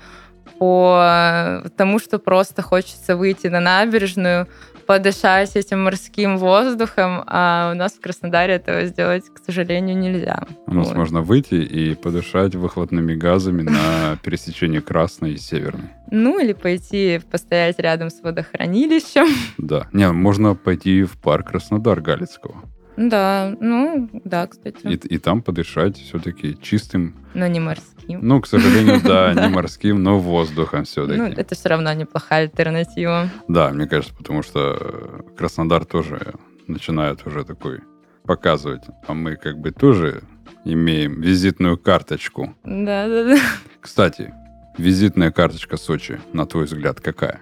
по 0.59 1.63
тому, 1.77 1.99
что 1.99 2.19
просто 2.19 2.61
хочется 2.61 3.15
выйти 3.17 3.47
на 3.47 3.59
набережную, 3.59 4.47
подышать 4.85 5.55
этим 5.55 5.83
морским 5.83 6.37
воздухом, 6.37 7.23
а 7.27 7.71
у 7.73 7.75
нас 7.77 7.93
в 7.93 8.01
Краснодаре 8.01 8.55
этого 8.55 8.85
сделать, 8.85 9.23
к 9.33 9.39
сожалению, 9.45 9.97
нельзя. 9.97 10.43
У 10.67 10.73
нас 10.73 10.87
Вот. 10.87 10.97
можно 10.97 11.21
выйти 11.21 11.55
и 11.55 11.95
подышать 11.95 12.55
выхлопными 12.55 13.15
газами 13.15 13.61
на 13.63 14.17
пересечении 14.23 14.79
Красной 14.79 15.33
и 15.33 15.37
Северной. 15.37 15.89
Ну, 16.11 16.39
или 16.39 16.53
пойти 16.53 17.19
постоять 17.31 17.79
рядом 17.79 18.09
с 18.09 18.21
водохранилищем. 18.21 19.27
Да. 19.57 19.87
Не, 19.93 20.11
можно 20.11 20.55
пойти 20.55 21.03
в 21.03 21.19
парк 21.19 21.49
Краснодар 21.49 22.01
Галицкого. 22.01 22.55
Да, 22.97 23.55
ну, 23.59 24.09
да, 24.23 24.47
кстати. 24.47 24.85
И, 24.85 24.93
и 24.95 25.17
там 25.17 25.41
подышать 25.41 25.97
все-таки 25.97 26.57
чистым, 26.61 27.15
Но 27.33 27.47
не 27.47 27.59
морским. 27.59 28.19
ну, 28.21 28.39
к 28.41 28.47
сожалению, 28.47 29.01
да, 29.03 29.33
не 29.47 29.47
морским, 29.53 30.03
но 30.03 30.19
воздухом 30.19 30.79
Ну, 30.79 30.85
все-таки. 30.85 31.41
это 31.41 31.55
все 31.55 31.69
равно 31.69 31.91
неплохая 31.93 32.43
альтернатива. 32.43 33.29
Да, 33.47 33.69
мне 33.71 33.87
кажется, 33.87 34.15
потому 34.15 34.43
что 34.43 35.23
Краснодар 35.37 35.85
тоже 35.85 36.33
начинает 36.67 37.25
уже 37.25 37.43
такой 37.43 37.79
показывать. 38.25 38.83
А 39.07 39.13
мы 39.13 39.35
как 39.35 39.57
бы 39.57 39.71
тоже 39.71 40.21
имеем 40.63 41.19
визитную 41.19 41.77
карточку. 41.77 42.55
Да, 42.63 43.07
да, 43.07 43.23
да. 43.25 43.37
Кстати, 43.81 44.33
визитная 44.77 45.31
карточка 45.31 45.77
Сочи, 45.77 46.21
на 46.31 46.45
твой 46.45 46.65
взгляд, 46.65 47.01
какая? 47.01 47.41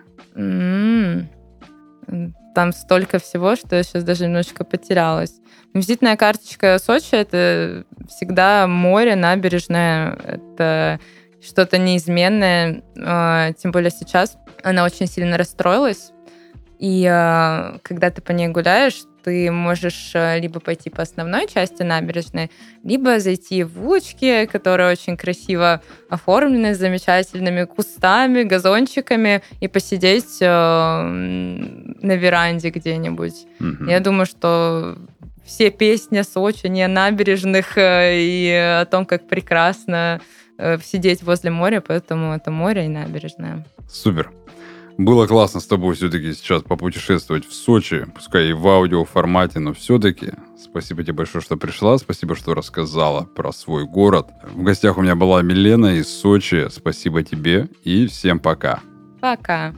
Там 2.54 2.74
столько 2.74 3.20
всего, 3.20 3.56
что 3.56 3.76
я 3.76 3.84
сейчас 3.84 4.04
даже 4.04 4.26
немножечко 4.26 4.64
потерялась. 4.64 5.34
Визитная 5.74 6.18
карточка 6.18 6.78
Сочи— 6.80 7.10
это 7.14 7.86
всегда 8.10 8.68
море, 8.68 9.16
набережная. 9.16 10.18
Это 10.26 11.00
что-то 11.42 11.78
неизменное. 11.78 12.84
А, 12.98 13.54
Тем 13.54 13.72
более 13.72 13.92
сейчас 13.92 14.38
она 14.64 14.84
очень 14.84 15.08
сильно 15.08 15.38
расстроилась. 15.38 16.12
И 16.82 17.06
а, 17.08 17.78
когда 17.84 18.10
ты 18.10 18.24
по 18.24 18.32
ней 18.32 18.48
гуляешь, 18.48 19.04
ты 19.24 19.52
можешь 19.52 20.14
а, 20.16 20.40
либо 20.40 20.60
пойти 20.60 20.90
по 20.90 21.04
основной 21.04 21.48
части 21.48 21.84
набережной, 21.84 22.50
либо 22.84 23.20
зайти 23.20 23.64
в 23.64 23.86
улочки, 23.86 24.48
которые 24.48 24.92
очень 24.92 25.16
красиво 25.16 25.84
оформлены, 26.10 26.74
с 26.74 26.80
замечательными 26.80 27.66
кустами, 27.66 28.42
газончиками, 28.42 29.44
и 29.60 29.68
посидеть 29.68 30.42
э, 30.42 30.46
на 30.48 32.16
веранде 32.16 32.72
где-нибудь. 32.72 33.46
Мгм. 33.60 33.88
Я 33.88 34.00
думаю, 34.00 34.26
что 34.26 34.98
все 35.46 35.70
песни 35.70 36.18
о 36.18 36.24
Сочи, 36.24 36.66
не 36.66 36.82
о 36.82 36.88
набережных 36.88 37.78
э, 37.78 38.18
и 38.20 38.50
о 38.50 38.86
том, 38.86 39.06
как 39.06 39.28
прекрасно 39.28 40.20
э, 40.58 40.80
сидеть 40.84 41.22
возле 41.22 41.52
моря, 41.52 41.84
поэтому 41.88 42.34
это 42.34 42.50
море 42.50 42.86
и 42.86 42.88
набережная. 42.88 43.68
Супер. 43.88 44.32
Было 44.98 45.28
классно 45.28 45.60
с 45.60 45.66
тобой 45.66 45.96
все-таки 45.96 46.34
сейчас 46.34 46.64
попутешествовать 46.64 47.48
в 47.48 47.54
Сочи, 47.54 48.06
пускай 48.14 48.50
и 48.50 48.54
в 48.54 48.68
аудио 48.68 49.06
формате, 49.06 49.60
но 49.60 49.74
все-таки. 49.74 50.34
Спасибо 50.58 51.04
тебе 51.04 51.14
большое, 51.14 51.42
что 51.42 51.58
пришла, 51.58 51.98
спасибо, 51.98 52.36
что 52.36 52.54
рассказала 52.54 53.24
про 53.24 53.52
свой 53.52 53.86
город. 53.86 54.30
В 54.44 54.64
гостях 54.64 54.98
у 54.98 55.02
меня 55.02 55.16
была 55.16 55.42
Милена 55.42 55.96
из 55.96 56.08
Сочи. 56.08 56.68
Спасибо 56.70 57.24
тебе 57.24 57.70
и 57.84 58.08
всем 58.08 58.40
пока. 58.40 58.80
Пока. 59.20 59.74